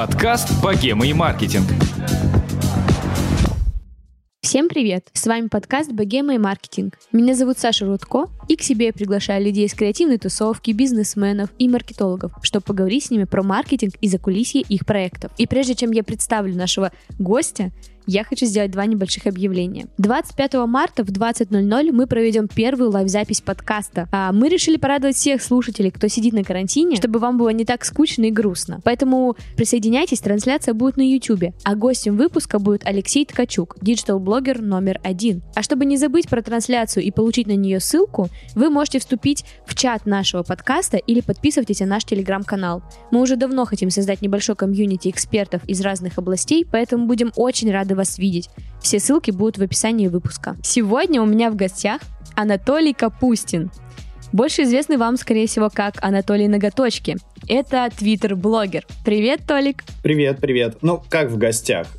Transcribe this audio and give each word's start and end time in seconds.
Подкаст 0.00 0.48
«Богема 0.62 1.06
и 1.06 1.12
маркетинг». 1.12 1.66
Всем 4.40 4.70
привет! 4.70 5.10
С 5.12 5.26
вами 5.26 5.48
подкаст 5.48 5.92
«Богема 5.92 6.36
и 6.36 6.38
маркетинг». 6.38 6.98
Меня 7.12 7.34
зовут 7.34 7.58
Саша 7.58 7.84
Рудко, 7.84 8.28
и 8.48 8.56
к 8.56 8.62
себе 8.62 8.86
я 8.86 8.92
приглашаю 8.94 9.44
людей 9.44 9.66
из 9.66 9.74
креативной 9.74 10.16
тусовки, 10.16 10.70
бизнесменов 10.70 11.50
и 11.58 11.68
маркетологов, 11.68 12.32
чтобы 12.40 12.64
поговорить 12.64 13.04
с 13.04 13.10
ними 13.10 13.24
про 13.24 13.42
маркетинг 13.42 13.92
и 14.00 14.08
закулисье 14.08 14.62
их 14.62 14.86
проектов. 14.86 15.32
И 15.36 15.46
прежде 15.46 15.74
чем 15.74 15.90
я 15.90 16.02
представлю 16.02 16.56
нашего 16.56 16.92
гостя, 17.18 17.70
я 18.06 18.24
хочу 18.24 18.46
сделать 18.46 18.70
два 18.70 18.86
небольших 18.86 19.26
объявления. 19.26 19.88
25 19.98 20.54
марта 20.66 21.04
в 21.04 21.08
20.00 21.08 21.92
мы 21.92 22.06
проведем 22.06 22.48
первую 22.48 22.90
live-запись 22.90 23.40
подкаста. 23.40 24.08
А 24.12 24.32
мы 24.32 24.48
решили 24.48 24.76
порадовать 24.76 25.16
всех 25.16 25.42
слушателей, 25.42 25.90
кто 25.90 26.08
сидит 26.08 26.32
на 26.32 26.44
карантине, 26.44 26.96
чтобы 26.96 27.18
вам 27.18 27.38
было 27.38 27.50
не 27.50 27.64
так 27.64 27.84
скучно 27.84 28.24
и 28.24 28.30
грустно. 28.30 28.80
Поэтому 28.84 29.36
присоединяйтесь, 29.56 30.20
трансляция 30.20 30.74
будет 30.74 30.96
на 30.96 31.02
YouTube. 31.02 31.54
А 31.64 31.74
гостем 31.74 32.16
выпуска 32.16 32.58
будет 32.58 32.84
Алексей 32.84 33.24
Ткачук, 33.24 33.76
digital-блогер 33.80 34.60
номер 34.60 35.00
один. 35.04 35.42
А 35.54 35.62
чтобы 35.62 35.84
не 35.84 35.96
забыть 35.96 36.28
про 36.28 36.42
трансляцию 36.42 37.04
и 37.04 37.10
получить 37.10 37.46
на 37.46 37.56
нее 37.56 37.80
ссылку, 37.80 38.28
вы 38.54 38.70
можете 38.70 38.98
вступить 38.98 39.44
в 39.66 39.74
чат 39.74 40.06
нашего 40.06 40.42
подкаста 40.42 40.96
или 40.96 41.20
подписывайтесь 41.20 41.80
на 41.80 41.86
наш 41.86 42.04
телеграм-канал. 42.04 42.82
Мы 43.10 43.20
уже 43.20 43.36
давно 43.36 43.64
хотим 43.64 43.90
создать 43.90 44.22
небольшой 44.22 44.56
комьюнити 44.56 45.08
экспертов 45.08 45.62
из 45.66 45.80
разных 45.80 46.18
областей, 46.18 46.66
поэтому 46.70 47.06
будем 47.06 47.32
очень 47.36 47.70
рады 47.70 47.89
вас 47.94 48.18
видеть. 48.18 48.48
Все 48.80 48.98
ссылки 48.98 49.30
будут 49.30 49.58
в 49.58 49.62
описании 49.62 50.08
выпуска. 50.08 50.56
Сегодня 50.62 51.20
у 51.22 51.26
меня 51.26 51.50
в 51.50 51.56
гостях 51.56 52.00
Анатолий 52.34 52.94
Капустин, 52.94 53.70
больше 54.32 54.62
известный 54.62 54.96
вам, 54.96 55.16
скорее 55.16 55.46
всего, 55.46 55.70
как 55.72 55.94
Анатолий 56.02 56.48
Ноготочки. 56.48 57.16
Это 57.48 57.88
твиттер-блогер. 57.96 58.86
Привет, 59.04 59.40
Толик. 59.46 59.82
Привет, 60.02 60.38
привет. 60.40 60.78
Ну, 60.82 61.02
как 61.08 61.30
в 61.30 61.38
гостях. 61.38 61.86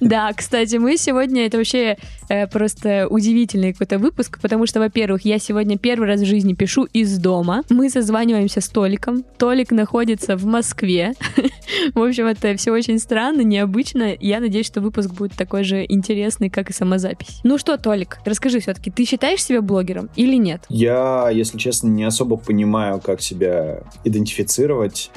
Да, 0.00 0.32
кстати, 0.34 0.76
мы 0.76 0.98
сегодня, 0.98 1.46
это 1.46 1.56
вообще 1.56 1.96
э, 2.28 2.46
просто 2.46 3.06
удивительный 3.08 3.72
какой-то 3.72 3.98
выпуск, 3.98 4.38
потому 4.40 4.66
что, 4.66 4.78
во-первых, 4.78 5.24
я 5.24 5.38
сегодня 5.38 5.78
первый 5.78 6.06
раз 6.06 6.20
в 6.20 6.26
жизни 6.26 6.52
пишу 6.52 6.84
из 6.92 7.18
дома. 7.18 7.62
Мы 7.70 7.88
созваниваемся 7.88 8.60
с 8.60 8.68
Толиком. 8.68 9.24
Толик 9.38 9.70
находится 9.70 10.36
в 10.36 10.44
Москве. 10.44 11.14
В 11.94 12.02
общем, 12.02 12.26
это 12.26 12.54
все 12.56 12.70
очень 12.70 12.98
странно, 12.98 13.40
необычно. 13.40 14.14
Я 14.20 14.40
надеюсь, 14.40 14.66
что 14.66 14.82
выпуск 14.82 15.10
будет 15.14 15.32
такой 15.32 15.64
же 15.64 15.84
интересный, 15.88 16.50
как 16.50 16.68
и 16.68 16.74
сама 16.74 16.98
запись. 16.98 17.40
Ну 17.44 17.56
что, 17.56 17.78
Толик, 17.78 18.18
расскажи 18.26 18.60
все-таки, 18.60 18.90
ты 18.90 19.06
считаешь 19.06 19.42
себя 19.42 19.62
блогером 19.62 20.10
или 20.16 20.36
нет? 20.36 20.64
Я, 20.68 20.93
если 21.32 21.58
честно, 21.58 21.88
не 21.88 22.04
особо 22.04 22.36
понимаю, 22.36 23.00
как 23.00 23.20
себя 23.20 23.82
идентифицировать. 24.04 25.10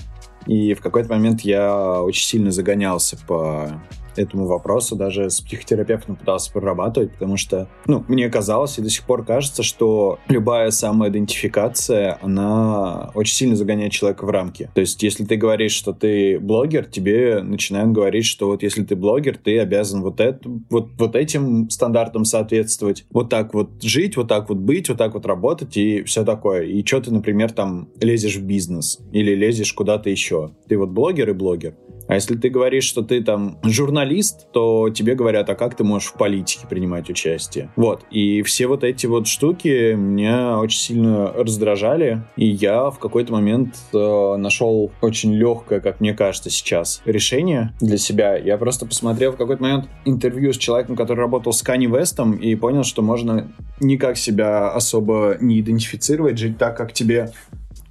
И 0.46 0.74
в 0.74 0.82
какой-то 0.82 1.10
момент 1.10 1.42
я 1.42 2.02
очень 2.02 2.26
сильно 2.26 2.52
загонялся 2.52 3.18
по 3.28 3.82
этому 4.20 4.46
вопросу, 4.46 4.96
даже 4.96 5.30
с 5.30 5.42
психотерапевтом 5.42 6.16
пытался 6.16 6.52
прорабатывать, 6.52 7.14
потому 7.14 7.38
что, 7.38 7.68
ну, 7.86 8.04
мне 8.08 8.30
казалось 8.30 8.78
и 8.78 8.82
до 8.82 8.90
сих 8.90 9.04
пор 9.04 9.26
кажется, 9.26 9.64
что 9.64 10.20
любая 10.28 10.72
самоидентификация, 10.72 12.18
она 12.22 13.12
очень 13.14 13.36
сильно 13.36 13.56
загоняет 13.56 13.92
человека 13.92 14.26
в 14.26 14.30
рамки. 14.30 14.70
То 14.74 14.82
есть, 14.82 15.02
если 15.04 15.26
ты 15.26 15.36
говоришь, 15.36 15.74
что 15.74 15.94
ты 15.94 16.40
блогер, 16.40 16.86
тебе 16.86 17.42
начинают 17.42 17.92
говорить, 17.92 18.26
что 18.26 18.48
вот 18.48 18.64
если 18.64 18.84
ты 18.84 18.96
блогер, 18.96 19.38
ты 19.38 19.60
обязан 19.60 20.02
вот, 20.02 20.20
это, 20.20 20.50
вот, 20.70 20.90
вот 20.98 21.16
этим 21.16 21.70
стандартам 21.70 22.26
соответствовать, 22.26 23.06
вот 23.12 23.30
так 23.30 23.54
вот 23.54 23.82
жить, 23.82 24.18
вот 24.18 24.28
так 24.28 24.50
вот 24.50 24.58
быть, 24.58 24.90
вот 24.90 24.98
так 24.98 25.14
вот 25.14 25.26
работать 25.26 25.78
и 25.78 26.04
все 26.04 26.24
такое. 26.24 26.64
И 26.64 26.86
что 26.86 27.02
ты, 27.02 27.12
например, 27.12 27.52
там 27.52 27.90
лезешь 28.02 28.38
в 28.38 28.44
бизнес 28.44 29.00
или 29.12 29.34
лезешь 29.36 29.74
куда-то 29.74 30.10
еще. 30.10 30.52
Ты 30.68 30.78
вот 30.78 30.90
блогер 30.90 31.30
и 31.30 31.34
блогер. 31.34 31.76
А 32.08 32.16
если 32.16 32.36
ты 32.36 32.50
говоришь, 32.50 32.86
что 32.86 33.02
ты 33.02 33.24
там 33.24 33.60
журналист, 33.64 34.52
то 34.52 34.90
тебе 34.90 35.16
говорят, 35.16 35.50
а 35.50 35.56
как 35.56 35.76
ты 35.76 35.84
можешь 35.84 36.10
в 36.10 36.14
политике 36.14 36.68
принимать 36.68 37.10
участие? 37.10 37.70
Вот. 37.76 38.04
И 38.12 38.42
все 38.44 38.68
вот 38.68 38.84
эти 38.84 39.06
вот 39.06 39.28
штуки 39.28 39.94
меня 39.94 40.60
очень 40.60 40.80
сильно 40.80 41.34
раздражали. 41.34 42.24
И 42.36 42.48
я 42.48 42.90
в 42.90 43.00
какой-то 43.00 43.34
момент 43.34 43.76
э, 43.94 44.36
нашел 44.38 44.92
очень 45.02 45.34
легкое, 45.34 45.80
как 45.80 46.00
мне 46.00 46.14
кажется 46.14 46.50
сейчас, 46.50 47.02
решение 47.06 47.74
для 47.82 47.98
себя. 47.98 48.38
Я 48.38 48.58
просто 48.58 48.86
посмотрел 48.86 49.34
в 49.34 49.38
какой-то 49.38 49.62
момент 49.62 49.90
интервью 50.06 50.54
с 50.54 50.58
человеком, 50.58 50.96
который 50.96 51.20
работал 51.20 51.52
с 51.52 51.62
Кани 51.62 51.88
Вестом, 51.88 52.34
и 52.34 52.56
понял, 52.56 52.84
что 52.84 53.02
можно 53.02 53.48
никак 53.80 54.18
себя 54.18 54.72
особо 54.72 55.38
не 55.40 55.60
идентифицировать, 55.60 56.38
жить 56.38 56.58
так, 56.58 56.78
как 56.78 56.94
тебе 56.94 57.32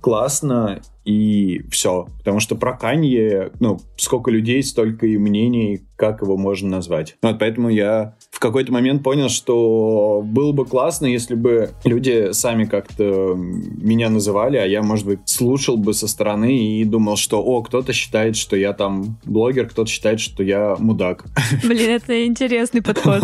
классно, 0.01 0.81
и 1.07 1.63
все. 1.71 2.09
Потому 2.19 2.41
что 2.41 2.57
про 2.57 2.77
Канье, 2.77 3.53
ну, 3.61 3.79
сколько 3.97 4.31
людей, 4.31 4.63
столько 4.63 5.07
и 5.07 5.17
мнений, 5.17 5.83
как 5.95 6.21
его 6.21 6.37
можно 6.37 6.69
назвать. 6.69 7.17
Вот 7.23 7.39
поэтому 7.39 7.71
я 7.71 8.17
в 8.31 8.41
какой-то 8.41 8.73
момент 8.73 9.03
понял, 9.03 9.29
что 9.29 10.23
было 10.23 10.53
бы 10.53 10.67
классно, 10.67 11.07
если 11.07 11.35
бы 11.35 11.71
люди 11.85 12.33
сами 12.33 12.65
как-то 12.65 13.35
меня 13.35 14.11
называли, 14.11 14.59
а 14.59 14.67
я, 14.67 14.83
может 14.83 15.07
быть, 15.07 15.21
слушал 15.25 15.77
бы 15.77 15.95
со 15.95 16.09
стороны 16.09 16.59
и 16.59 16.85
думал, 16.85 17.17
что, 17.17 17.43
о, 17.43 17.63
кто-то 17.63 17.93
считает, 17.93 18.37
что 18.37 18.57
я 18.57 18.73
там 18.73 19.19
блогер, 19.25 19.69
кто-то 19.69 19.89
считает, 19.89 20.21
что 20.21 20.43
я 20.43 20.77
мудак. 20.79 21.25
Блин, 21.65 21.91
это 21.91 22.27
интересный 22.27 22.83
подход. 22.83 23.23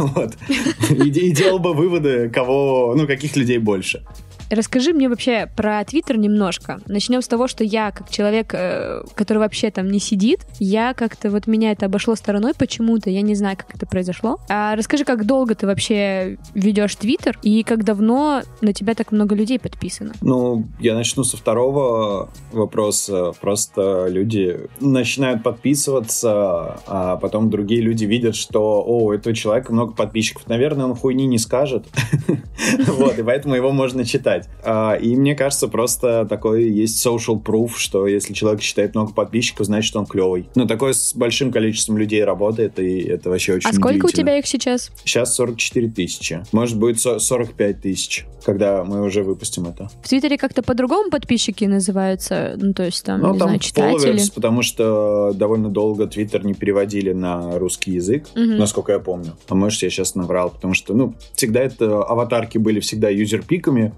И 0.90 1.10
делал 1.32 1.58
бы 1.58 1.74
выводы, 1.74 2.30
кого, 2.30 2.94
ну, 2.96 3.06
каких 3.06 3.36
людей 3.36 3.58
больше. 3.58 4.04
Расскажи 4.52 4.92
мне 4.92 5.08
вообще 5.08 5.50
про 5.56 5.82
Твиттер 5.82 6.18
немножко. 6.18 6.78
Начнем 6.86 7.22
с 7.22 7.26
того, 7.26 7.48
что 7.48 7.64
я, 7.64 7.90
как 7.90 8.10
человек, 8.10 8.52
э, 8.52 9.02
который 9.14 9.38
вообще 9.38 9.70
там 9.70 9.88
не 9.88 9.98
сидит, 9.98 10.40
я 10.58 10.92
как-то 10.92 11.30
вот 11.30 11.46
меня 11.46 11.72
это 11.72 11.86
обошло 11.86 12.14
стороной 12.16 12.52
почему-то, 12.52 13.08
я 13.08 13.22
не 13.22 13.34
знаю, 13.34 13.56
как 13.56 13.74
это 13.74 13.86
произошло. 13.86 14.38
А 14.50 14.76
расскажи, 14.76 15.04
как 15.04 15.24
долго 15.24 15.54
ты 15.54 15.66
вообще 15.66 16.36
ведешь 16.52 16.94
Твиттер 16.96 17.38
и 17.42 17.62
как 17.62 17.84
давно 17.84 18.42
на 18.60 18.74
тебя 18.74 18.94
так 18.94 19.10
много 19.10 19.34
людей 19.34 19.58
подписано? 19.58 20.12
Ну, 20.20 20.66
я 20.80 20.94
начну 20.94 21.24
со 21.24 21.38
второго 21.38 22.28
вопроса. 22.52 23.32
Просто 23.40 24.08
люди 24.10 24.68
начинают 24.80 25.42
подписываться, 25.42 26.78
а 26.86 27.16
потом 27.16 27.48
другие 27.48 27.80
люди 27.80 28.04
видят, 28.04 28.36
что, 28.36 28.82
о, 28.86 29.04
у 29.04 29.12
этого 29.12 29.34
человека 29.34 29.72
много 29.72 29.94
подписчиков. 29.94 30.46
Наверное, 30.46 30.84
он 30.84 30.94
хуйни 30.94 31.26
не 31.26 31.38
скажет. 31.38 31.86
Вот, 32.86 33.18
и 33.18 33.22
поэтому 33.22 33.54
его 33.54 33.72
можно 33.72 34.04
читать 34.04 34.41
читать. 34.42 34.52
А, 34.64 34.94
и 34.94 35.16
мне 35.16 35.34
кажется, 35.34 35.68
просто 35.68 36.26
такой 36.28 36.64
есть 36.64 37.04
social 37.04 37.42
proof, 37.42 37.72
что 37.76 38.06
если 38.06 38.32
человек 38.32 38.62
считает 38.62 38.94
много 38.94 39.12
подписчиков, 39.12 39.66
значит, 39.66 39.94
он 39.96 40.06
клевый. 40.06 40.48
Ну, 40.54 40.66
такое 40.66 40.92
с 40.92 41.14
большим 41.14 41.52
количеством 41.52 41.98
людей 41.98 42.24
работает, 42.24 42.78
и 42.78 43.00
это 43.00 43.30
вообще 43.30 43.54
очень 43.54 43.68
А 43.68 43.72
сколько 43.72 44.06
у 44.06 44.10
тебя 44.10 44.38
их 44.38 44.46
сейчас? 44.46 44.90
Сейчас 45.04 45.34
44 45.34 45.88
тысячи. 45.88 46.44
Может, 46.52 46.78
будет 46.78 47.00
45 47.00 47.80
тысяч, 47.80 48.26
когда 48.44 48.84
мы 48.84 49.02
уже 49.02 49.22
выпустим 49.22 49.66
это. 49.66 49.90
В 50.02 50.08
Твиттере 50.08 50.38
как-то 50.38 50.62
по-другому 50.62 51.10
подписчики 51.10 51.64
называются? 51.64 52.54
Ну, 52.56 52.72
то 52.72 52.84
есть 52.84 53.04
там, 53.04 53.20
ну, 53.20 53.32
не 53.32 53.38
там 53.38 53.48
знаю, 53.48 53.60
читатели? 53.60 54.14
Followers, 54.14 54.32
потому 54.34 54.62
что 54.62 55.32
довольно 55.34 55.68
долго 55.68 56.06
Твиттер 56.06 56.44
не 56.44 56.54
переводили 56.54 57.12
на 57.12 57.58
русский 57.58 57.92
язык, 57.92 58.26
угу. 58.34 58.42
насколько 58.42 58.92
я 58.92 58.98
помню. 58.98 59.36
А 59.48 59.54
может, 59.54 59.82
я 59.82 59.90
сейчас 59.90 60.14
наврал, 60.14 60.50
потому 60.50 60.74
что, 60.74 60.94
ну, 60.94 61.14
всегда 61.34 61.60
это 61.60 62.02
аватарки 62.02 62.58
были 62.58 62.80
всегда 62.80 63.08
юзерпиками, 63.08 63.92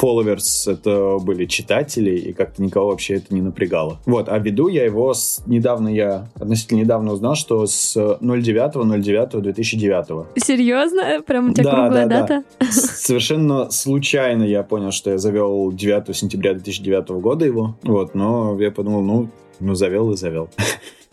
followers 0.00 0.70
это 0.70 1.18
были 1.18 1.46
читатели, 1.46 2.16
и 2.16 2.32
как-то 2.32 2.62
никого 2.62 2.90
вообще 2.90 3.14
это 3.14 3.34
не 3.34 3.42
напрягало. 3.42 3.98
Вот, 4.06 4.28
а 4.28 4.38
веду 4.38 4.68
я 4.68 4.84
его 4.84 5.12
с... 5.14 5.42
Недавно 5.46 5.88
я, 5.88 6.28
относительно 6.36 6.78
недавно 6.80 7.12
узнал, 7.12 7.34
что 7.34 7.66
с 7.66 7.96
09.09.2009. 7.96 10.26
Серьезно? 10.36 11.22
Прям 11.26 11.50
у 11.50 11.54
тебя 11.54 11.64
да, 11.64 11.70
круглая 11.70 12.06
да, 12.06 12.20
дата? 12.20 12.44
Да. 12.60 12.66
Совершенно 12.70 13.68
случайно 13.70 14.44
я 14.44 14.62
понял, 14.62 14.92
что 14.92 15.10
я 15.10 15.18
завел 15.18 15.72
9 15.72 16.16
сентября 16.16 16.54
2009 16.54 17.08
года 17.20 17.44
его. 17.44 17.74
Вот, 17.82 18.14
но 18.14 18.56
я 18.60 18.70
подумал, 18.70 19.02
ну, 19.02 19.28
ну 19.60 19.74
завел 19.74 20.12
и 20.12 20.16
завел. 20.16 20.48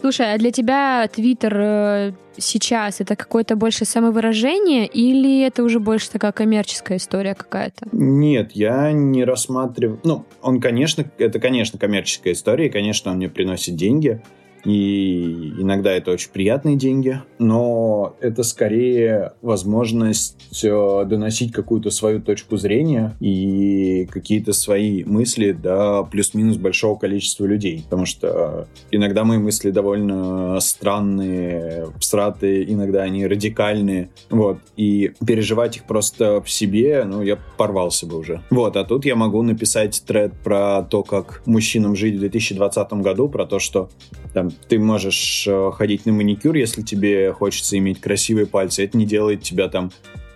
Слушай, 0.05 0.35
а 0.35 0.37
для 0.37 0.51
тебя 0.51 1.09
Твиттер 1.11 1.57
э, 1.57 2.11
сейчас 2.37 3.01
это 3.01 3.15
какое-то 3.15 3.55
больше 3.55 3.85
самовыражение 3.85 4.85
или 4.85 5.41
это 5.41 5.63
уже 5.63 5.79
больше 5.79 6.11
такая 6.11 6.31
коммерческая 6.31 6.99
история 6.99 7.33
какая-то? 7.33 7.87
Нет, 7.91 8.51
я 8.51 8.91
не 8.91 9.25
рассматриваю... 9.25 9.99
Ну, 10.03 10.27
он, 10.43 10.61
конечно, 10.61 11.05
это, 11.17 11.39
конечно, 11.39 11.79
коммерческая 11.79 12.33
история, 12.33 12.67
и, 12.67 12.69
конечно, 12.69 13.09
он 13.09 13.17
мне 13.17 13.29
приносит 13.29 13.77
деньги, 13.77 14.21
и 14.65 15.53
иногда 15.59 15.91
это 15.91 16.11
очень 16.11 16.31
приятные 16.31 16.75
деньги, 16.75 17.21
но 17.37 18.15
это 18.19 18.43
скорее 18.43 19.33
возможность 19.41 20.63
э, 20.63 21.05
доносить 21.05 21.53
какую-то 21.53 21.91
свою 21.91 22.21
точку 22.21 22.57
зрения 22.57 23.15
и 23.19 24.07
какие-то 24.11 24.53
свои 24.53 25.03
мысли 25.03 25.51
до 25.51 26.07
плюс-минус 26.09 26.57
большого 26.57 26.97
количества 26.97 27.45
людей. 27.45 27.83
Потому 27.83 28.05
что 28.05 28.67
иногда 28.91 29.23
мои 29.23 29.37
мысли 29.37 29.69
довольно 29.69 30.59
странные, 30.59 31.87
всратые, 31.99 32.71
иногда 32.71 33.03
они 33.03 33.27
радикальные. 33.27 34.09
Вот. 34.29 34.57
И 34.77 35.13
переживать 35.25 35.77
их 35.77 35.83
просто 35.83 36.41
в 36.41 36.49
себе, 36.49 37.03
ну, 37.05 37.21
я 37.21 37.37
порвался 37.57 38.07
бы 38.07 38.17
уже. 38.17 38.41
Вот. 38.49 38.75
А 38.77 38.83
тут 38.83 39.05
я 39.05 39.15
могу 39.15 39.43
написать 39.43 40.01
тред 40.05 40.33
про 40.43 40.81
то, 40.81 41.03
как 41.03 41.43
мужчинам 41.45 41.95
жить 41.95 42.15
в 42.15 42.19
2020 42.19 42.93
году, 42.93 43.29
про 43.29 43.45
то, 43.45 43.59
что 43.59 43.89
там 44.35 44.51
ты 44.67 44.77
можешь 44.79 45.45
э, 45.47 45.71
ходить 45.73 46.05
на 46.05 46.11
маникюр, 46.11 46.55
если 46.55 46.81
тебе 46.81 47.31
хочется 47.31 47.77
иметь 47.77 48.01
красивые 48.01 48.45
пальцы. 48.45 48.83
Это 48.83 48.97
не 48.97 49.05
делает 49.05 49.43
тебя 49.43 49.69
там 49.69 49.91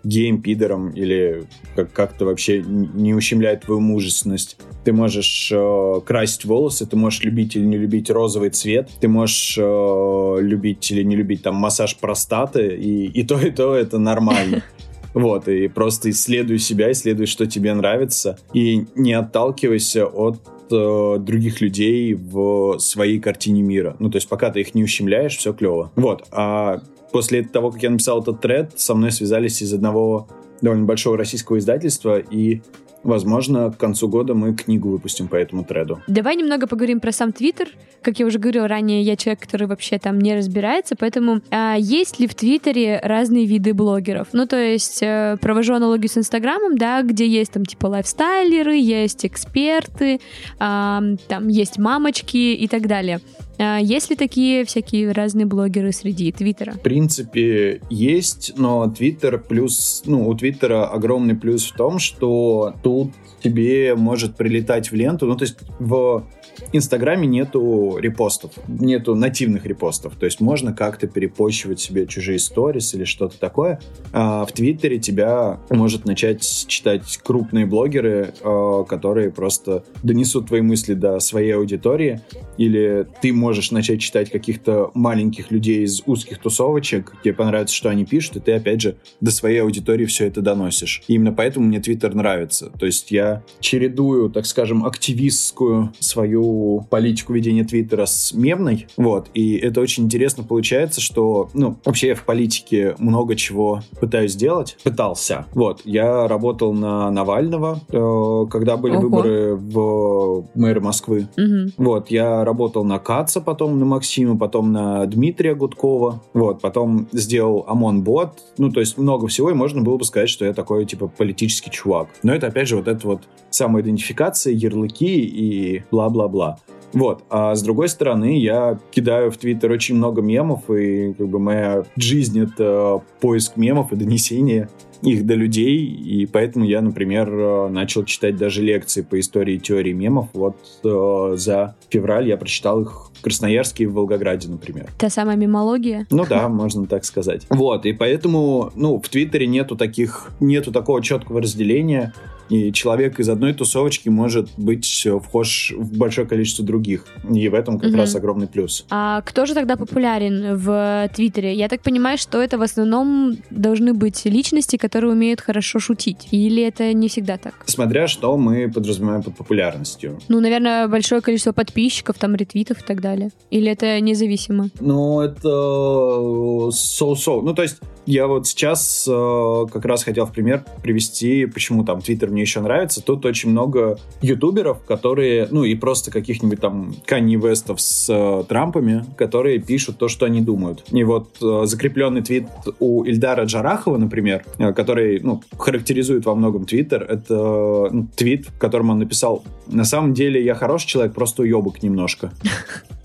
геем, 0.06 0.40
или 0.40 1.44
как- 1.75 1.92
как-то 1.92 2.24
вообще 2.24 2.62
не 2.62 3.13
ущемляет 3.13 3.66
твою 3.66 3.81
мужественность. 3.81 4.56
Ты 4.86 4.94
можешь 4.94 5.51
э, 5.51 6.01
красить 6.06 6.46
волосы, 6.46 6.86
ты 6.86 6.96
можешь 6.96 7.22
любить 7.25 7.57
или 7.57 7.66
не 7.66 7.78
любить 7.78 8.10
розовый 8.10 8.51
цвет, 8.51 8.90
ты 9.01 9.10
можешь 9.10 9.57
э, 9.60 10.38
любить 10.40 10.90
или 10.92 11.04
не 11.04 11.18
любить 11.18 11.44
там 11.44 11.56
массаж 11.56 11.98
простаты, 11.98 12.78
и, 12.78 13.07
и 13.07 13.24
то, 13.24 13.38
и 13.38 13.52
то 13.52 13.75
это 13.75 14.00
нормально. 14.00 14.63
Вот, 15.14 15.48
и 15.48 15.68
просто 15.68 16.10
исследуй 16.10 16.60
себя, 16.60 16.92
исследуй, 16.92 17.26
что 17.26 17.46
тебе 17.46 17.74
нравится, 17.74 18.38
и 18.54 18.86
не 18.96 19.14
отталкивайся 19.14 20.06
от 20.06 20.40
э, 20.72 21.18
других 21.20 21.62
людей 21.62 22.14
в 22.14 22.78
своей 22.80 23.20
картине 23.20 23.62
мира. 23.62 23.96
Ну, 24.00 24.10
то 24.10 24.18
есть 24.18 24.30
пока 24.30 24.52
ты 24.52 24.62
их 24.62 24.76
не 24.76 24.84
ущемляешь, 24.84 25.38
все 25.38 25.54
клево. 25.54 25.92
Вот, 25.96 26.28
а 26.32 26.82
после 27.12 27.44
того, 27.44 27.72
как 27.72 27.84
я 27.84 27.90
написал 27.90 28.22
этот 28.22 28.42
тред, 28.42 28.74
со 28.80 28.94
мной 28.94 29.12
связались 29.12 29.62
из 29.62 29.74
одного 29.74 30.28
довольно 30.62 30.86
большого 30.86 31.18
российского 31.18 31.58
издательства, 31.58 32.20
и 32.20 32.62
Возможно, 33.04 33.72
к 33.72 33.78
концу 33.78 34.10
года 34.10 34.34
мы 34.34 34.54
книгу 34.54 34.90
выпустим 34.90 35.28
по 35.28 35.36
этому 35.36 35.63
треду. 35.63 36.01
Давай 36.07 36.36
немного 36.36 36.68
поговорим 36.68 37.00
про 37.00 37.12
сам 37.12 37.31
Твиттер. 37.31 37.69
Как 38.01 38.19
я 38.19 38.25
уже 38.25 38.40
говорила 38.40 38.68
ранее, 38.68 39.01
я 39.01 39.16
человек, 39.16 39.42
который 39.42 39.68
вообще 39.68 40.00
там 40.00 40.19
не 40.19 40.36
разбирается, 40.36 40.96
поэтому 40.98 41.42
а, 41.50 41.75
есть 41.78 42.19
ли 42.19 42.28
в 42.28 42.36
Твиттере 42.36 43.00
разные 43.01 43.46
виды 43.46 43.74
блогеров? 43.74 44.30
Ну, 44.34 44.46
то 44.46 44.57
есть 44.57 45.01
э, 45.01 45.38
провожу 45.42 45.74
аналогию 45.74 46.10
с 46.10 46.18
Инстаграмом, 46.18 46.78
да, 46.78 47.01
где 47.01 47.28
есть 47.28 47.51
там 47.51 47.66
типа 47.66 47.88
лайфстайлеры, 47.88 48.75
есть 48.75 49.25
эксперты, 49.25 50.19
а, 50.60 51.02
там 51.28 51.48
есть 51.48 51.78
мамочки 51.78 52.38
и 52.38 52.68
так 52.68 52.88
далее. 52.88 53.22
А, 53.60 53.78
есть 53.78 54.10
ли 54.10 54.16
такие 54.16 54.64
всякие 54.64 55.12
разные 55.12 55.46
блогеры 55.46 55.92
среди 55.92 56.32
Твиттера? 56.32 56.72
В 56.72 56.80
принципе, 56.80 57.82
есть, 57.90 58.54
но 58.58 58.90
Твиттер 58.90 59.38
плюс, 59.38 60.04
ну, 60.06 60.28
у 60.28 60.34
Твиттера 60.34 60.88
огромный 60.88 61.36
плюс 61.36 61.70
в 61.70 61.76
том, 61.76 62.00
что 62.00 62.74
тут 62.82 63.12
тебе 63.44 63.96
может 63.96 64.36
прилетать 64.36 64.92
в 64.92 64.96
ленту, 64.96 65.26
ну, 65.26 65.36
то 65.36 65.44
есть 65.44 65.58
в 65.80 66.26
Инстаграме 66.74 67.28
нету 67.28 67.98
репостов, 68.00 68.52
нету 68.68 69.16
нативных 69.16 69.66
репостов, 69.66 70.16
то 70.16 70.26
есть 70.26 70.40
можно 70.40 70.74
как-то 70.74 71.08
перепощивать 71.08 71.80
себе 71.80 72.06
чужие 72.06 72.40
сторис 72.40 72.94
или 72.94 73.06
что-то 73.06 73.40
такое. 73.40 73.80
А 74.12 74.46
в 74.46 74.52
Твиттере 74.52 75.00
тебя 75.00 75.60
может 75.70 76.06
начать 76.06 76.66
читать 76.68 77.18
крупные 77.24 77.66
блогеры, 77.66 78.34
а, 78.44 78.84
которые 78.84 79.32
просто 79.32 79.84
донесут 80.04 80.48
твои 80.48 80.62
мысли 80.62 80.94
до 80.94 81.20
своей 81.20 81.52
аудитории, 81.52 82.22
или 82.60 83.08
ты 83.22 83.32
можешь 83.32 83.72
начать 83.72 84.02
читать 84.02 84.30
каких-то 84.30 84.92
маленьких 84.94 85.50
людей 85.50 85.84
из 85.86 86.04
узких 86.06 86.40
тусовочек, 86.40 87.14
тебе 87.24 87.34
понравится, 87.34 87.74
что 87.74 87.90
они 87.90 88.06
пишут, 88.06 88.36
и 88.36 88.40
ты, 88.42 88.52
опять 88.54 88.82
же, 88.82 88.98
до 89.22 89.32
своей 89.32 89.60
аудитории 89.62 90.06
все 90.06 90.28
это 90.28 90.42
доносишь. 90.42 91.02
И 91.08 91.14
именно 91.14 91.32
поэтому 91.32 91.66
мне 91.68 91.80
Твиттер 91.80 92.14
нравится. 92.14 92.72
То 92.78 92.86
есть 92.86 93.12
я 93.12 93.44
чередую, 93.62 94.30
так 94.30 94.46
скажем, 94.46 94.86
активистскую 94.86 95.94
свою 96.00 96.86
политику 96.90 97.34
ведения 97.34 97.64
Твиттера 97.64 98.06
с 98.06 98.34
мемной, 98.34 98.88
вот, 98.98 99.28
и 99.34 99.56
это 99.56 99.80
очень 99.80 100.04
интересно 100.06 100.44
получается, 100.44 101.00
что, 101.00 101.50
ну, 101.54 101.78
вообще 101.86 102.10
я 102.10 102.16
в 102.16 102.26
политике 102.26 102.96
много 103.00 103.36
чего 103.36 103.82
пытаюсь 104.02 104.34
сделать, 104.34 104.78
пытался, 104.84 105.46
вот, 105.54 105.82
я 105.86 106.28
работал 106.28 106.74
на 106.74 107.10
Навального, 107.10 107.80
э, 107.90 108.46
когда 108.52 108.76
были 108.76 108.96
Ого. 108.98 109.02
выборы 109.04 109.56
в 109.56 110.46
мэры 110.56 110.82
Москвы, 110.82 111.28
Мгм. 111.38 111.72
вот, 111.78 112.12
я 112.12 112.44
работал 112.50 112.84
на 112.84 112.98
Каца, 113.00 113.42
потом 113.42 113.80
на 113.80 113.86
Максима, 113.86 114.38
потом 114.38 114.72
на 114.72 115.06
Дмитрия 115.06 115.54
Гудкова, 115.54 116.22
вот, 116.34 116.62
потом 116.62 117.07
сделал 117.12 117.63
ОМОН 117.68 118.01
Бот, 118.04 118.40
ну, 118.57 118.72
то 118.72 118.80
есть 118.80 118.98
много 118.98 119.28
всего, 119.28 119.51
и 119.51 119.54
можно 119.54 119.81
было 119.81 119.98
бы 119.98 120.04
сказать, 120.04 120.30
что 120.30 120.46
я 120.46 120.54
такой, 120.54 120.86
типа, 120.86 121.07
политический 121.07 121.69
чувак. 121.69 122.10
Но 122.24 122.34
это, 122.34 122.48
опять 122.48 122.68
же, 122.68 122.75
вот 122.75 122.88
это 122.88 123.07
вот 123.07 123.22
самоидентификация, 123.51 124.54
ярлыки 124.54 125.19
и 125.19 125.84
бла-бла-бла. 125.92 126.57
Вот. 126.94 127.24
А 127.30 127.54
с 127.54 127.62
другой 127.62 127.88
стороны, 127.88 128.40
я 128.40 128.80
кидаю 128.92 129.31
в 129.31 129.38
Твиттер 129.38 129.72
очень 129.72 129.95
много 129.95 130.22
мемов, 130.22 130.69
и 130.72 131.13
как 131.13 131.28
бы 131.28 131.40
моя 131.40 131.84
жизнь— 131.95 132.40
это 132.44 133.02
поиск 133.22 133.57
мемов 133.57 133.92
и 133.92 133.95
донесение 133.95 134.69
их 135.01 135.25
до 135.25 135.36
людей, 135.36 135.86
и 135.86 136.25
поэтому 136.25 136.66
я, 136.66 136.81
например, 136.81 137.30
э, 137.30 137.69
начал 137.69 138.04
читать 138.04 138.38
даже 138.38 138.62
лекции 138.62 139.01
по 139.01 139.19
истории 139.19 139.57
теории 139.57 139.94
мемов. 139.94 140.28
Вот 140.34 140.57
э, 140.84 141.36
за 141.38 141.75
февраль 141.90 142.28
я 142.28 142.38
прочитал 142.38 142.81
их 142.81 143.10
в 143.13 143.22
Красноярске 143.22 143.86
и 143.86 143.88
в 143.88 143.94
Волгограде, 143.94 144.50
например. 144.50 144.90
Та 144.98 145.10
самая 145.10 145.38
мемология. 145.38 146.06
Ну 146.10 146.25
да, 146.28 146.50
можно 146.50 146.86
так 146.86 147.06
сказать. 147.06 147.46
Вот, 147.50 147.86
и 147.86 147.94
поэтому, 147.94 148.72
ну, 148.75 149.00
в 149.00 149.07
Твиттере 149.07 149.48
нету 149.48 149.75
таких, 149.75 150.31
нету 150.40 150.72
такого 150.72 151.02
четкого 151.02 151.42
разделения, 151.42 152.13
и 152.50 152.72
человек 152.74 153.19
из 153.19 153.30
одной 153.30 153.54
тусовочки 153.54 154.10
может 154.10 154.50
быть 154.57 155.04
э, 155.06 155.19
вхож 155.19 155.74
в 155.78 155.98
большое 155.98 156.28
количество 156.28 156.66
других. 156.66 157.06
И 157.31 157.48
в 157.50 157.54
этом 157.54 157.80
как 157.80 157.90
Мгм. 157.92 158.00
раз 158.00 158.16
огромный 158.16 158.48
плюс. 158.48 158.86
А 158.90 159.22
кто 159.22 159.46
же 159.46 159.54
тогда 159.54 159.75
популярен 159.75 160.56
в 160.56 161.10
Твиттере? 161.16 161.54
Я 161.54 161.68
так 161.69 161.81
понимаю, 161.81 162.18
что 162.18 162.42
это 162.42 162.57
в 162.57 162.62
основном 162.62 163.38
должны 163.50 163.94
быть 163.94 164.25
личности, 164.25 164.78
которые 164.78 165.12
умеют 165.13 165.42
хорошо 165.42 165.80
шутить. 165.80 166.28
Или 166.31 166.63
это 166.63 166.94
не 166.94 167.07
всегда 167.07 167.38
так? 167.38 167.54
Смотря 167.66 168.07
что 168.07 168.38
мы 168.38 168.69
подразумеваем 168.72 169.24
под 169.24 169.36
популярностью. 169.38 170.19
Ну, 170.28 170.40
наверное, 170.40 170.88
большое 170.88 171.22
количество 171.22 171.52
подписчиков, 171.52 172.18
там, 172.18 172.36
ретвитов 172.36 172.81
и 172.81 172.86
так 172.86 173.02
далее. 173.02 173.30
Или 173.52 173.72
это 173.72 174.00
независимо? 174.02 174.69
Ну, 174.80 175.22
это 175.22 176.72
соу-соу. 176.72 177.42
Ну, 177.42 177.54
то 177.54 177.62
есть, 177.62 177.78
я 178.06 178.28
вот 178.28 178.48
сейчас 178.48 179.07
э, 179.10 179.66
как 179.72 179.86
раз 179.86 180.04
хотел 180.04 180.25
в 180.25 180.31
пример 180.31 180.66
привести, 180.81 181.46
почему 181.46 181.84
там 181.84 182.01
Твиттер 182.01 182.30
мне 182.30 182.42
еще 182.42 182.60
нравится. 182.60 183.04
Тут 183.04 183.25
очень 183.25 183.51
много 183.51 184.00
ютуберов, 184.22 184.84
которые, 184.86 185.48
ну, 185.51 185.63
и 185.63 185.75
просто 185.75 186.12
каких-нибудь 186.12 186.60
там 186.60 186.96
Канни 187.06 187.36
Вестов 187.36 187.81
с 187.81 188.10
э, 188.10 188.44
Трампами, 188.48 189.06
которые 189.18 189.60
пишут 189.60 189.98
то, 189.98 190.07
что 190.07 190.25
они 190.25 190.42
думают. 190.42 190.84
И 190.92 191.04
вот 191.04 191.38
э, 191.42 191.63
закрепленный 191.66 192.22
твит 192.22 192.48
у 192.80 193.04
Ильдара 193.04 193.46
Джарахова, 193.46 193.98
например, 193.98 194.44
э, 194.57 194.74
который, 194.74 195.19
ну, 195.22 195.42
характеризует 195.57 196.25
во 196.25 196.36
многом 196.36 196.66
Твиттер, 196.66 197.04
это 197.04 197.90
э, 197.92 198.02
твит, 198.16 198.47
в 198.47 198.57
котором 198.57 198.90
он 198.90 199.00
написал 199.00 199.44
«На 199.68 199.83
самом 199.83 200.14
деле 200.14 200.44
я 200.44 200.56
хороший 200.56 200.88
человек, 200.88 201.14
просто 201.14 201.44
уебок 201.44 201.83
немножко». 201.83 202.31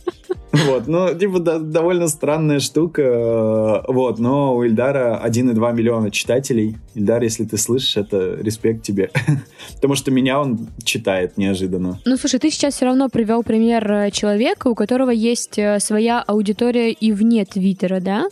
Вот, 0.66 0.86
ну, 0.86 1.12
типа, 1.18 1.40
да- 1.40 1.58
довольно 1.58 2.08
странная 2.08 2.60
штука, 2.60 3.02
э, 3.02 3.92
вот, 3.92 4.18
но 4.18 4.56
у 4.56 4.62
Ильдара 4.64 5.20
1,2 5.24 5.72
миллиона 5.72 6.10
читателей. 6.10 6.76
Ильдар, 6.94 7.22
если 7.22 7.44
ты 7.44 7.56
слышишь, 7.56 7.96
это 7.96 8.34
респект 8.40 8.82
тебе. 8.82 9.10
Потому 9.74 9.94
что 9.94 10.10
меня 10.10 10.40
он 10.40 10.68
читает 10.84 11.36
неожиданно. 11.36 11.98
Ну, 12.04 12.16
слушай, 12.16 12.38
ты 12.38 12.50
сейчас 12.50 12.74
все 12.74 12.86
равно 12.86 13.08
привел 13.08 13.42
пример 13.42 13.90
э, 13.90 14.10
человека, 14.10 14.68
у 14.68 14.74
которого 14.74 15.10
есть 15.10 15.58
э, 15.58 15.80
своя 15.80 16.22
аудитория 16.22 16.92
и 16.92 17.12
вне 17.12 17.44
Твиттера, 17.44 18.00
да? 18.00 18.28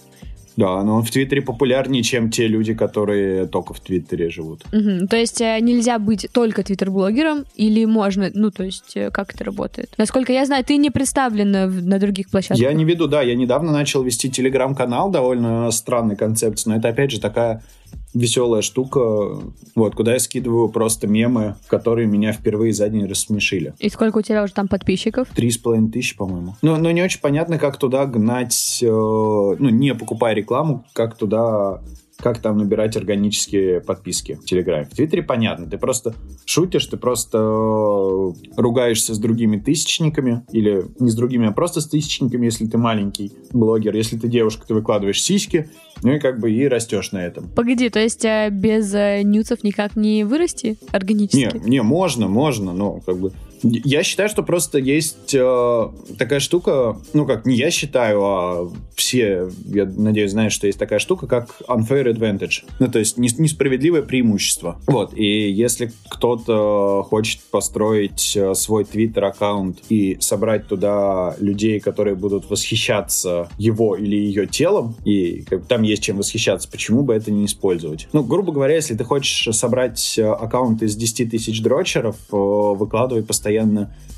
Да, 0.56 0.82
но 0.82 0.96
он 0.96 1.02
в 1.02 1.10
Твиттере 1.10 1.40
популярнее, 1.42 2.02
чем 2.02 2.30
те 2.30 2.46
люди, 2.46 2.74
которые 2.74 3.46
только 3.46 3.72
в 3.74 3.80
Твиттере 3.80 4.28
живут. 4.30 4.62
Мгм. 4.72 5.08
То 5.08 5.16
есть 5.16 5.40
э, 5.40 5.58
нельзя 5.60 5.98
быть 5.98 6.26
только 6.32 6.62
твиттер-блогером 6.62 7.46
или 7.56 7.84
можно, 7.86 8.30
ну, 8.34 8.50
то 8.50 8.64
есть 8.64 8.92
э, 8.96 9.10
как 9.10 9.34
это 9.34 9.44
работает? 9.44 9.94
Насколько 9.98 10.32
я 10.32 10.44
знаю, 10.44 10.64
ты 10.64 10.76
не 10.76 10.90
представлена 10.90 11.66
в- 11.66 11.82
на 11.84 11.98
других 11.98 12.28
площадках. 12.30 12.58
Я 12.58 12.72
не 12.72 12.84
веду, 12.84 13.06
да, 13.06 13.22
я 13.22 13.34
недавно 13.34 13.72
начал 13.72 14.02
вести 14.02 14.30
телеграм-канал, 14.30 15.10
довольно 15.10 15.70
странной 15.70 16.16
концепции, 16.16 16.68
но 16.70 16.76
это, 16.76 16.88
опять 16.88 17.10
же, 17.10 17.20
такая 17.20 17.62
веселая 18.14 18.62
штука, 18.62 19.38
вот, 19.74 19.94
куда 19.94 20.14
я 20.14 20.18
скидываю 20.18 20.68
просто 20.68 21.06
мемы, 21.06 21.56
которые 21.66 22.06
меня 22.06 22.32
впервые 22.32 22.72
за 22.72 22.88
день 22.88 23.06
рассмешили. 23.06 23.74
И 23.78 23.88
сколько 23.88 24.18
у 24.18 24.22
тебя 24.22 24.42
уже 24.42 24.52
там 24.52 24.68
подписчиков? 24.68 25.28
Три 25.34 25.50
с 25.50 25.58
половиной 25.58 25.90
тысячи, 25.90 26.16
по-моему. 26.16 26.56
Но, 26.62 26.76
но 26.76 26.90
не 26.90 27.02
очень 27.02 27.20
понятно, 27.20 27.58
как 27.58 27.78
туда 27.78 28.04
гнать, 28.06 28.80
э, 28.82 28.86
ну, 28.86 29.68
не 29.68 29.94
покупая 29.94 30.34
рекламу, 30.34 30.84
как 30.92 31.16
туда 31.16 31.80
как 32.22 32.38
там 32.38 32.58
набирать 32.58 32.96
органические 32.96 33.80
подписки 33.80 34.38
в 34.40 34.44
Телеграме. 34.44 34.84
В 34.84 34.94
Твиттере 34.94 35.22
понятно, 35.22 35.66
ты 35.66 35.76
просто 35.76 36.14
шутишь, 36.46 36.86
ты 36.86 36.96
просто 36.96 37.38
э, 37.38 38.32
ругаешься 38.56 39.14
с 39.14 39.18
другими 39.18 39.58
тысячниками, 39.58 40.44
или 40.52 40.84
не 41.00 41.10
с 41.10 41.14
другими, 41.14 41.48
а 41.48 41.52
просто 41.52 41.80
с 41.80 41.88
тысячниками, 41.88 42.46
если 42.46 42.66
ты 42.66 42.78
маленький 42.78 43.32
блогер. 43.50 43.94
Если 43.96 44.16
ты 44.16 44.28
девушка, 44.28 44.66
ты 44.66 44.74
выкладываешь 44.74 45.20
сиськи, 45.22 45.68
ну 46.02 46.12
и 46.12 46.18
как 46.20 46.38
бы 46.38 46.50
и 46.50 46.66
растешь 46.68 47.12
на 47.12 47.24
этом. 47.24 47.48
Погоди, 47.48 47.88
то 47.90 47.98
есть 48.00 48.24
э, 48.24 48.48
без 48.50 48.94
э, 48.94 49.22
нюцев 49.22 49.64
никак 49.64 49.96
не 49.96 50.24
вырасти 50.24 50.78
Не, 50.80 50.88
органически? 50.92 51.60
не, 51.64 51.82
можно, 51.82 52.28
можно, 52.28 52.72
но 52.72 53.00
как 53.00 53.18
бы 53.18 53.32
Я 53.62 54.02
считаю, 54.02 54.28
что 54.28 54.42
просто 54.42 54.78
есть 54.78 55.34
э, 55.34 55.88
такая 56.18 56.40
штука, 56.40 56.96
ну 57.12 57.26
как, 57.26 57.46
не 57.46 57.56
я 57.56 57.70
считаю, 57.70 58.22
а 58.22 58.72
все, 58.94 59.50
я 59.66 59.84
надеюсь, 59.84 60.32
знают, 60.32 60.52
что 60.52 60.66
есть 60.66 60.78
такая 60.78 60.98
штука, 60.98 61.26
как 61.26 61.60
unfair 61.68 62.04
advantage. 62.12 62.64
Ну, 62.78 62.88
то 62.88 62.98
есть 62.98 63.18
несправедливое 63.18 64.02
преимущество. 64.02 64.80
Вот, 64.86 65.16
и 65.16 65.50
если 65.50 65.92
кто-то 66.08 67.04
хочет 67.08 67.40
построить 67.50 68.36
э, 68.36 68.54
свой 68.54 68.84
твиттер-аккаунт 68.84 69.78
и 69.88 70.16
собрать 70.20 70.66
туда 70.66 71.36
людей, 71.38 71.80
которые 71.80 72.16
будут 72.16 72.50
восхищаться 72.50 73.48
его 73.58 73.96
или 73.96 74.16
ее 74.16 74.46
телом, 74.46 74.96
и 75.04 75.44
как, 75.48 75.66
там 75.66 75.82
есть 75.82 76.02
чем 76.02 76.18
восхищаться, 76.18 76.68
почему 76.68 77.02
бы 77.02 77.14
это 77.14 77.30
не 77.30 77.46
использовать? 77.46 78.08
Ну, 78.12 78.22
грубо 78.22 78.52
говоря, 78.52 78.74
если 78.74 78.94
ты 78.94 79.04
хочешь 79.04 79.54
собрать 79.56 80.18
э, 80.18 80.24
аккаунт 80.24 80.82
из 80.82 80.96
10 80.96 81.30
тысяч 81.30 81.62
дрочеров, 81.62 82.16
э, 82.32 82.36
выкладывай 82.36 83.22
постоянно 83.22 83.51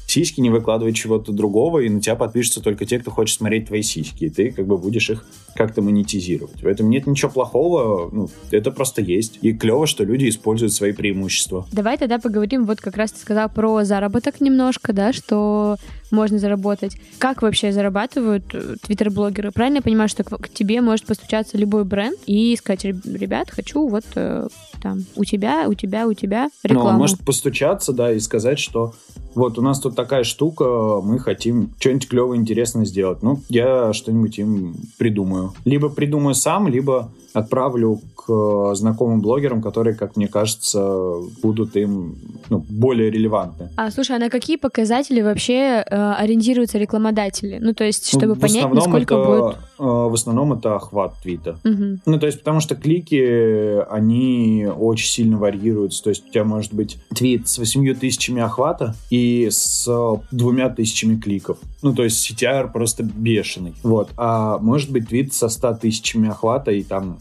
сиськи, 0.06 0.40
не 0.40 0.50
выкладывай 0.50 0.92
чего-то 0.92 1.32
другого, 1.32 1.80
и 1.80 1.88
на 1.88 2.00
тебя 2.00 2.14
подпишутся 2.14 2.62
только 2.62 2.84
те, 2.84 2.98
кто 2.98 3.10
хочет 3.10 3.38
смотреть 3.38 3.66
твои 3.66 3.82
сиськи, 3.82 4.24
и 4.24 4.30
ты 4.30 4.50
как 4.50 4.66
бы 4.66 4.78
будешь 4.78 5.10
их 5.10 5.24
как-то 5.56 5.82
монетизировать. 5.82 6.62
В 6.62 6.66
этом 6.66 6.90
нет 6.90 7.06
ничего 7.06 7.30
плохого, 7.30 8.10
ну, 8.12 8.28
это 8.50 8.70
просто 8.70 9.02
есть. 9.02 9.38
И 9.42 9.52
клево, 9.52 9.86
что 9.86 10.04
люди 10.04 10.28
используют 10.28 10.72
свои 10.72 10.92
преимущества. 10.92 11.66
Давай 11.72 11.96
тогда 11.96 12.18
поговорим, 12.18 12.64
вот 12.64 12.80
как 12.80 12.96
раз 12.96 13.12
ты 13.12 13.20
сказал 13.20 13.48
про 13.48 13.84
заработок 13.84 14.40
немножко, 14.40 14.92
да, 14.92 15.12
что 15.12 15.76
можно 16.14 16.38
заработать. 16.38 16.96
Как 17.18 17.42
вообще 17.42 17.72
зарабатывают 17.72 18.44
э, 18.54 18.76
твиттер-блогеры? 18.82 19.50
Правильно 19.52 19.76
я 19.76 19.82
понимаю, 19.82 20.08
что 20.08 20.24
к 20.24 20.48
тебе 20.48 20.80
может 20.80 21.06
постучаться 21.06 21.58
любой 21.58 21.84
бренд 21.84 22.18
и 22.26 22.56
сказать, 22.56 22.84
ребят, 22.84 23.50
хочу 23.50 23.86
вот 23.88 24.04
э, 24.14 24.48
там 24.82 25.04
у 25.16 25.24
тебя, 25.24 25.64
у 25.68 25.74
тебя, 25.74 26.06
у 26.06 26.12
тебя 26.12 26.50
рекламу. 26.62 26.88
Ну, 26.88 26.94
он 26.94 27.00
может 27.00 27.18
постучаться, 27.24 27.92
да, 27.92 28.12
и 28.12 28.20
сказать, 28.20 28.58
что 28.58 28.94
вот 29.34 29.58
у 29.58 29.62
нас 29.62 29.80
тут 29.80 29.96
такая 29.96 30.24
штука, 30.24 31.00
мы 31.02 31.18
хотим 31.18 31.70
что-нибудь 31.78 32.08
клевое, 32.08 32.40
интересное 32.40 32.84
сделать. 32.84 33.22
Ну, 33.22 33.40
я 33.48 33.92
что-нибудь 33.92 34.38
им 34.38 34.76
придумаю. 34.98 35.52
Либо 35.64 35.88
придумаю 35.88 36.34
сам, 36.34 36.68
либо 36.68 37.10
отправлю 37.32 38.00
к 38.14 38.30
э, 38.30 38.74
знакомым 38.74 39.20
блогерам, 39.20 39.60
которые, 39.60 39.94
как 39.96 40.16
мне 40.16 40.28
кажется, 40.28 41.14
будут 41.42 41.76
им 41.76 42.16
ну, 42.48 42.64
более 42.68 43.10
релевантны. 43.10 43.70
А 43.76 43.90
слушай, 43.90 44.16
а 44.16 44.18
на 44.20 44.30
какие 44.30 44.56
показатели 44.56 45.20
вообще 45.20 45.84
э, 45.84 46.03
ориентируются 46.18 46.78
рекламодатели? 46.78 47.58
Ну, 47.60 47.74
то 47.74 47.84
есть, 47.84 48.08
чтобы 48.08 48.34
ну, 48.34 48.36
понять, 48.36 48.72
насколько 48.72 49.14
это, 49.14 49.24
будет... 49.24 49.56
Э, 49.78 50.08
в 50.08 50.14
основном 50.14 50.52
это 50.52 50.76
охват 50.76 51.14
твита. 51.22 51.58
Угу. 51.64 52.00
Ну, 52.06 52.18
то 52.18 52.26
есть, 52.26 52.40
потому 52.40 52.60
что 52.60 52.74
клики, 52.74 53.82
они 53.90 54.66
очень 54.66 55.08
сильно 55.08 55.38
варьируются. 55.38 56.02
То 56.04 56.10
есть, 56.10 56.26
у 56.28 56.30
тебя 56.30 56.44
может 56.44 56.72
быть 56.72 56.98
твит 57.14 57.48
с 57.48 57.58
8 57.58 57.94
тысячами 57.94 58.42
охвата 58.42 58.94
и 59.10 59.48
с 59.50 59.88
двумя 60.30 60.68
тысячами 60.68 61.16
кликов. 61.16 61.58
Ну, 61.82 61.94
то 61.94 62.04
есть, 62.04 62.30
CTR 62.30 62.72
просто 62.72 63.02
бешеный. 63.02 63.74
Вот. 63.82 64.10
А 64.16 64.58
может 64.58 64.90
быть 64.90 65.08
твит 65.08 65.34
со 65.34 65.48
100 65.48 65.74
тысячами 65.74 66.28
охвата 66.28 66.70
и 66.70 66.82
там 66.82 67.18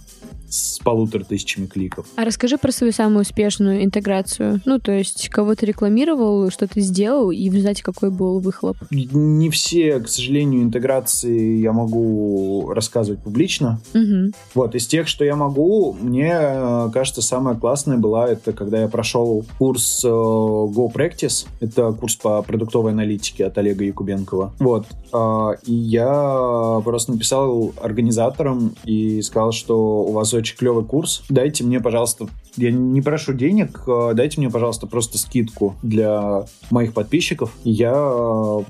с 0.54 0.80
полутора 0.84 1.24
тысячами 1.24 1.66
кликов. 1.66 2.06
А 2.16 2.26
расскажи 2.26 2.58
про 2.58 2.72
свою 2.72 2.94
самую 2.94 3.22
успешную 3.22 3.84
интеграцию. 3.84 4.62
Ну, 4.66 4.80
то 4.80 4.92
есть, 4.92 5.30
кого 5.30 5.56
ты 5.56 5.66
рекламировал, 5.66 6.50
что 6.52 6.68
ты 6.68 6.82
сделал, 6.82 7.32
и 7.32 7.50
в 7.50 7.54
результате 7.54 7.84
какой 7.84 8.12
был 8.12 8.40
выхлоп? 8.40 8.78
Не 8.92 9.50
все, 9.50 10.00
к 10.00 10.08
сожалению, 10.08 10.62
интеграции 10.62 11.58
я 11.58 11.74
могу 11.74 12.72
рассказывать 12.74 13.22
публично. 13.24 13.80
Угу. 13.94 14.34
Вот, 14.54 14.76
из 14.76 14.86
тех, 14.88 15.08
что 15.08 15.26
я 15.26 15.36
могу, 15.36 15.96
мне 16.00 16.32
э, 16.32 16.90
кажется, 16.94 17.22
самое 17.22 17.58
классное 17.58 17.98
было, 17.98 18.28
это 18.28 18.54
когда 18.54 18.82
я 18.82 18.88
прошел 18.88 19.46
курс 19.58 20.04
э, 20.06 20.08
Go 20.08 20.94
Practice. 20.94 21.48
Это 21.62 21.92
курс 21.94 22.16
по 22.16 22.42
продуктовой 22.44 22.92
аналитике 22.92 23.46
от 23.46 23.58
Олега 23.58 23.84
Якубенкова. 23.86 24.54
Вот. 24.60 24.86
А, 25.12 25.52
и 25.66 25.74
я 25.74 26.82
просто 26.84 27.14
написал 27.14 27.72
организаторам 27.82 28.76
и 28.84 29.22
сказал, 29.22 29.52
что 29.52 30.04
у 30.04 30.12
вас 30.12 30.34
очень 30.34 30.43
клевый 30.52 30.86
курс. 30.86 31.24
Дайте 31.30 31.64
мне, 31.64 31.80
пожалуйста, 31.80 32.28
я 32.56 32.72
не 32.72 33.02
прошу 33.02 33.34
денег, 33.34 33.84
а 33.88 34.14
дайте 34.14 34.40
мне, 34.40 34.50
пожалуйста, 34.50 34.88
просто 34.88 35.18
скидку 35.18 35.76
для 35.82 36.46
моих 36.70 36.94
подписчиков. 36.94 37.52
Я 37.64 37.94
а, 37.96 38.64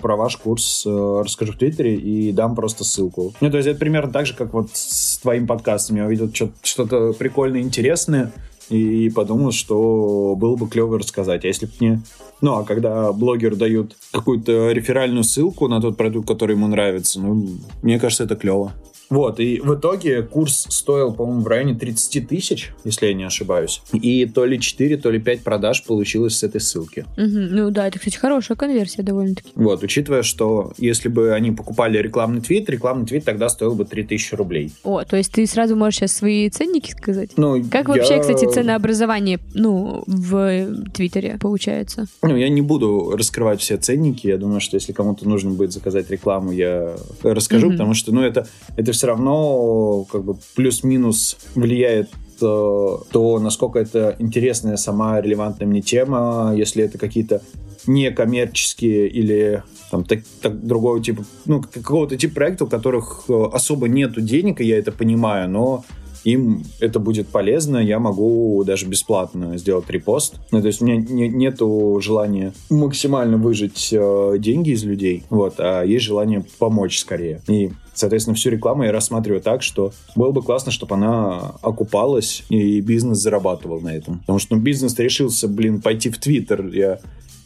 про 0.00 0.16
ваш 0.16 0.36
курс 0.36 0.84
э, 0.86 1.22
расскажу 1.24 1.52
в 1.52 1.58
Твиттере 1.58 1.96
и 1.96 2.32
дам 2.32 2.54
просто 2.54 2.84
ссылку. 2.84 3.34
Ну, 3.40 3.50
то 3.50 3.56
есть 3.56 3.68
это 3.68 3.78
примерно 3.78 4.12
так 4.12 4.26
же, 4.26 4.34
как 4.34 4.52
вот 4.54 4.70
с 4.72 5.18
твоим 5.18 5.46
подкастом. 5.46 5.96
Я 5.96 6.06
увидел 6.06 6.30
что-то 6.62 7.12
прикольное, 7.12 7.60
интересное, 7.60 8.32
и 8.68 9.10
подумал, 9.10 9.52
что 9.52 10.34
было 10.36 10.56
бы 10.56 10.68
клево 10.68 10.98
рассказать. 10.98 11.44
А 11.44 11.48
если 11.48 11.66
бы 11.66 11.72
мне... 11.80 12.02
Ну, 12.40 12.54
а 12.54 12.64
когда 12.64 13.12
блогер 13.12 13.56
дает 13.56 13.96
какую-то 14.12 14.72
реферальную 14.72 15.24
ссылку 15.24 15.68
на 15.68 15.80
тот 15.80 15.96
продукт, 15.96 16.28
который 16.28 16.54
ему 16.54 16.66
нравится, 16.66 17.20
ну, 17.20 17.46
мне 17.82 17.98
кажется, 17.98 18.24
это 18.24 18.36
клево. 18.36 18.72
Вот, 19.10 19.40
и 19.40 19.60
в 19.60 19.74
итоге 19.74 20.22
курс 20.22 20.66
стоил, 20.68 21.12
по-моему, 21.12 21.42
в 21.42 21.46
районе 21.46 21.74
30 21.74 22.28
тысяч, 22.28 22.72
если 22.84 23.06
я 23.06 23.14
не 23.14 23.24
ошибаюсь. 23.24 23.82
И 23.92 24.26
то 24.26 24.44
ли 24.44 24.60
4, 24.60 24.96
то 24.96 25.10
ли 25.10 25.20
5 25.20 25.42
продаж 25.42 25.84
получилось 25.84 26.36
с 26.36 26.42
этой 26.42 26.60
ссылки. 26.60 27.04
Угу. 27.16 27.54
Ну 27.56 27.70
да, 27.70 27.88
это, 27.88 27.98
кстати, 27.98 28.16
хорошая 28.16 28.56
конверсия 28.56 29.02
довольно-таки. 29.02 29.52
Вот, 29.54 29.82
учитывая, 29.82 30.22
что 30.22 30.72
если 30.78 31.08
бы 31.08 31.32
они 31.32 31.52
покупали 31.52 31.98
рекламный 31.98 32.40
твит, 32.40 32.68
рекламный 32.68 33.06
твит 33.06 33.24
тогда 33.24 33.48
стоил 33.48 33.74
бы 33.74 33.84
3000 33.84 34.34
рублей. 34.34 34.72
О, 34.82 35.04
то 35.04 35.16
есть 35.16 35.32
ты 35.32 35.46
сразу 35.46 35.76
можешь 35.76 36.00
сейчас 36.00 36.12
свои 36.12 36.48
ценники 36.50 36.90
сказать? 36.90 37.30
Ну, 37.36 37.62
Как 37.70 37.88
я... 37.88 37.94
вообще, 37.94 38.20
кстати, 38.20 38.46
ценообразование, 38.52 39.38
ну, 39.54 40.02
в 40.06 40.66
Твиттере 40.92 41.38
получается? 41.40 42.06
Ну, 42.22 42.36
я 42.36 42.48
не 42.48 42.62
буду 42.62 43.14
раскрывать 43.16 43.60
все 43.60 43.76
ценники. 43.76 44.26
Я 44.26 44.38
думаю, 44.38 44.60
что 44.60 44.76
если 44.76 44.92
кому-то 44.92 45.28
нужно 45.28 45.50
будет 45.50 45.72
заказать 45.72 46.10
рекламу, 46.10 46.52
я 46.52 46.96
расскажу, 47.22 47.68
угу. 47.68 47.72
потому 47.72 47.94
что, 47.94 48.12
ну, 48.12 48.22
это, 48.22 48.46
это 48.76 48.92
все 48.96 49.08
равно 49.08 50.04
как 50.10 50.24
бы 50.24 50.36
плюс-минус 50.54 51.36
влияет 51.54 52.10
э, 52.40 52.40
то, 52.40 53.38
насколько 53.40 53.78
это 53.78 54.16
интересная 54.18 54.76
сама 54.76 55.20
релевантная 55.20 55.68
мне 55.68 55.80
тема, 55.80 56.52
если 56.56 56.82
это 56.82 56.98
какие-то 56.98 57.42
некоммерческие 57.86 59.08
или 59.08 59.62
там 59.90 60.04
так, 60.04 60.20
так, 60.42 60.66
другого 60.66 61.02
типа, 61.02 61.24
ну, 61.44 61.62
какого-то 61.62 62.16
типа 62.16 62.34
проекта, 62.34 62.64
у 62.64 62.68
которых 62.68 63.24
э, 63.28 63.44
особо 63.52 63.88
нету 63.88 64.20
денег, 64.20 64.60
и 64.60 64.64
я 64.64 64.78
это 64.78 64.92
понимаю, 64.92 65.48
но 65.48 65.84
им 66.26 66.64
это 66.80 66.98
будет 66.98 67.28
полезно, 67.28 67.78
я 67.78 68.00
могу 68.00 68.62
даже 68.64 68.86
бесплатно 68.86 69.56
сделать 69.58 69.88
репост. 69.88 70.40
Ну, 70.50 70.60
то 70.60 70.66
есть 70.66 70.82
у 70.82 70.84
меня 70.84 70.96
не, 70.96 71.28
нету 71.28 72.00
желания 72.02 72.52
максимально 72.68 73.36
выжить 73.36 73.90
э, 73.92 74.34
деньги 74.38 74.70
из 74.70 74.82
людей, 74.82 75.22
вот, 75.30 75.54
а 75.58 75.84
есть 75.84 76.04
желание 76.04 76.44
помочь 76.58 76.98
скорее. 76.98 77.40
И 77.48 77.70
Соответственно, 77.94 78.36
всю 78.36 78.50
рекламу 78.50 78.82
я 78.82 78.92
рассматриваю 78.92 79.40
так, 79.40 79.62
что 79.62 79.90
было 80.14 80.30
бы 80.30 80.42
классно, 80.42 80.70
чтобы 80.70 80.96
она 80.96 81.54
окупалась 81.62 82.44
и 82.50 82.82
бизнес 82.82 83.16
зарабатывал 83.16 83.80
на 83.80 83.88
этом. 83.88 84.18
Потому 84.18 84.38
что 84.38 84.54
ну, 84.54 84.60
бизнес 84.60 84.98
решился, 84.98 85.48
блин, 85.48 85.80
пойти 85.80 86.10
в 86.10 86.18
Твиттер. 86.18 86.66
Я 86.74 86.98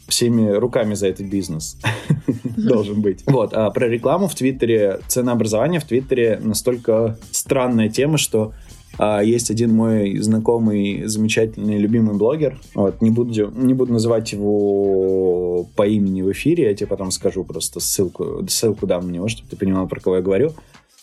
всеми 0.09 0.49
руками 0.49 0.93
за 0.93 1.07
этот 1.07 1.27
бизнес 1.27 1.77
должен 2.57 3.01
быть. 3.01 3.23
Вот, 3.25 3.53
а 3.53 3.71
про 3.71 3.87
рекламу 3.87 4.27
в 4.27 4.35
Твиттере, 4.35 4.99
ценообразование 5.07 5.79
в 5.79 5.85
Твиттере 5.85 6.39
настолько 6.43 7.17
странная 7.31 7.89
тема, 7.89 8.17
что 8.17 8.53
есть 9.23 9.49
один 9.51 9.73
мой 9.73 10.17
знакомый, 10.19 11.05
замечательный, 11.05 11.77
любимый 11.77 12.15
блогер. 12.15 12.59
Вот, 12.75 13.01
не, 13.01 13.09
буду, 13.09 13.51
не 13.51 13.73
буду 13.73 13.93
называть 13.93 14.31
его 14.31 15.67
по 15.75 15.87
имени 15.87 16.21
в 16.21 16.31
эфире, 16.31 16.65
я 16.65 16.75
тебе 16.75 16.87
потом 16.87 17.11
скажу 17.11 17.43
просто 17.43 17.79
ссылку, 17.79 18.45
ссылку 18.47 18.87
дам 18.87 19.07
на 19.07 19.11
него, 19.11 19.27
чтобы 19.27 19.49
ты 19.49 19.55
понимал, 19.55 19.87
про 19.87 19.99
кого 19.99 20.17
я 20.17 20.21
говорю. 20.21 20.53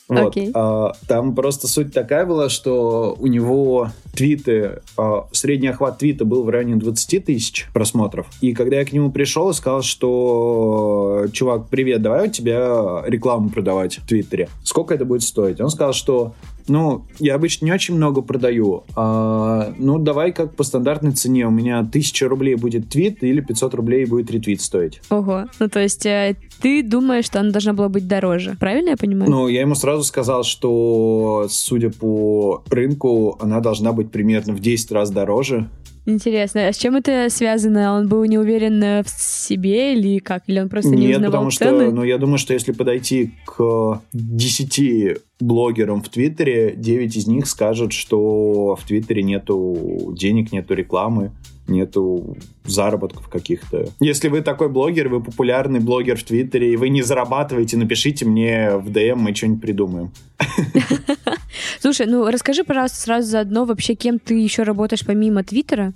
Вот. 0.08 0.34
Okay. 0.34 0.50
А, 0.54 0.92
там 1.06 1.34
просто 1.34 1.68
суть 1.68 1.92
такая 1.92 2.24
была, 2.24 2.48
что 2.48 3.14
у 3.18 3.26
него 3.26 3.90
твиты, 4.14 4.80
а, 4.96 5.28
средний 5.32 5.68
охват 5.68 5.98
твита 5.98 6.24
был 6.24 6.44
в 6.44 6.48
районе 6.48 6.76
20 6.76 7.26
тысяч 7.26 7.68
просмотров. 7.74 8.26
И 8.40 8.54
когда 8.54 8.76
я 8.76 8.84
к 8.86 8.92
нему 8.92 9.12
пришел 9.12 9.50
и 9.50 9.54
сказал, 9.54 9.82
что 9.82 11.26
чувак, 11.32 11.68
привет, 11.68 12.00
давай 12.00 12.28
у 12.28 12.30
тебя 12.30 13.02
рекламу 13.06 13.50
продавать 13.50 13.98
в 13.98 14.08
Твиттере. 14.08 14.48
Сколько 14.64 14.94
это 14.94 15.04
будет 15.04 15.22
стоить? 15.22 15.60
Он 15.60 15.68
сказал, 15.68 15.92
что 15.92 16.32
ну, 16.68 17.06
я 17.18 17.34
обычно 17.34 17.66
не 17.66 17.72
очень 17.72 17.94
много 17.94 18.22
продаю. 18.22 18.84
А, 18.96 19.72
ну, 19.78 19.98
давай 19.98 20.32
как 20.32 20.54
по 20.54 20.64
стандартной 20.64 21.12
цене. 21.12 21.46
У 21.46 21.50
меня 21.50 21.80
1000 21.80 22.28
рублей 22.28 22.54
будет 22.54 22.88
твит 22.88 23.22
или 23.22 23.40
500 23.40 23.74
рублей 23.74 24.04
будет 24.06 24.30
ретвит 24.30 24.60
стоить. 24.60 25.00
Ого. 25.10 25.46
Ну, 25.58 25.68
то 25.68 25.80
есть 25.80 26.06
э, 26.06 26.36
ты 26.60 26.82
думаешь, 26.82 27.24
что 27.24 27.40
она 27.40 27.50
должна 27.50 27.72
была 27.72 27.88
быть 27.88 28.06
дороже. 28.06 28.56
Правильно 28.58 28.90
я 28.90 28.96
понимаю? 28.96 29.30
Ну, 29.30 29.48
я 29.48 29.60
ему 29.60 29.74
сразу 29.74 30.04
сказал, 30.04 30.44
что, 30.44 31.46
судя 31.48 31.90
по 31.90 32.62
рынку, 32.70 33.36
она 33.40 33.60
должна 33.60 33.92
быть 33.92 34.10
примерно 34.10 34.52
в 34.52 34.60
10 34.60 34.92
раз 34.92 35.10
дороже 35.10 35.68
Интересно, 36.08 36.68
а 36.68 36.72
с 36.72 36.78
чем 36.78 36.96
это 36.96 37.28
связано? 37.28 37.98
Он 37.98 38.08
был 38.08 38.24
не 38.24 38.38
уверен 38.38 38.82
э, 38.82 39.02
в 39.02 39.10
себе 39.10 39.92
или 39.92 40.20
как? 40.20 40.44
Или 40.46 40.58
он 40.58 40.70
просто 40.70 40.88
не 40.88 41.08
Нет, 41.08 41.16
узнавал 41.16 41.32
потому 41.32 41.50
цены? 41.50 41.84
что, 41.84 41.94
ну, 41.96 42.02
я 42.02 42.16
думаю, 42.16 42.38
что 42.38 42.54
если 42.54 42.72
подойти 42.72 43.34
к 43.44 44.00
10 44.14 45.18
блогерам 45.38 46.02
в 46.02 46.08
Твиттере, 46.08 46.72
9 46.74 47.14
из 47.14 47.26
них 47.26 47.46
скажут, 47.46 47.92
что 47.92 48.74
в 48.74 48.86
Твиттере 48.86 49.22
нету 49.22 50.14
денег, 50.16 50.50
нету 50.50 50.72
рекламы, 50.72 51.32
нету 51.66 52.38
заработков 52.64 53.28
каких-то. 53.28 53.90
Если 54.00 54.28
вы 54.28 54.40
такой 54.40 54.70
блогер, 54.70 55.10
вы 55.10 55.22
популярный 55.22 55.80
блогер 55.80 56.16
в 56.16 56.22
Твиттере, 56.22 56.72
и 56.72 56.76
вы 56.76 56.88
не 56.88 57.02
зарабатываете, 57.02 57.76
напишите 57.76 58.24
мне 58.24 58.76
в 58.76 58.90
ДМ, 58.90 59.18
мы 59.18 59.34
что-нибудь 59.34 59.60
придумаем. 59.60 60.10
Слушай, 61.80 62.06
ну 62.06 62.26
расскажи, 62.28 62.64
пожалуйста, 62.64 62.98
сразу 62.98 63.28
заодно 63.28 63.64
вообще, 63.64 63.94
кем 63.94 64.18
ты 64.18 64.34
еще 64.34 64.62
работаешь 64.62 65.04
помимо 65.04 65.44
Твиттера? 65.44 65.92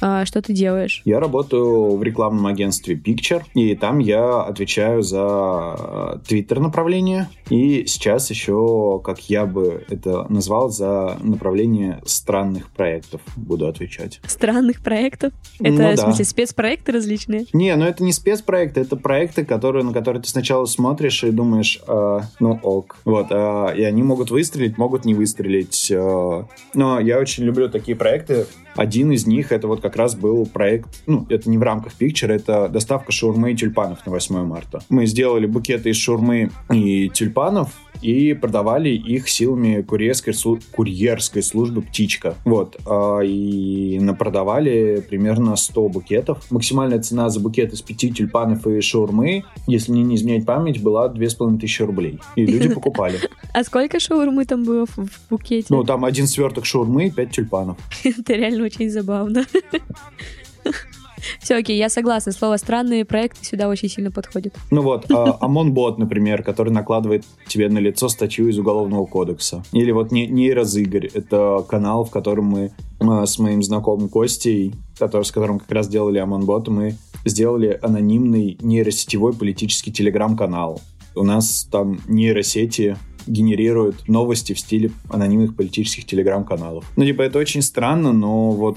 А, 0.00 0.24
что 0.24 0.40
ты 0.42 0.52
делаешь? 0.52 1.02
Я 1.04 1.20
работаю 1.20 1.96
в 1.96 2.02
рекламном 2.02 2.46
агентстве 2.46 2.94
Picture, 2.94 3.42
и 3.54 3.74
там 3.74 3.98
я 3.98 4.42
отвечаю 4.42 5.02
за 5.02 6.20
твиттер 6.26 6.60
направление, 6.60 7.28
и 7.48 7.84
сейчас 7.86 8.30
еще, 8.30 9.00
как 9.04 9.20
я 9.28 9.46
бы 9.46 9.84
это 9.88 10.26
назвал, 10.28 10.70
за 10.70 11.18
направление 11.22 12.00
странных 12.06 12.70
проектов 12.70 13.20
буду 13.36 13.66
отвечать. 13.66 14.20
Странных 14.26 14.80
проектов? 14.80 15.32
Это, 15.58 15.72
Ну 15.72 15.92
в 15.92 15.96
смысле, 15.96 16.24
спецпроекты 16.24 16.92
различные? 16.92 17.46
Не, 17.52 17.76
ну 17.76 17.84
это 17.84 18.02
не 18.02 18.12
спецпроекты, 18.12 18.80
это 18.80 18.96
проекты, 18.96 19.44
которые, 19.44 19.84
на 19.84 19.92
которые 19.92 20.22
ты 20.22 20.28
сначала 20.28 20.64
смотришь 20.64 21.24
и 21.24 21.30
думаешь, 21.30 21.80
«А, 21.86 22.22
ну 22.38 22.58
ок. 22.62 22.96
Вот, 23.04 23.26
а, 23.30 23.68
и 23.68 23.82
они 23.82 24.02
могут 24.02 24.30
выстрелить, 24.30 24.78
могут 24.78 25.04
не 25.04 25.14
выстрелить. 25.14 25.92
а. 25.94 26.46
но 26.74 27.00
я 27.00 27.18
очень 27.18 27.44
люблю 27.44 27.68
такие 27.68 27.96
проекты. 27.96 28.46
Один 28.80 29.12
из 29.12 29.26
них, 29.26 29.52
это 29.52 29.68
вот 29.68 29.82
как 29.82 29.96
раз 29.96 30.14
был 30.14 30.46
проект, 30.46 31.02
ну, 31.06 31.26
это 31.28 31.50
не 31.50 31.58
в 31.58 31.62
рамках 31.62 31.92
Picture, 32.00 32.32
это 32.32 32.66
доставка 32.66 33.12
шаурмы 33.12 33.52
и 33.52 33.54
тюльпанов 33.54 34.06
на 34.06 34.12
8 34.12 34.46
марта. 34.46 34.80
Мы 34.88 35.04
сделали 35.04 35.44
букеты 35.44 35.90
из 35.90 35.96
шаурмы 35.96 36.50
и 36.72 37.10
тюльпанов, 37.10 37.74
и 38.02 38.34
продавали 38.34 38.90
их 38.90 39.28
силами 39.28 39.82
курьерской, 39.82 40.34
курьерской 40.72 41.42
службы 41.42 41.82
«Птичка». 41.82 42.34
Вот. 42.44 42.76
а, 42.86 43.20
И 43.20 43.98
напродавали 44.00 45.04
примерно 45.08 45.56
100 45.56 45.88
букетов. 45.88 46.50
Максимальная 46.50 47.00
цена 47.00 47.28
за 47.28 47.40
букет 47.40 47.72
из 47.72 47.82
пяти 47.82 48.12
тюльпанов 48.12 48.66
и 48.66 48.80
шаурмы, 48.80 49.44
если 49.66 49.92
мне 49.92 50.02
не 50.02 50.16
изменять 50.16 50.46
память, 50.46 50.82
была 50.82 51.08
2500 51.08 51.86
рублей. 51.86 52.20
И 52.36 52.46
люди 52.46 52.68
покупали. 52.74 53.18
А 53.52 53.64
сколько 53.64 54.00
шаурмы 54.00 54.44
там 54.44 54.64
было 54.64 54.86
в, 54.86 54.96
в 54.96 55.20
букете? 55.30 55.66
Ну, 55.70 55.84
там 55.84 56.04
один 56.04 56.26
сверток 56.26 56.64
шаурмы 56.64 57.06
и 57.06 57.10
пять 57.10 57.32
тюльпанов. 57.32 57.76
Это 58.04 58.34
реально 58.34 58.64
очень 58.64 58.90
забавно. 58.90 59.44
Все, 61.40 61.56
окей, 61.56 61.76
я 61.76 61.88
согласна. 61.88 62.32
Слово 62.32 62.56
«странные 62.56 63.04
проекты» 63.04 63.44
сюда 63.44 63.68
очень 63.68 63.88
сильно 63.88 64.10
подходит. 64.10 64.54
Ну 64.70 64.82
вот, 64.82 65.10
а, 65.10 65.36
ОМОН-бот, 65.40 65.98
например, 65.98 66.42
который 66.42 66.72
накладывает 66.72 67.24
тебе 67.46 67.68
на 67.68 67.78
лицо 67.78 68.08
статью 68.08 68.48
из 68.48 68.58
Уголовного 68.58 69.06
кодекса. 69.06 69.62
Или 69.72 69.90
вот 69.92 70.12
не, 70.12 70.26
нейрозыгорь. 70.26 71.10
Это 71.12 71.64
канал, 71.68 72.04
в 72.04 72.10
котором 72.10 72.46
мы 72.46 72.72
а, 73.00 73.26
с 73.26 73.38
моим 73.38 73.62
знакомым 73.62 74.08
Костей, 74.08 74.74
который, 74.98 75.24
с 75.24 75.30
которым 75.30 75.58
как 75.58 75.70
раз 75.70 75.88
делали 75.88 76.18
ОМОН-бот, 76.18 76.68
мы 76.68 76.96
сделали 77.24 77.78
анонимный 77.82 78.58
нейросетевой 78.60 79.34
политический 79.34 79.92
телеграм-канал. 79.92 80.80
У 81.14 81.24
нас 81.24 81.68
там 81.70 82.00
нейросети 82.06 82.96
генерируют 83.26 84.08
новости 84.08 84.52
в 84.52 84.58
стиле 84.58 84.90
анонимных 85.08 85.56
политических 85.56 86.06
телеграм-каналов. 86.06 86.84
Ну, 86.96 87.04
типа, 87.04 87.22
это 87.22 87.38
очень 87.38 87.62
странно, 87.62 88.12
но 88.12 88.50
вот 88.50 88.76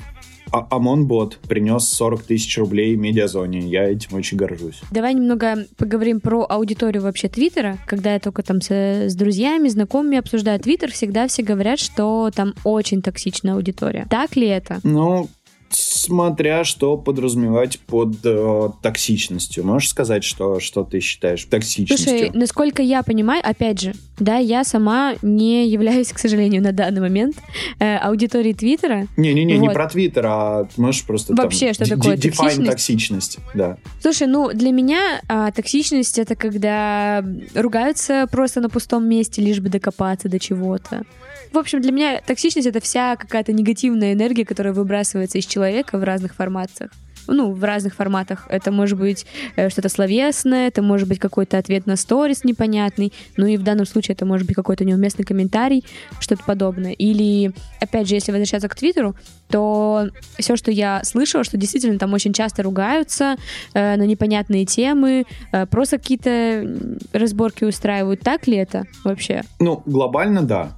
ОМОН-бот 0.54 1.40
принес 1.48 1.88
40 1.90 2.24
тысяч 2.24 2.58
рублей 2.58 2.96
медиазоне. 2.96 3.60
Я 3.68 3.86
этим 3.90 4.16
очень 4.18 4.38
горжусь. 4.38 4.82
Давай 4.92 5.14
немного 5.14 5.66
поговорим 5.78 6.20
про 6.22 6.46
аудиторию 6.48 7.02
вообще 7.04 7.28
Твиттера. 7.28 7.78
Когда 7.88 8.14
я 8.14 8.20
только 8.20 8.44
там 8.44 8.62
со- 8.62 9.10
с 9.10 9.16
друзьями, 9.16 9.68
знакомыми 9.70 10.18
обсуждаю 10.18 10.60
Твиттер, 10.60 10.92
всегда 10.92 11.28
все 11.28 11.44
говорят, 11.44 11.80
что 11.80 12.30
там 12.34 12.54
очень 12.64 13.02
токсичная 13.02 13.56
аудитория. 13.56 14.06
Так 14.10 14.36
ли 14.36 14.48
это? 14.48 14.80
Ну, 14.84 15.30
смотря 15.76 16.64
что 16.64 16.98
подразумевать 16.98 17.80
под 17.80 18.18
э, 18.24 18.70
токсичностью. 18.82 19.66
Можешь 19.66 19.90
сказать, 19.90 20.24
что, 20.24 20.60
что 20.60 20.84
ты 20.84 21.00
считаешь 21.00 21.44
токсичностью? 21.46 22.10
Слушай, 22.10 22.32
насколько 22.34 22.82
я 22.82 23.04
понимаю, 23.04 23.42
опять 23.44 23.82
же, 23.82 23.94
да, 24.20 24.38
я 24.38 24.64
сама 24.64 25.16
не 25.22 25.68
являюсь, 25.68 26.12
к 26.12 26.20
сожалению, 26.20 26.62
на 26.62 26.72
данный 26.72 27.02
момент 27.02 27.36
э, 27.80 27.98
аудиторией 27.98 28.54
Твиттера. 28.54 29.08
Не-не-не, 29.18 29.58
не 29.58 29.68
Вот. 29.68 29.74
про 29.74 29.90
Твиттер, 29.90 30.26
а 30.28 30.68
можешь 30.78 31.04
просто 31.04 31.34
Вообще, 31.34 31.74
там, 31.74 31.86
что 31.86 31.96
такое 31.96 32.18
токсичность? 32.18 32.70
токсичность, 32.70 33.38
да. 33.54 33.78
Слушай, 34.02 34.28
ну 34.28 34.52
для 34.54 34.72
меня 34.72 35.22
а, 35.28 35.52
токсичность 35.52 36.20
это 36.20 36.36
когда 36.36 37.24
ругаются 37.56 38.28
просто 38.32 38.62
на 38.62 38.70
пустом 38.70 39.08
месте, 39.08 39.42
лишь 39.42 39.60
бы 39.60 39.70
докопаться 39.70 40.30
до 40.30 40.40
чего-то. 40.40 41.04
В 41.52 41.58
общем, 41.58 41.82
для 41.82 41.92
меня 41.92 42.22
токсичность 42.26 42.68
это 42.68 42.80
вся 42.80 43.16
какая-то 43.16 43.54
негативная 43.54 44.14
энергия, 44.14 44.44
которая 44.44 44.74
выбрасывается 44.74 45.38
из 45.38 45.46
человека 45.46 45.63
в 45.98 46.04
разных 46.04 46.36
формациях. 46.36 46.92
Ну, 47.28 47.54
в 47.54 47.64
разных 47.64 47.96
форматах. 47.96 48.48
Это 48.50 48.72
может 48.72 49.00
быть 49.00 49.26
э, 49.56 49.70
что-то 49.70 49.90
словесное, 49.90 50.68
это 50.68 50.82
может 50.82 51.08
быть 51.08 51.20
какой-то 51.20 51.58
ответ 51.58 51.86
на 51.86 51.96
сторис 51.96 52.44
непонятный, 52.44 53.14
ну 53.38 53.46
и 53.46 53.58
в 53.58 53.64
данном 53.64 53.86
случае 53.86 54.14
это 54.16 54.26
может 54.26 54.46
быть 54.46 54.56
какой-то 54.56 54.84
неуместный 54.84 55.24
комментарий, 55.24 55.86
что-то 56.20 56.44
подобное. 56.44 56.92
Или, 56.92 57.54
опять 57.80 58.08
же, 58.08 58.16
если 58.16 58.32
возвращаться 58.32 58.68
к 58.68 58.76
Твиттеру, 58.76 59.16
то 59.50 60.10
все, 60.38 60.56
что 60.56 60.72
я 60.72 61.02
слышала, 61.04 61.44
что 61.44 61.58
действительно 61.58 61.98
там 61.98 62.14
очень 62.14 62.34
часто 62.34 62.64
ругаются 62.64 63.36
э, 63.74 63.96
на 63.96 64.04
непонятные 64.04 64.66
темы, 64.66 65.26
э, 65.52 65.66
просто 65.68 66.00
какие-то 66.00 66.68
разборки 67.14 67.64
устраивают. 67.64 68.22
Так 68.22 68.48
ли 68.48 68.58
это 68.58 68.86
вообще? 69.04 69.44
Ну, 69.60 69.82
глобально, 69.86 70.42
да. 70.42 70.78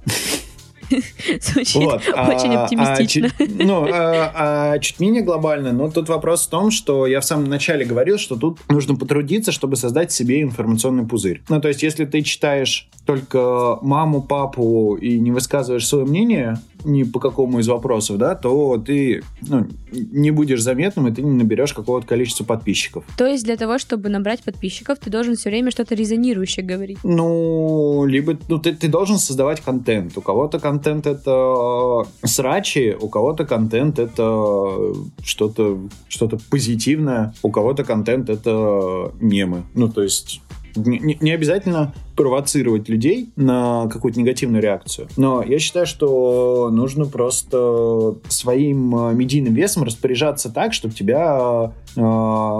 Звучит 1.40 1.74
Вот, 1.76 2.02
а- 2.14 2.28
очень 2.34 2.54
а 2.54 2.64
оптимистично. 2.64 3.30
чуть- 3.30 3.64
ну, 3.64 3.86
а, 3.92 4.72
а 4.74 4.78
чуть 4.78 5.00
менее 5.00 5.22
глобально, 5.22 5.72
но 5.72 5.90
тут 5.90 6.08
вопрос 6.08 6.46
в 6.46 6.50
том, 6.50 6.70
что 6.70 7.06
я 7.06 7.20
в 7.20 7.24
самом 7.24 7.46
начале 7.46 7.84
говорил, 7.84 8.18
что 8.18 8.36
тут 8.36 8.58
нужно 8.68 8.96
потрудиться, 8.96 9.52
чтобы 9.52 9.76
создать 9.76 10.12
себе 10.12 10.42
информационный 10.42 11.04
пузырь. 11.06 11.42
Ну, 11.48 11.60
то 11.60 11.68
есть, 11.68 11.82
если 11.82 12.04
ты 12.04 12.22
читаешь 12.22 12.88
только 13.04 13.78
маму, 13.82 14.22
папу 14.22 14.96
и 15.00 15.18
не 15.18 15.30
высказываешь 15.32 15.86
свое 15.86 16.04
мнение 16.04 16.58
ни 16.86 17.02
по 17.02 17.20
какому 17.20 17.58
из 17.58 17.68
вопросов, 17.68 18.18
да, 18.18 18.34
то 18.34 18.78
ты 18.78 19.22
ну, 19.42 19.66
не 19.92 20.30
будешь 20.30 20.62
заметным, 20.62 21.08
и 21.08 21.12
ты 21.12 21.22
не 21.22 21.32
наберешь 21.32 21.72
какого-то 21.72 22.06
количества 22.06 22.44
подписчиков. 22.44 23.04
То 23.18 23.26
есть 23.26 23.44
для 23.44 23.56
того, 23.56 23.78
чтобы 23.78 24.08
набрать 24.08 24.42
подписчиков, 24.42 24.98
ты 24.98 25.10
должен 25.10 25.34
все 25.34 25.50
время 25.50 25.70
что-то 25.70 25.94
резонирующее 25.94 26.64
говорить. 26.64 26.98
Ну, 27.02 28.04
либо 28.06 28.38
ну, 28.48 28.58
ты, 28.58 28.74
ты 28.74 28.88
должен 28.88 29.18
создавать 29.18 29.60
контент. 29.60 30.16
У 30.16 30.20
кого-то 30.20 30.58
контент 30.58 31.06
это 31.06 32.04
э, 32.22 32.26
срачи, 32.26 32.96
у 32.98 33.08
кого-то 33.08 33.44
контент 33.44 33.98
это 33.98 34.94
что-то 35.22 35.78
что 36.08 36.30
позитивное, 36.50 37.34
у 37.42 37.50
кого-то 37.50 37.84
контент 37.84 38.30
это 38.30 39.12
мемы. 39.20 39.64
Ну, 39.74 39.88
то 39.88 40.02
есть 40.02 40.40
не, 40.76 40.98
не- 40.98 41.18
не 41.20 41.32
обязательно 41.32 41.94
провоцировать 42.16 42.88
людей 42.88 43.30
на 43.36 43.88
какую-то 43.88 44.18
негативную 44.18 44.62
реакцию. 44.62 45.08
Но 45.16 45.42
я 45.42 45.58
считаю, 45.58 45.86
что 45.86 46.70
нужно 46.72 47.06
просто 47.06 48.16
своим 48.28 48.96
э, 48.96 49.14
медийным 49.14 49.54
весом 49.54 49.84
распоряжаться 49.84 50.50
так, 50.50 50.72
чтобы 50.72 50.94
тебя 50.94 51.72
э, 51.94 52.00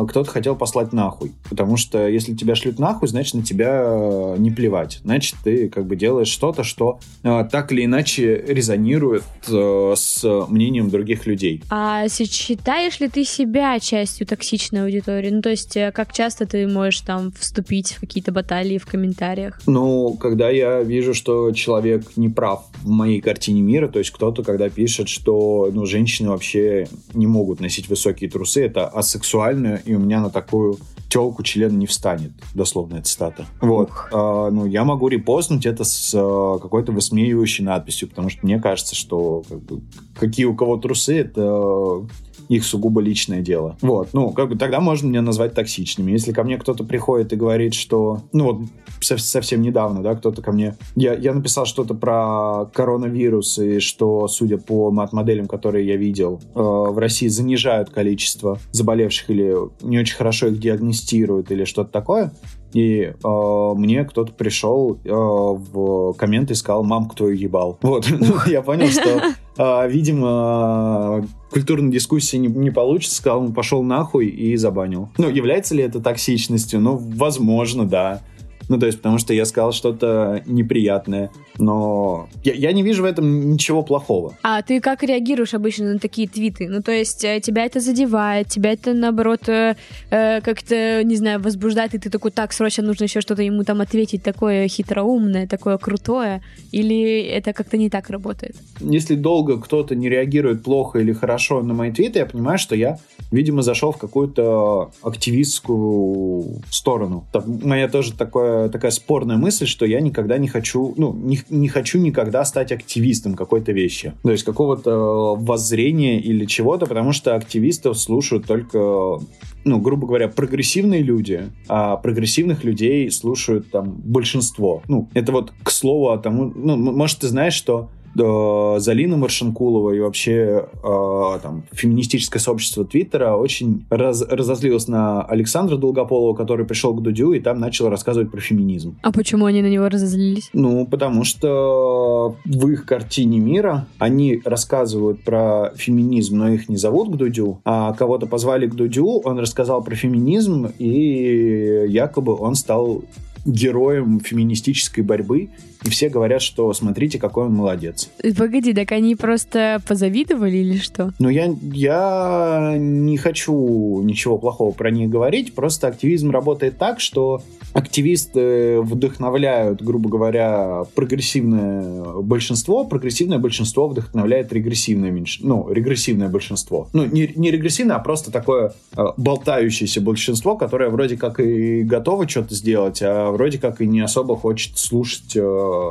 кто-то 0.09 0.27
хотел 0.27 0.57
послать 0.57 0.93
нахуй. 0.93 1.33
Потому 1.49 1.77
что 1.77 2.07
если 2.07 2.35
тебя 2.35 2.55
шлют 2.55 2.79
нахуй, 2.79 3.09
значит 3.09 3.35
на 3.35 3.43
тебя 3.43 3.83
э, 3.85 4.37
не 4.39 4.51
плевать. 4.51 5.01
Значит, 5.05 5.37
ты 5.43 5.69
как 5.69 5.87
бы 5.87 5.97
делаешь 5.97 6.29
что-то, 6.29 6.63
что 6.63 7.01
э, 7.23 7.49
так 7.51 7.73
или 7.73 7.85
иначе 7.85 8.37
резонирует 8.47 9.25
э, 9.49 9.95
с 9.97 10.47
мнением 10.49 10.91
других 10.91 11.27
людей. 11.27 11.63
А 11.71 12.09
считаешь 12.09 13.01
ли 13.01 13.09
ты 13.09 13.25
себя 13.25 13.79
частью 13.81 14.27
токсичной 14.27 14.85
аудитории? 14.85 15.31
Ну, 15.31 15.43
то 15.43 15.51
есть, 15.51 15.77
э, 15.77 15.93
как 15.93 16.13
часто 16.13 16.47
ты 16.47 16.67
можешь 16.67 17.01
там 17.01 17.33
вступить 17.33 17.93
в 17.93 18.01
какие-то 18.01 18.33
баталии 18.33 18.79
в 18.79 18.87
комментариях? 18.87 19.46
Ну, 19.67 20.17
когда 20.21 20.51
я 20.51 20.83
вижу, 20.83 21.15
что 21.15 21.53
человек 21.53 22.17
не 22.17 22.29
прав 22.29 22.67
в 22.83 22.89
моей 22.89 23.21
картине 23.21 23.63
мира, 23.63 23.89
то 23.89 23.99
есть 23.99 24.11
кто-то, 24.11 24.43
когда 24.43 24.69
пишет, 24.69 25.09
что 25.09 25.71
ну, 25.73 25.87
женщины 25.87 26.31
вообще 26.31 26.89
не 27.15 27.27
могут 27.27 27.61
носить 27.61 27.89
высокие 27.89 28.31
трусы, 28.31 28.65
это 28.65 28.87
асексуально, 28.87 29.81
и 29.85 29.95
у 29.95 29.99
меня 29.99 30.21
на 30.21 30.31
такую 30.31 30.79
телку 31.09 31.43
член 31.43 31.79
не 31.79 31.87
встанет, 31.87 32.33
дословная 32.55 33.03
цитата. 33.03 33.47
Вот. 33.61 33.91
А, 34.13 34.51
ну, 34.51 34.67
я 34.67 34.85
могу 34.85 35.09
репостнуть 35.09 35.67
это 35.67 35.85
с 35.85 36.13
а, 36.15 36.59
какой-то 36.59 36.93
высмеивающей 36.93 37.65
надписью, 37.65 38.09
потому 38.09 38.29
что 38.29 38.41
мне 38.45 38.61
кажется, 38.61 38.95
что 38.95 39.43
как 39.49 39.63
бы, 39.63 39.81
какие 40.19 40.47
у 40.47 40.55
кого 40.55 40.77
трусы, 40.77 41.19
это 41.19 42.07
их 42.49 42.65
сугубо 42.65 43.01
личное 43.01 43.41
дело. 43.41 43.77
Вот, 43.81 44.11
ну, 44.13 44.31
как 44.33 44.49
бы 44.49 44.57
тогда 44.57 44.81
можно 44.81 45.09
меня 45.09 45.23
назвать 45.23 45.55
токсичными. 45.55 46.13
Если 46.13 46.33
ко 46.33 46.43
мне 46.45 46.59
кто-то 46.59 46.85
приходит 46.85 47.33
и 47.33 47.37
говорит, 47.37 47.75
что, 47.75 48.23
ну 48.33 48.45
вот, 48.45 48.61
совсем 49.01 49.63
недавно, 49.63 50.03
да, 50.03 50.15
кто-то 50.15 50.43
ко 50.43 50.53
мне, 50.53 50.77
я, 50.95 51.15
я 51.15 51.33
написал 51.35 51.67
что-то 51.67 51.95
про 51.95 52.67
коронавирус 52.73 53.59
и 53.59 53.81
что, 53.81 54.29
судя 54.29 54.59
по 54.59 54.91
мат-моделям, 54.91 55.47
которые 55.47 55.87
я 55.87 55.97
видел, 55.97 56.41
э, 56.55 56.61
в 56.61 56.99
России 56.99 57.29
занижают 57.29 57.91
количество 57.91 58.59
заболевших 58.73 59.31
или 59.31 59.55
не 59.83 59.99
очень 59.99 60.17
хорошо 60.17 60.49
их 60.49 60.61
диагностируют 60.61 61.51
или 61.51 61.65
что-то 61.65 61.91
такое, 61.91 62.33
и 62.77 63.15
э, 63.25 63.73
мне 63.75 64.05
кто-то 64.05 64.35
пришел 64.35 64.99
э, 65.03 65.11
в 65.11 66.13
комменты 66.13 66.53
и 66.53 66.57
сказал, 66.57 66.85
мам, 66.85 67.09
кто 67.09 67.31
ее 67.31 67.45
ебал. 67.45 67.79
Вот, 67.87 68.07
я 68.47 68.61
понял, 68.61 68.89
что, 68.89 69.33
э, 69.57 69.89
видимо, 69.89 71.27
культурной 71.51 71.91
дискуссии 71.91 72.37
не, 72.37 72.49
не 72.49 72.71
получится, 72.71 73.17
сказал, 73.17 73.41
он 73.41 73.55
пошел 73.55 73.83
нахуй 73.83 74.27
и 74.27 74.57
забанил. 74.57 75.09
Ну, 75.17 75.31
является 75.31 75.75
ли 75.75 75.85
это 75.85 76.01
токсичностью? 76.01 76.79
Ну, 76.79 76.97
возможно, 76.99 77.87
да. 77.87 78.21
Ну, 78.69 78.79
то 78.79 78.85
есть, 78.85 78.99
потому 78.99 79.17
что 79.17 79.33
я 79.33 79.47
сказал 79.47 79.73
что-то 79.73 80.43
неприятное. 80.45 81.31
Но 81.59 82.29
я, 82.45 82.53
я 82.55 82.73
не 82.73 82.83
вижу 82.83 83.03
в 83.03 83.07
этом 83.07 83.53
ничего 83.53 83.83
плохого. 83.83 84.37
А 84.43 84.63
ты 84.63 84.81
как 84.81 85.03
реагируешь 85.03 85.55
обычно 85.55 85.95
на 85.95 85.99
такие 85.99 86.29
твиты? 86.29 86.69
Ну, 86.69 86.83
то 86.83 86.93
есть, 86.93 87.25
э, 87.25 87.41
тебя 87.41 87.65
это 87.65 87.81
задевает, 87.81 88.49
тебя 88.49 88.73
это, 88.73 88.95
наоборот, 88.95 89.49
э, 89.49 89.77
э, 90.11 90.41
как-то, 90.41 91.03
не 91.05 91.17
знаю, 91.17 91.41
возбуждает, 91.41 91.95
и 91.95 91.99
ты 91.99 92.11
такой, 92.11 92.31
так, 92.31 92.53
срочно 92.53 92.85
нужно 92.85 93.05
еще 93.05 93.21
что-то 93.21 93.43
ему 93.43 93.65
там 93.65 93.81
ответить 93.81 94.23
такое 94.23 94.69
хитроумное, 94.69 95.47
такое 95.47 95.79
крутое? 95.79 96.43
Или 96.73 97.23
это 97.23 97.53
как-то 97.53 97.77
не 97.77 97.91
так 97.91 98.11
работает? 98.11 98.57
Если 98.81 99.15
долго 99.15 99.61
кто-то 99.61 99.95
не 99.95 100.09
реагирует 100.09 100.63
плохо 100.63 100.99
или 100.99 101.13
хорошо 101.13 101.63
на 101.63 101.75
мои 101.75 101.93
твиты, 101.93 102.19
я 102.19 102.27
понимаю, 102.27 102.59
что 102.59 102.77
я, 102.77 102.99
видимо, 103.31 103.63
зашел 103.63 103.93
в 103.93 103.99
какую-то 103.99 104.91
активистскую 105.03 106.63
сторону. 106.71 107.27
Там, 107.33 107.61
моя 107.63 107.89
тоже 107.89 108.13
такое 108.13 108.69
такая 108.69 108.91
спорная 108.91 109.37
мысль, 109.37 109.67
что 109.67 109.87
я 109.87 110.01
никогда 110.01 110.39
не 110.39 110.49
хочу, 110.49 110.95
ну, 110.97 111.13
не, 111.13 111.41
не 111.49 111.69
хочу 111.69 111.99
никогда 111.99 112.45
стать 112.45 112.73
активистом 112.73 113.35
какой-то 113.35 113.73
вещи. 113.73 114.13
То 114.23 114.31
есть 114.31 114.45
какого-то 114.45 115.37
воззрения 115.37 116.21
или 116.21 116.45
чего-то, 116.45 116.87
потому 116.87 117.13
что 117.13 117.35
активистов 117.35 117.99
слушают 117.99 118.47
только 118.47 119.19
ну, 119.67 119.81
грубо 119.81 120.07
говоря, 120.07 120.29
прогрессивные 120.29 121.03
люди, 121.03 121.51
а 121.67 121.97
прогрессивных 121.97 122.63
людей 122.63 123.11
слушают 123.11 123.69
там 123.71 123.91
большинство. 123.91 124.81
Ну, 124.87 125.09
это 125.13 125.33
вот 125.33 125.53
к 125.65 125.71
слову 125.71 126.11
о 126.11 126.19
тому, 126.19 126.53
ну, 126.55 126.77
может, 126.77 127.19
ты 127.19 127.27
знаешь, 127.29 127.55
что 127.55 127.91
э, 128.19 128.81
Залина 128.81 129.17
Маршанкулова 129.17 129.93
и 129.93 130.01
вообще 130.01 130.67
э, 130.73 131.39
там, 131.43 131.65
феминистическое 131.73 132.41
сообщество 132.41 132.85
Твиттера 132.85 133.37
очень 133.37 133.87
раз, 133.91 134.23
разозлилось 134.23 134.89
на 134.89 135.23
Александра 135.23 135.77
Долгополова, 135.77 136.35
который 136.35 136.67
пришел 136.67 136.95
к 136.95 137.03
Дудю 137.03 137.33
и 137.33 137.41
там 137.41 137.59
начал 137.61 137.89
рассказывать 137.89 138.31
про 138.31 138.41
феминизм. 138.41 138.99
А 139.03 139.13
почему 139.13 139.47
они 139.47 139.63
на 139.63 139.69
него 139.69 139.89
разозлились? 139.89 140.51
Ну, 140.53 140.87
потому 140.87 141.25
что 141.25 142.37
в 142.45 142.69
их 142.69 142.85
картине 142.87 143.39
мира 143.39 143.87
они 143.99 144.41
рассказывают 144.45 145.23
про 145.23 145.73
феминизм, 145.77 146.39
но 146.39 146.49
их 146.49 146.69
не 146.69 146.77
зовут 146.77 147.13
к 147.13 147.17
Дудю, 147.17 147.61
а 147.65 147.93
кого-то 147.93 148.27
позвали 148.27 148.67
к 148.67 148.75
Дудю, 148.75 149.21
он 149.25 149.39
рассказал 149.39 149.83
про 149.83 149.95
феминизм, 149.95 150.67
и 150.79 151.87
якобы 151.89 152.35
он 152.35 152.55
стал 152.55 153.05
героем 153.47 154.21
феминистической 154.21 155.05
борьбы, 155.05 155.49
и 155.85 155.91
все 155.91 156.09
говорят, 156.09 156.43
что 156.43 156.73
смотрите, 156.73 157.19
какой 157.19 157.47
он 157.47 157.55
молодец. 157.55 158.11
Погоди, 158.37 158.73
так 158.73 158.93
они 158.93 159.17
просто 159.17 159.81
позавидовали 159.87 160.57
или 160.57 160.79
что? 160.79 161.13
Ну, 161.19 161.29
я, 161.29 161.55
я 161.63 162.75
не 162.79 163.17
хочу 163.17 164.03
ничего 164.03 164.39
плохого 164.39 164.73
про 164.73 164.91
них 164.91 165.11
говорить, 165.11 165.55
просто 165.55 165.89
активизм 165.89 166.31
работает 166.31 166.79
так, 166.79 167.01
что 167.01 167.43
активисты 167.73 168.81
вдохновляют, 168.81 169.83
грубо 169.83 170.09
говоря, 170.09 170.85
прогрессивное 170.95 172.05
большинство, 172.23 172.85
прогрессивное 172.85 173.39
большинство 173.39 173.89
вдохновляет 173.89 174.53
регрессивное 174.53 175.11
меньшинство, 175.11 175.49
ну, 175.49 175.73
регрессивное 175.73 176.29
большинство. 176.29 176.89
Ну, 176.93 177.05
не, 177.05 177.31
не 177.37 177.51
регрессивное, 177.51 177.97
а 177.97 177.99
просто 177.99 178.31
такое 178.31 178.73
э, 178.97 179.03
болтающееся 179.17 180.01
большинство, 180.01 180.57
которое 180.57 180.89
вроде 180.89 181.17
как 181.17 181.39
и 181.41 181.83
готово 181.83 182.29
что-то 182.29 182.55
сделать, 182.55 183.01
а 183.03 183.31
вроде 183.31 183.59
как 183.59 183.81
и 183.81 183.87
не 183.87 184.01
особо 184.01 184.37
хочет 184.37 184.79
слушать 184.79 185.37
э, 185.37 185.41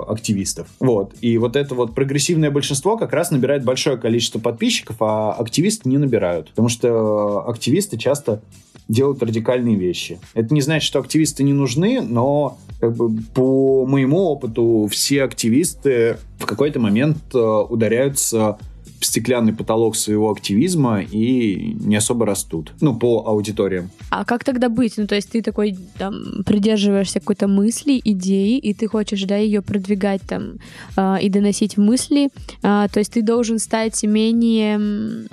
активистов. 0.07 0.67
Вот. 0.79 1.13
И 1.21 1.37
вот 1.37 1.55
это 1.55 1.75
вот 1.75 1.93
прогрессивное 1.95 2.51
большинство 2.51 2.97
как 2.97 3.13
раз 3.13 3.31
набирает 3.31 3.63
большое 3.63 3.97
количество 3.97 4.39
подписчиков, 4.39 4.97
а 4.99 5.33
активисты 5.33 5.89
не 5.89 5.97
набирают. 5.97 6.49
Потому 6.49 6.69
что 6.69 7.47
активисты 7.47 7.97
часто 7.97 8.41
делают 8.87 9.21
радикальные 9.23 9.75
вещи. 9.75 10.19
Это 10.33 10.53
не 10.53 10.61
значит, 10.61 10.85
что 10.85 10.99
активисты 10.99 11.43
не 11.43 11.53
нужны, 11.53 12.01
но 12.01 12.57
как 12.79 12.95
бы, 12.95 13.09
по 13.33 13.85
моему 13.85 14.19
опыту 14.19 14.87
все 14.91 15.23
активисты 15.23 16.17
в 16.37 16.45
какой-то 16.45 16.79
момент 16.79 17.17
э, 17.33 17.37
ударяются 17.37 18.59
стеклянный 18.99 19.53
потолок 19.53 19.95
своего 19.95 20.31
активизма 20.31 21.01
и 21.01 21.75
не 21.79 21.95
особо 21.95 22.25
растут. 22.25 22.73
Ну, 22.81 22.95
по 22.95 23.25
аудиториям. 23.27 23.89
А 24.09 24.25
как 24.25 24.43
тогда 24.43 24.69
быть? 24.69 24.93
Ну, 24.97 25.07
то 25.07 25.15
есть 25.15 25.29
ты 25.29 25.41
такой 25.41 25.77
там 25.97 26.43
придерживаешься 26.45 27.19
какой-то 27.19 27.47
мысли, 27.47 28.01
идеи, 28.03 28.57
и 28.57 28.73
ты 28.73 28.87
хочешь, 28.87 29.23
да, 29.23 29.37
ее 29.37 29.61
продвигать 29.61 30.21
там 30.21 30.55
э, 30.97 31.17
и 31.21 31.29
доносить 31.29 31.77
в 31.77 31.81
мысли. 31.81 32.29
Э, 32.63 32.87
то 32.91 32.99
есть 32.99 33.13
ты 33.13 33.21
должен 33.21 33.59
стать 33.59 34.03
менее 34.03 35.27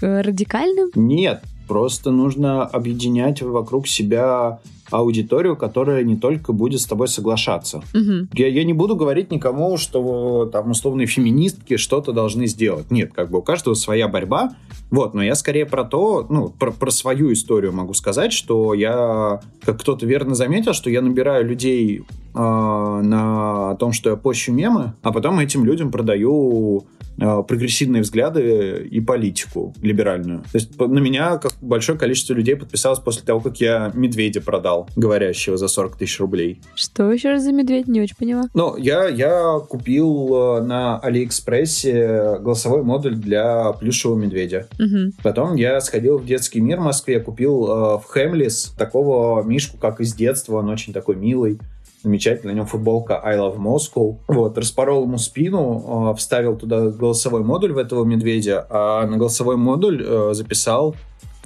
радикальным? 0.00 0.90
Нет, 0.94 1.42
просто 1.68 2.10
нужно 2.10 2.64
объединять 2.64 3.42
вокруг 3.42 3.88
себя 3.88 4.58
аудиторию, 4.90 5.56
которая 5.56 6.02
не 6.04 6.16
только 6.16 6.52
будет 6.52 6.80
с 6.80 6.86
тобой 6.86 7.08
соглашаться. 7.08 7.78
Угу. 7.94 8.28
Я, 8.34 8.48
я 8.48 8.64
не 8.64 8.72
буду 8.72 8.96
говорить 8.96 9.30
никому, 9.30 9.76
что 9.76 10.48
там 10.52 10.70
условные 10.70 11.06
феминистки 11.06 11.76
что-то 11.76 12.12
должны 12.12 12.46
сделать. 12.46 12.90
Нет, 12.90 13.12
как 13.14 13.30
бы 13.30 13.38
у 13.38 13.42
каждого 13.42 13.74
своя 13.74 14.08
борьба. 14.08 14.54
Вот, 14.90 15.14
но 15.14 15.22
я 15.22 15.34
скорее 15.34 15.66
про 15.66 15.84
то, 15.84 16.26
ну, 16.28 16.48
про, 16.48 16.72
про 16.72 16.90
свою 16.90 17.32
историю 17.32 17.72
могу 17.72 17.94
сказать, 17.94 18.32
что 18.32 18.74
я, 18.74 19.40
как 19.62 19.80
кто-то 19.80 20.04
верно 20.04 20.34
заметил, 20.34 20.72
что 20.72 20.90
я 20.90 21.00
набираю 21.00 21.46
людей 21.46 22.00
э, 22.00 22.02
на 22.34 23.76
том, 23.76 23.92
что 23.92 24.10
я 24.10 24.16
пощу 24.16 24.52
мемы, 24.52 24.94
а 25.02 25.12
потом 25.12 25.38
этим 25.38 25.64
людям 25.64 25.92
продаю 25.92 26.86
прогрессивные 27.20 28.02
взгляды 28.02 28.88
и 28.90 29.00
политику 29.00 29.74
либеральную. 29.82 30.40
То 30.40 30.58
есть 30.58 30.78
на 30.78 30.98
меня 30.98 31.38
как 31.38 31.52
большое 31.60 31.98
количество 31.98 32.34
людей 32.34 32.56
подписалось 32.56 32.98
после 32.98 33.22
того, 33.22 33.40
как 33.40 33.60
я 33.60 33.90
медведя 33.94 34.40
продал, 34.40 34.88
говорящего 34.96 35.56
за 35.56 35.68
40 35.68 35.96
тысяч 35.96 36.18
рублей. 36.20 36.60
Что 36.74 37.12
еще 37.12 37.30
раз 37.30 37.42
за 37.42 37.52
медведь? 37.52 37.88
Не 37.88 38.00
очень 38.00 38.16
поняла. 38.16 38.44
Ну, 38.54 38.76
я, 38.76 39.08
я 39.08 39.58
купил 39.68 40.58
э, 40.58 40.62
на 40.62 40.98
Алиэкспрессе 40.98 42.38
голосовой 42.40 42.82
модуль 42.82 43.16
для 43.16 43.72
плюшевого 43.72 44.18
медведя. 44.18 44.68
Угу. 44.78 45.12
Потом 45.22 45.56
я 45.56 45.80
сходил 45.80 46.18
в 46.18 46.26
детский 46.26 46.60
мир 46.60 46.78
в 46.78 46.84
Москве, 46.84 47.20
купил 47.20 47.64
э, 47.66 47.98
в 47.98 48.04
Хемлис 48.08 48.72
такого 48.78 49.42
мишку, 49.42 49.76
как 49.78 50.00
из 50.00 50.14
детства, 50.14 50.56
он 50.56 50.68
очень 50.68 50.92
такой 50.92 51.16
милый 51.16 51.58
замечательно, 52.02 52.52
на 52.52 52.56
нем 52.56 52.66
футболка 52.66 53.20
I 53.22 53.36
Love 53.36 53.58
Moscow. 53.58 54.16
Вот, 54.28 54.56
распорол 54.58 55.04
ему 55.04 55.18
спину, 55.18 56.12
э, 56.12 56.16
вставил 56.16 56.56
туда 56.56 56.90
голосовой 56.90 57.42
модуль 57.42 57.72
в 57.72 57.78
этого 57.78 58.04
медведя, 58.04 58.66
а 58.70 59.06
на 59.06 59.16
голосовой 59.16 59.56
модуль 59.56 60.04
э, 60.04 60.30
записал 60.32 60.94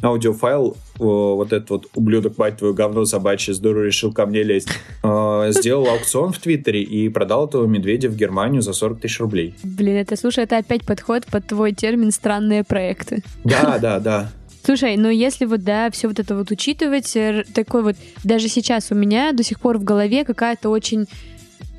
аудиофайл, 0.03 0.77
вот 0.99 1.53
этот 1.53 1.71
вот 1.71 1.87
ублюдок, 1.95 2.39
мать 2.39 2.59
твою, 2.59 2.75
говно 2.75 3.05
собачье, 3.05 3.55
здорово 3.55 3.85
решил 3.85 4.13
ко 4.13 4.27
мне 4.27 4.43
лезть, 4.43 4.69
э, 5.03 5.47
сделал 5.51 5.89
аукцион 5.89 6.33
в 6.33 6.39
Твиттере 6.39 6.83
и 6.83 7.09
продал 7.09 7.49
этого 7.49 7.67
медведя 7.67 8.09
в 8.09 8.17
Германию 8.17 8.63
за 8.63 8.73
40 8.73 9.01
тысяч 9.01 9.21
рублей. 9.21 9.55
Блин, 9.63 9.97
это, 9.97 10.17
слушай, 10.17 10.45
это 10.45 10.59
опять 10.59 10.85
подход 10.85 11.25
под 11.27 11.47
твой 11.47 11.73
термин 11.73 12.11
«странные 12.11 12.65
проекты». 12.65 13.23
Да, 13.45 13.79
да, 13.79 13.99
да. 13.99 14.31
Слушай, 14.65 14.97
ну 14.97 15.11
если 15.11 15.45
вот, 15.45 15.63
да, 15.63 15.91
все 15.91 16.09
вот 16.09 16.19
это 16.19 16.35
вот 16.35 16.51
учитывать, 16.51 17.17
такой 17.55 17.83
вот, 17.83 17.97
даже 18.25 18.49
сейчас 18.49 18.91
у 18.91 18.95
меня 18.95 19.33
до 19.33 19.43
сих 19.43 19.61
пор 19.61 19.79
в 19.79 19.85
голове 19.85 20.25
какая-то 20.25 20.71
очень 20.71 21.07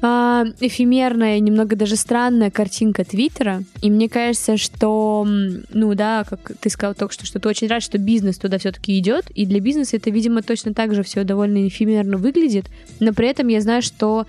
а, 0.01 0.45
эфемерная, 0.59 1.39
немного 1.39 1.75
даже 1.75 1.95
странная 1.95 2.51
картинка 2.51 3.03
Твиттера. 3.03 3.63
И 3.81 3.89
мне 3.89 4.07
кажется, 4.07 4.55
что, 4.55 5.25
ну 5.25 5.95
да, 5.95 6.25
как 6.29 6.51
ты 6.59 6.69
сказал 6.69 6.93
только 6.93 7.13
что, 7.13 7.25
что 7.25 7.39
ты 7.39 7.49
очень 7.49 7.67
рад, 7.67 7.81
что 7.81 7.97
бизнес 7.97 8.37
туда 8.37 8.59
все-таки 8.59 8.99
идет. 8.99 9.31
И 9.31 9.47
для 9.47 9.59
бизнеса 9.59 9.97
это, 9.97 10.11
видимо, 10.11 10.43
точно 10.43 10.75
так 10.75 10.93
же 10.93 11.01
все 11.01 11.23
довольно 11.23 11.67
эфемерно 11.67 12.17
выглядит. 12.17 12.65
Но 12.99 13.13
при 13.13 13.29
этом 13.29 13.47
я 13.47 13.61
знаю, 13.61 13.81
что 13.81 14.27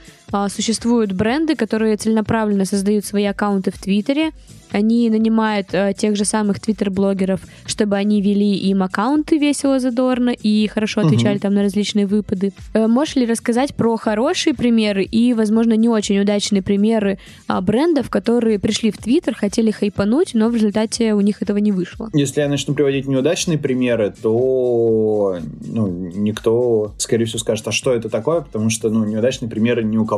существуют 0.48 1.12
бренды, 1.12 1.54
которые 1.54 1.96
целенаправленно 1.96 2.64
создают 2.64 3.04
свои 3.04 3.24
аккаунты 3.24 3.70
в 3.70 3.78
Твиттере, 3.78 4.32
они 4.72 5.08
нанимают 5.10 5.68
э, 5.72 5.94
тех 5.96 6.16
же 6.16 6.24
самых 6.24 6.60
твиттер-блогеров, 6.60 7.40
чтобы 7.66 7.96
они 7.96 8.20
вели 8.20 8.54
им 8.54 8.82
аккаунты 8.82 9.38
весело, 9.38 9.78
задорно 9.78 10.30
и 10.30 10.66
хорошо 10.66 11.00
отвечали 11.02 11.36
угу. 11.36 11.42
там 11.42 11.54
на 11.54 11.62
различные 11.62 12.06
выпады. 12.06 12.52
Э, 12.74 12.86
можешь 12.86 13.16
ли 13.16 13.26
рассказать 13.26 13.74
про 13.74 13.96
хорошие 13.96 14.54
примеры 14.54 15.04
и, 15.04 15.34
возможно, 15.34 15.74
не 15.74 15.88
очень 15.88 16.18
удачные 16.18 16.62
примеры 16.62 17.18
э, 17.48 17.60
брендов, 17.60 18.10
которые 18.10 18.58
пришли 18.58 18.90
в 18.90 18.98
Твиттер, 18.98 19.34
хотели 19.34 19.70
хайпануть, 19.70 20.34
но 20.34 20.48
в 20.48 20.54
результате 20.54 21.14
у 21.14 21.20
них 21.20 21.42
этого 21.42 21.58
не 21.58 21.72
вышло? 21.72 22.10
Если 22.12 22.40
я 22.40 22.48
начну 22.48 22.74
приводить 22.74 23.06
неудачные 23.06 23.58
примеры, 23.58 24.12
то 24.20 25.38
ну, 25.64 25.88
никто, 25.88 26.92
скорее 26.98 27.26
всего, 27.26 27.38
скажет, 27.38 27.66
а 27.68 27.72
что 27.72 27.92
это 27.92 28.08
такое, 28.08 28.40
потому 28.40 28.70
что 28.70 28.90
ну, 28.90 29.04
неудачные 29.04 29.48
примеры 29.48 29.84
ни 29.84 29.96
у 29.96 30.04
кого 30.04 30.15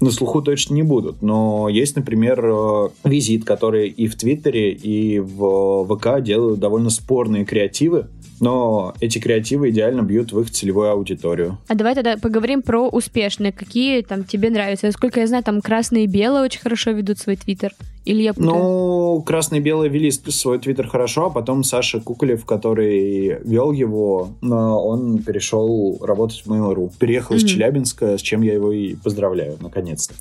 на 0.00 0.10
слуху 0.10 0.42
точно 0.42 0.74
не 0.74 0.82
будут. 0.82 1.22
Но 1.22 1.68
есть, 1.68 1.96
например, 1.96 2.44
э, 2.44 2.88
визит, 3.04 3.44
который 3.44 3.88
и 3.88 4.06
в 4.06 4.16
Твиттере, 4.16 4.72
и 4.72 5.18
в 5.18 5.86
ВК 5.86 6.22
делают 6.22 6.60
довольно 6.60 6.90
спорные 6.90 7.44
креативы, 7.44 8.06
но 8.40 8.94
эти 9.00 9.18
креативы 9.18 9.70
идеально 9.70 10.02
бьют 10.02 10.32
в 10.32 10.40
их 10.40 10.50
целевую 10.50 10.90
аудиторию. 10.90 11.58
А 11.68 11.74
давай 11.74 11.94
тогда 11.94 12.16
поговорим 12.16 12.62
про 12.62 12.88
успешные. 12.88 13.52
Какие 13.52 14.02
там 14.02 14.24
тебе 14.24 14.50
нравятся? 14.50 14.86
Насколько 14.86 15.20
я 15.20 15.26
знаю, 15.26 15.44
там 15.44 15.60
красные 15.60 16.04
и 16.04 16.06
белые 16.06 16.44
очень 16.44 16.60
хорошо 16.60 16.90
ведут 16.90 17.18
свой 17.18 17.36
твиттер. 17.36 17.74
Или 18.08 18.22
я 18.22 18.32
путаю? 18.32 18.54
Ну, 18.54 19.22
красные 19.26 19.60
и 19.60 19.62
белые 19.62 19.90
вели 19.90 20.10
свой 20.10 20.58
твиттер 20.58 20.88
хорошо, 20.88 21.26
а 21.26 21.30
потом 21.30 21.62
Саша 21.62 22.00
Куколев, 22.00 22.46
который 22.46 23.38
вел 23.44 23.70
его, 23.70 24.30
он 24.40 25.18
перешел 25.18 25.98
работать 26.00 26.42
в 26.44 26.50
Mail.ru. 26.50 26.90
Переехал 26.98 27.34
mm-hmm. 27.34 27.38
из 27.38 27.44
Челябинска, 27.44 28.16
с 28.16 28.22
чем 28.22 28.40
я 28.40 28.54
его 28.54 28.72
и 28.72 28.94
поздравляю, 28.94 29.58
наконец-то. 29.60 30.14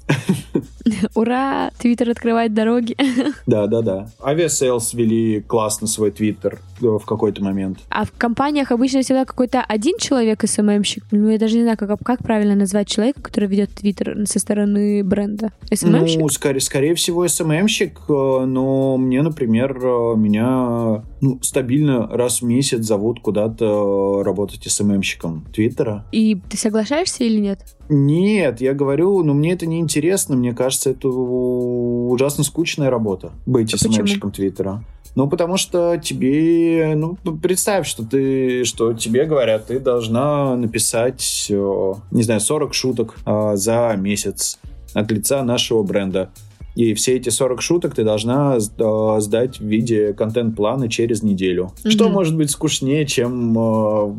Ура! 1.16 1.72
Твиттер 1.80 2.10
открывает 2.10 2.54
дороги. 2.54 2.96
Да, 3.46 3.68
да, 3.68 3.82
да. 3.82 4.10
Aviasales 4.22 4.94
вели 4.94 5.42
классно 5.42 5.88
свой 5.88 6.12
твиттер 6.12 6.60
э, 6.77 6.77
в 6.80 7.06
какой-то 7.06 7.44
момент. 7.44 7.80
А 7.90 8.06
в 8.06 8.12
компаниях 8.12 8.72
обычно 8.72 9.02
всегда 9.02 9.26
какой-то 9.26 9.62
один 9.62 9.98
человек 9.98 10.44
СММщик. 10.46 11.04
Ну, 11.12 11.30
я 11.30 11.38
даже 11.38 11.56
не 11.56 11.64
знаю, 11.64 11.78
как, 11.78 12.00
как 12.04 12.24
правильно 12.24 12.56
назвать 12.56 12.88
человека, 12.88 13.22
который 13.22 13.50
ведет 13.50 13.72
твиттер 13.72 14.26
со 14.26 14.40
стороны 14.40 15.04
бренда. 15.04 15.52
СММщик? 15.74 16.20
Ну, 16.20 16.30
скорее, 16.30 16.62
скорее 16.62 16.96
всего, 16.96 17.28
СММщик, 17.28 18.00
э, 18.10 18.46
но 18.46 18.98
мне, 18.98 19.22
например, 19.22 19.78
э, 19.78 20.16
меня 20.18 21.04
ну, 21.22 21.40
стабильно 21.42 22.08
раз 22.08 22.42
в 22.42 22.46
месяц 22.46 22.86
зовут 22.86 23.20
куда-то 23.22 24.24
работать 24.24 24.64
СММщиком 24.64 25.46
Твиттера. 25.54 26.06
И 26.12 26.40
ты 26.50 26.58
соглашаешься 26.58 27.24
или 27.24 27.40
нет? 27.40 27.60
Нет, 27.90 28.62
я 28.62 28.74
говорю, 28.74 29.24
ну 29.24 29.34
мне 29.34 29.54
это 29.54 29.66
не 29.66 29.80
интересно, 29.80 30.36
мне 30.36 30.54
кажется, 30.54 30.90
это 30.90 31.08
ужасно 31.08 32.44
скучная 32.44 32.90
работа 32.90 33.32
быть 33.46 33.74
а 33.74 33.78
СММщиком 33.78 34.32
Твиттера. 34.32 34.84
Ну, 35.18 35.28
потому 35.28 35.58
что 35.58 35.98
тебе, 35.98 36.94
ну, 36.96 37.18
представь, 37.42 37.88
что 37.88 38.06
ты, 38.06 38.64
что 38.66 38.94
тебе 38.94 39.26
говорят, 39.26 39.66
ты 39.66 39.80
должна 39.80 40.56
написать, 40.56 41.48
не 41.50 42.22
знаю, 42.22 42.40
40 42.40 42.74
шуток 42.76 43.16
э, 43.26 43.56
за 43.56 43.96
месяц 43.98 44.60
от 44.94 45.12
лица 45.12 45.42
нашего 45.42 45.82
бренда. 45.82 46.30
И 46.76 46.94
все 46.94 47.16
эти 47.16 47.30
40 47.30 47.64
шуток 47.64 47.96
ты 47.96 48.04
должна 48.04 48.58
э, 48.58 49.16
сдать 49.18 49.60
в 49.60 49.66
виде 49.66 50.14
контент-плана 50.14 50.88
через 50.88 51.24
неделю. 51.24 51.72
Mm-hmm. 51.84 51.90
Что 51.90 52.10
может 52.10 52.38
быть 52.38 52.52
скучнее, 52.52 53.08
чем 53.08 53.58
э, 53.58 54.14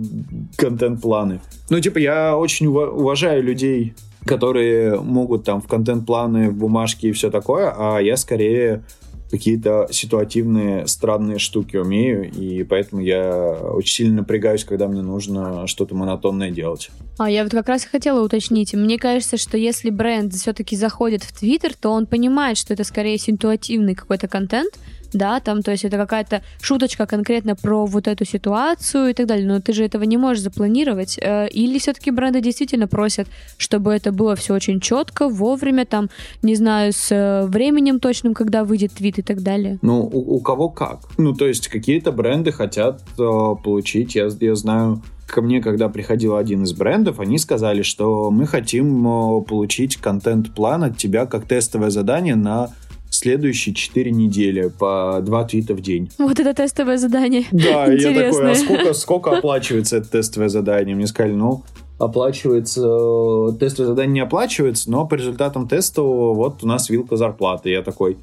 контент-планы? 0.56 1.40
Ну, 1.70 1.78
типа, 1.78 1.98
я 1.98 2.36
очень 2.36 2.66
уважаю 2.66 3.44
людей, 3.44 3.94
которые 4.26 5.00
могут 5.00 5.44
там 5.44 5.62
в 5.62 5.68
контент-планы, 5.68 6.50
в 6.50 6.54
бумажке 6.54 7.10
и 7.10 7.12
все 7.12 7.30
такое, 7.30 7.72
а 7.78 8.00
я 8.00 8.16
скорее 8.16 8.82
какие-то 9.30 9.88
ситуативные 9.90 10.86
странные 10.86 11.38
штуки 11.38 11.76
умею, 11.76 12.30
и 12.30 12.64
поэтому 12.64 13.02
я 13.02 13.52
очень 13.52 13.94
сильно 13.94 14.16
напрягаюсь, 14.18 14.64
когда 14.64 14.88
мне 14.88 15.02
нужно 15.02 15.66
что-то 15.66 15.94
монотонное 15.94 16.50
делать. 16.50 16.90
А 17.18 17.30
я 17.30 17.42
вот 17.42 17.52
как 17.52 17.68
раз 17.68 17.84
хотела 17.84 18.24
уточнить. 18.24 18.74
Мне 18.74 18.98
кажется, 18.98 19.36
что 19.36 19.58
если 19.58 19.90
бренд 19.90 20.32
все-таки 20.32 20.76
заходит 20.76 21.24
в 21.24 21.36
Твиттер, 21.36 21.74
то 21.74 21.90
он 21.90 22.06
понимает, 22.06 22.56
что 22.56 22.72
это 22.74 22.84
скорее 22.84 23.18
ситуативный 23.18 23.94
какой-то 23.94 24.28
контент, 24.28 24.74
да, 25.12 25.40
там, 25.40 25.62
то 25.62 25.70
есть 25.70 25.84
это 25.84 25.96
какая-то 25.96 26.42
шуточка 26.60 27.06
конкретно 27.06 27.56
про 27.56 27.86
вот 27.86 28.08
эту 28.08 28.24
ситуацию 28.24 29.10
и 29.10 29.14
так 29.14 29.26
далее, 29.26 29.46
но 29.46 29.60
ты 29.60 29.72
же 29.72 29.84
этого 29.84 30.04
не 30.04 30.16
можешь 30.16 30.42
запланировать. 30.42 31.18
Э, 31.20 31.48
или 31.48 31.78
все-таки 31.78 32.10
бренды 32.10 32.40
действительно 32.40 32.88
просят, 32.88 33.28
чтобы 33.56 33.92
это 33.92 34.12
было 34.12 34.36
все 34.36 34.54
очень 34.54 34.80
четко, 34.80 35.28
вовремя, 35.28 35.84
там, 35.86 36.08
не 36.42 36.54
знаю, 36.54 36.92
с 36.92 37.10
э, 37.10 37.46
временем 37.46 38.00
точным, 38.00 38.34
когда 38.34 38.64
выйдет 38.64 38.92
твит 38.92 39.18
и 39.18 39.22
так 39.22 39.42
далее? 39.42 39.78
Ну, 39.82 40.00
у, 40.00 40.36
у 40.36 40.40
кого 40.40 40.68
как. 40.68 41.00
Ну, 41.18 41.34
то 41.34 41.46
есть 41.46 41.68
какие-то 41.68 42.12
бренды 42.12 42.52
хотят 42.52 43.02
э, 43.18 43.54
получить, 43.62 44.14
я, 44.14 44.28
я 44.40 44.54
знаю, 44.54 45.02
ко 45.28 45.42
мне, 45.42 45.60
когда 45.60 45.88
приходил 45.88 46.36
один 46.36 46.64
из 46.64 46.72
брендов, 46.72 47.20
они 47.20 47.38
сказали, 47.38 47.82
что 47.82 48.30
мы 48.30 48.46
хотим 48.46 49.06
э, 49.06 49.42
получить 49.42 49.96
контент-план 49.96 50.84
от 50.84 50.96
тебя 50.96 51.26
как 51.26 51.46
тестовое 51.46 51.90
задание 51.90 52.34
на 52.34 52.70
следующие 53.18 53.74
4 53.74 54.10
недели 54.10 54.68
по 54.68 55.20
2 55.22 55.44
твита 55.44 55.74
в 55.74 55.80
день. 55.80 56.10
Вот 56.18 56.38
это 56.38 56.54
тестовое 56.54 56.96
задание. 56.96 57.44
Да, 57.50 57.86
я 57.86 58.30
такой, 58.30 58.52
а 58.52 58.54
сколько, 58.54 58.92
сколько 58.94 59.38
оплачивается 59.38 59.98
это 59.98 60.10
тестовое 60.10 60.48
задание? 60.48 60.94
Мне 60.94 61.06
сказали, 61.06 61.32
ну, 61.32 61.64
оплачивается, 61.98 62.80
э, 62.80 63.58
тестовое 63.58 63.88
задание 63.88 64.14
не 64.14 64.20
оплачивается, 64.20 64.90
но 64.90 65.06
по 65.06 65.14
результатам 65.14 65.68
теста 65.68 66.02
вот 66.02 66.62
у 66.62 66.66
нас 66.66 66.88
вилка 66.88 67.16
зарплаты. 67.16 67.70
Я 67.70 67.82
такой, 67.82 68.16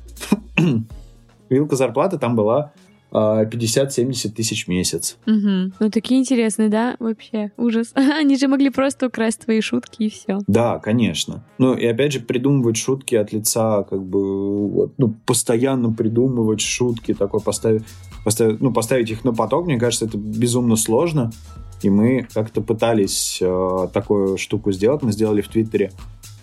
вилка 1.49 1.75
зарплаты 1.75 2.17
там 2.17 2.36
была 2.36 2.71
50-70 3.15 4.30
тысяч 4.32 4.65
в 4.65 4.67
месяц. 4.67 5.17
Угу. 5.25 5.73
Ну, 5.80 5.89
такие 5.91 6.19
интересные, 6.19 6.69
да, 6.69 6.95
вообще, 6.99 7.51
ужас. 7.58 7.91
Они 7.95 8.38
же 8.38 8.47
могли 8.47 8.69
просто 8.69 9.08
украсть 9.08 9.41
твои 9.41 9.62
шутки 9.62 10.04
и 10.04 10.10
все. 10.10 10.39
Да, 10.47 10.80
конечно. 10.80 11.43
Ну, 11.58 11.73
и 11.73 11.86
опять 11.86 12.13
же, 12.13 12.19
придумывать 12.19 12.78
шутки 12.78 13.15
от 13.15 13.32
лица, 13.32 13.84
как 13.84 14.04
бы, 14.04 14.69
вот, 14.69 14.93
ну, 14.97 15.15
постоянно 15.25 15.91
придумывать 15.91 16.62
шутки, 16.62 17.13
такой 17.13 17.39
поставить, 17.39 17.84
поставить, 18.23 18.62
ну, 18.62 18.73
поставить 18.73 19.10
их 19.10 19.23
на 19.23 19.34
поток, 19.34 19.65
мне 19.65 19.80
кажется, 19.80 20.06
это 20.06 20.17
безумно 20.17 20.75
сложно. 20.75 21.32
И 21.82 21.89
мы 21.89 22.28
как-то 22.34 22.62
пытались 22.62 23.39
э, 23.41 23.88
такую 23.93 24.38
штуку 24.38 24.71
сделать. 24.71 25.04
Мы 25.04 25.12
сделали 25.12 25.41
в 25.41 25.49
Твиттере 25.49 25.91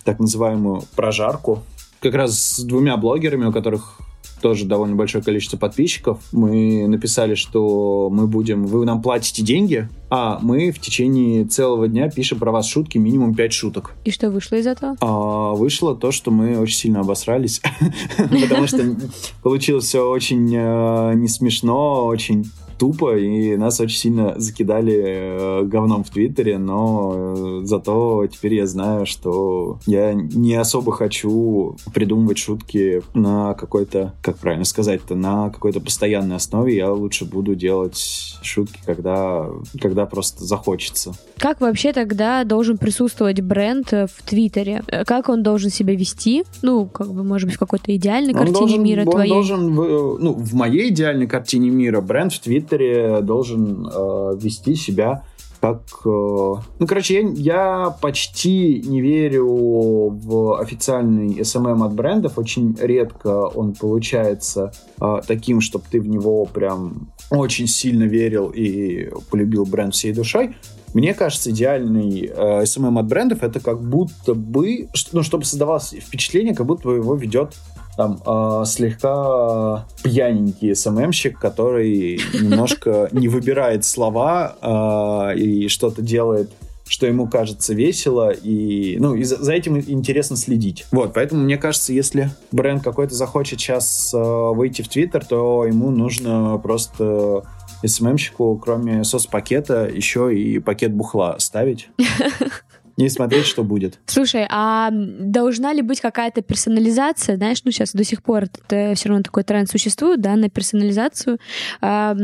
так 0.03 0.19
называемую 0.19 0.83
прожарку. 0.95 1.63
Как 1.99 2.13
раз 2.13 2.37
с 2.37 2.63
двумя 2.63 2.97
блогерами, 2.97 3.45
у 3.45 3.51
которых 3.51 3.99
тоже 4.43 4.65
довольно 4.65 4.97
большое 4.97 5.23
количество 5.23 5.55
подписчиков. 5.55 6.19
Мы 6.33 6.85
написали, 6.85 7.33
что 7.33 8.09
мы 8.11 8.27
будем, 8.27 8.65
вы 8.65 8.85
нам 8.85 9.01
платите 9.01 9.41
деньги, 9.41 9.87
а 10.09 10.37
мы 10.41 10.71
в 10.71 10.79
течение 10.79 11.45
целого 11.45 11.87
дня 11.87 12.09
пишем 12.09 12.39
про 12.39 12.51
вас 12.51 12.67
шутки, 12.67 12.97
минимум 12.97 13.35
5 13.35 13.53
шуток. 13.53 13.93
И 14.03 14.11
что 14.11 14.29
вышло 14.29 14.57
из 14.57 14.67
этого? 14.67 14.97
А, 14.99 15.53
вышло 15.53 15.95
то, 15.95 16.11
что 16.11 16.29
мы 16.29 16.59
очень 16.59 16.75
сильно 16.75 16.99
обосрались, 16.99 17.61
потому 18.17 18.67
что 18.67 18.97
получилось 19.41 19.85
все 19.85 20.05
очень 20.09 20.53
э, 20.53 21.13
не 21.15 21.29
смешно, 21.29 22.05
очень 22.05 22.51
тупо, 22.77 23.17
и 23.17 23.55
нас 23.57 23.79
очень 23.79 23.97
сильно 23.97 24.33
закидали 24.37 24.93
э, 25.03 25.63
говном 25.63 26.03
в 26.03 26.09
Твиттере, 26.09 26.57
но 26.57 27.13
э, 27.15 27.61
зато 27.63 28.27
теперь 28.27 28.55
я 28.55 28.67
знаю, 28.67 29.05
что 29.05 29.79
я 29.85 30.13
не 30.13 30.55
особо 30.55 30.91
хочу 30.91 31.75
придумывать 31.93 32.37
шутки 32.37 33.01
на 33.13 33.53
какой-то, 33.53 34.13
как 34.21 34.37
правильно 34.37 34.65
сказать-то, 34.65 35.15
на 35.15 35.49
какой-то 35.49 35.79
постоянной 35.79 36.35
основе. 36.35 36.75
Я 36.75 36.91
лучше 36.91 37.25
буду 37.25 37.55
делать 37.55 38.37
шутки, 38.41 38.79
когда, 38.85 39.47
когда 39.79 40.05
просто 40.05 40.43
захочется. 40.43 41.13
Как 41.37 41.61
вообще 41.61 41.93
тогда 41.93 42.43
должен 42.43 42.77
присутствовать 42.77 43.41
бренд 43.41 43.91
в 43.91 44.23
Твиттере? 44.25 44.83
Как 45.05 45.29
он 45.29 45.43
должен 45.43 45.69
себя 45.69 45.95
вести? 45.95 46.43
Ну, 46.61 46.85
как 46.85 47.11
бы, 47.11 47.23
может 47.23 47.47
быть, 47.47 47.55
в 47.55 47.59
какой-то 47.59 47.95
идеальной 47.95 48.33
он 48.33 48.39
картине 48.39 48.59
должен, 48.59 48.83
мира 48.83 49.01
он 49.05 49.11
твоей? 49.11 49.29
должен, 49.29 49.73
ну, 49.73 50.33
в 50.33 50.53
моей 50.53 50.89
идеальной 50.89 51.27
картине 51.27 51.69
мира 51.69 52.01
бренд 52.01 52.33
в 52.33 52.39
Твиттере 52.39 52.63
Твиттере 52.73 53.21
должен 53.21 53.87
э, 53.87 54.37
вести 54.37 54.75
себя 54.75 55.23
как... 55.61 55.81
Э, 56.05 56.55
ну, 56.79 56.87
короче, 56.87 57.21
я, 57.21 57.29
я 57.35 57.89
почти 58.01 58.83
не 58.85 59.01
верю 59.01 60.09
в 60.09 60.59
официальный 60.59 61.39
SMM 61.39 61.85
от 61.85 61.93
брендов. 61.93 62.37
Очень 62.37 62.75
редко 62.79 63.47
он 63.47 63.73
получается 63.73 64.73
э, 64.99 65.21
таким, 65.25 65.61
чтобы 65.61 65.85
ты 65.89 66.01
в 66.01 66.07
него 66.07 66.45
прям 66.45 67.13
очень 67.29 67.67
сильно 67.67 68.03
верил 68.03 68.49
и 68.49 69.09
полюбил 69.29 69.65
бренд 69.65 69.93
всей 69.93 70.13
душой. 70.13 70.55
Мне 70.93 71.13
кажется, 71.13 71.49
идеальный 71.49 72.25
э, 72.25 72.63
SMM 72.63 72.99
от 72.99 73.07
брендов 73.07 73.41
это 73.41 73.59
как 73.59 73.81
будто 73.81 74.33
бы, 74.33 74.89
ну, 75.11 75.23
чтобы 75.23 75.45
создавалось 75.45 75.95
впечатление, 75.99 76.53
как 76.53 76.67
будто 76.67 76.89
его 76.89 77.15
ведет 77.15 77.55
там 77.95 78.21
э, 78.25 78.63
слегка 78.65 79.85
пьяненький 80.03 80.75
СММщик, 80.75 81.39
который 81.39 82.19
немножко 82.33 83.09
не 83.11 83.27
выбирает 83.27 83.85
слова 83.85 84.55
э, 84.61 85.37
и 85.37 85.67
что-то 85.67 86.01
делает 86.01 86.51
что 86.85 87.07
ему 87.07 87.27
кажется 87.27 87.73
весело, 87.73 88.29
и, 88.29 88.97
ну, 88.99 89.15
и 89.15 89.23
за, 89.23 89.41
за 89.41 89.53
этим 89.53 89.79
интересно 89.79 90.35
следить. 90.35 90.85
Вот, 90.91 91.13
поэтому 91.13 91.41
мне 91.41 91.57
кажется, 91.57 91.93
если 91.93 92.29
бренд 92.51 92.83
какой-то 92.83 93.15
захочет 93.15 93.59
сейчас 93.59 94.13
э, 94.13 94.17
выйти 94.17 94.81
в 94.81 94.89
Твиттер, 94.89 95.25
то 95.25 95.65
ему 95.65 95.89
нужно 95.91 96.59
просто 96.61 97.45
СММщику, 97.83 98.57
кроме 98.57 99.03
соцпакета, 99.05 99.87
еще 99.87 100.37
и 100.37 100.59
пакет 100.59 100.93
бухла 100.93 101.35
ставить. 101.39 101.89
не 102.97 103.09
смотреть, 103.09 103.45
что 103.45 103.63
будет. 103.63 103.99
Слушай, 104.05 104.45
а 104.49 104.89
должна 104.91 105.73
ли 105.73 105.81
быть 105.81 106.01
какая-то 106.01 106.41
персонализация? 106.41 107.37
Знаешь, 107.37 107.61
ну 107.63 107.71
сейчас 107.71 107.93
до 107.93 108.03
сих 108.03 108.21
пор 108.21 108.43
это 108.43 108.93
все 108.95 109.09
равно 109.09 109.23
такой 109.23 109.43
тренд 109.43 109.69
существует, 109.69 110.21
да, 110.21 110.35
на 110.35 110.49
персонализацию. 110.49 111.39
А, 111.81 112.15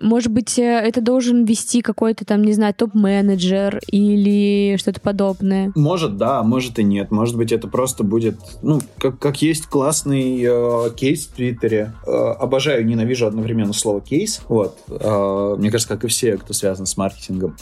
может 0.00 0.32
быть, 0.32 0.58
э, 0.58 0.62
это 0.62 1.00
должен 1.00 1.44
вести 1.44 1.80
какой-то 1.80 2.24
там, 2.24 2.42
не 2.42 2.52
знаю, 2.52 2.74
топ-менеджер 2.74 3.80
или 3.90 4.76
что-то 4.76 5.00
подобное? 5.00 5.72
Может, 5.74 6.16
да, 6.16 6.42
может 6.42 6.78
и 6.78 6.84
нет. 6.84 7.10
Может 7.10 7.36
быть, 7.36 7.52
это 7.52 7.68
просто 7.68 8.04
будет, 8.04 8.36
ну, 8.62 8.80
как, 8.98 9.18
как 9.18 9.40
есть 9.42 9.66
классный 9.66 10.42
э, 10.42 10.90
кейс 10.96 11.26
в 11.26 11.34
Твиттере. 11.34 11.92
Э, 12.06 12.10
обожаю, 12.38 12.84
ненавижу 12.84 13.26
одновременно 13.26 13.72
слово 13.72 14.00
кейс. 14.00 14.42
Вот. 14.48 14.78
Э, 14.88 15.56
мне 15.58 15.70
кажется, 15.70 15.94
как 15.94 16.04
и 16.04 16.08
все, 16.08 16.36
кто 16.36 16.52
связан 16.52 16.86
с 16.86 16.96
маркетингом. 16.96 17.56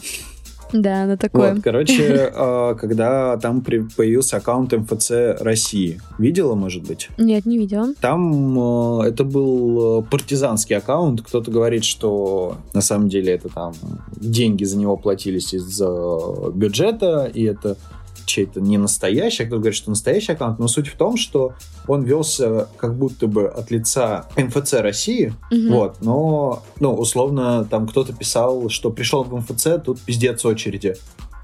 Да, 0.72 1.06
на 1.06 1.16
такое. 1.16 1.54
Вот, 1.54 1.62
короче, 1.62 2.30
а, 2.34 2.74
когда 2.80 3.36
там 3.36 3.62
появился 3.62 4.36
аккаунт 4.38 4.72
МФЦ 4.72 5.40
России, 5.40 6.00
видела, 6.18 6.54
может 6.54 6.86
быть? 6.86 7.08
Нет, 7.18 7.46
не 7.46 7.58
видела. 7.58 7.94
Там 8.00 8.58
а, 8.58 9.02
это 9.04 9.24
был 9.24 10.02
партизанский 10.04 10.76
аккаунт. 10.76 11.22
Кто-то 11.22 11.50
говорит, 11.50 11.84
что 11.84 12.56
на 12.74 12.80
самом 12.80 13.08
деле 13.08 13.34
это 13.34 13.48
там 13.48 13.74
деньги 14.16 14.64
за 14.64 14.78
него 14.78 14.96
платились 14.96 15.54
из 15.54 15.80
бюджета, 16.52 17.30
и 17.32 17.44
это 17.44 17.76
чей-то 18.26 18.60
не 18.60 18.78
настоящий, 18.78 19.44
а 19.44 19.46
кто-то 19.46 19.60
говорит, 19.60 19.76
что 19.76 19.90
настоящий 19.90 20.32
аккаунт, 20.32 20.58
но 20.58 20.68
суть 20.68 20.88
в 20.88 20.96
том, 20.96 21.16
что 21.16 21.54
он 21.86 22.02
велся 22.02 22.68
как 22.76 22.96
будто 22.96 23.26
бы 23.26 23.46
от 23.46 23.70
лица 23.70 24.28
МФЦ 24.36 24.74
России, 24.74 25.32
угу. 25.50 25.74
вот, 25.74 25.96
но, 26.00 26.62
ну, 26.80 26.94
условно, 26.94 27.64
там 27.64 27.86
кто-то 27.86 28.12
писал, 28.12 28.68
что 28.68 28.90
пришел 28.90 29.24
в 29.24 29.34
МФЦ, 29.34 29.82
тут 29.84 30.00
пиздец 30.00 30.44
очереди. 30.44 30.96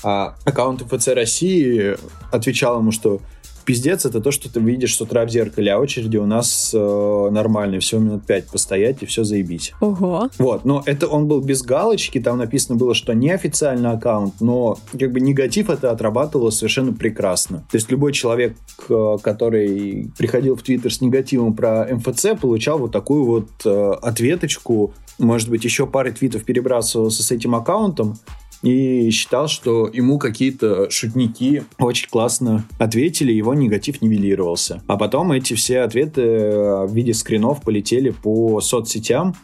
А 0.04 0.34
аккаунт 0.44 0.82
МФЦ 0.82 1.08
России 1.08 1.96
отвечал 2.32 2.80
ему, 2.80 2.90
что 2.90 3.20
пиздец 3.64 4.06
это 4.06 4.20
то, 4.20 4.30
что 4.30 4.52
ты 4.52 4.60
видишь 4.60 4.96
с 4.96 5.00
утра 5.00 5.24
в 5.24 5.30
зеркале, 5.30 5.72
а 5.72 5.78
очереди 5.78 6.16
у 6.16 6.26
нас 6.26 6.72
э, 6.74 7.28
нормальные, 7.30 7.80
всего 7.80 8.00
минут 8.00 8.26
пять 8.26 8.46
постоять 8.46 9.02
и 9.02 9.06
все 9.06 9.24
заебись. 9.24 9.72
Ого. 9.80 10.28
Вот, 10.38 10.64
но 10.64 10.82
это 10.86 11.06
он 11.06 11.28
был 11.28 11.40
без 11.40 11.62
галочки, 11.62 12.20
там 12.20 12.38
написано 12.38 12.78
было, 12.78 12.94
что 12.94 13.14
неофициальный 13.14 13.90
аккаунт, 13.90 14.40
но 14.40 14.78
как 14.98 15.12
бы 15.12 15.20
негатив 15.20 15.70
это 15.70 15.90
отрабатывало 15.90 16.50
совершенно 16.50 16.92
прекрасно. 16.92 17.58
То 17.70 17.76
есть 17.76 17.90
любой 17.90 18.12
человек, 18.12 18.56
э, 18.88 19.16
который 19.22 20.10
приходил 20.16 20.56
в 20.56 20.62
Твиттер 20.62 20.92
с 20.92 21.00
негативом 21.00 21.54
про 21.54 21.86
МФЦ, 21.90 22.40
получал 22.40 22.78
вот 22.78 22.92
такую 22.92 23.24
вот 23.24 23.48
э, 23.64 23.92
ответочку, 24.02 24.94
может 25.18 25.50
быть, 25.50 25.64
еще 25.64 25.86
пары 25.86 26.12
твитов 26.12 26.44
перебрасывался 26.44 27.22
с 27.22 27.30
этим 27.30 27.54
аккаунтом, 27.54 28.18
и 28.62 29.10
считал, 29.10 29.48
что 29.48 29.88
ему 29.92 30.18
какие-то 30.18 30.88
шутники 30.90 31.64
очень 31.78 32.08
классно 32.08 32.64
ответили, 32.78 33.32
его 33.32 33.54
негатив 33.54 34.00
нивелировался. 34.02 34.82
А 34.86 34.96
потом 34.96 35.32
эти 35.32 35.54
все 35.54 35.80
ответы 35.80 36.22
э, 36.22 36.86
в 36.86 36.94
виде 36.94 37.12
скринов 37.14 37.62
полетели 37.62 38.10
по 38.10 38.60
соцсетям, 38.60 39.34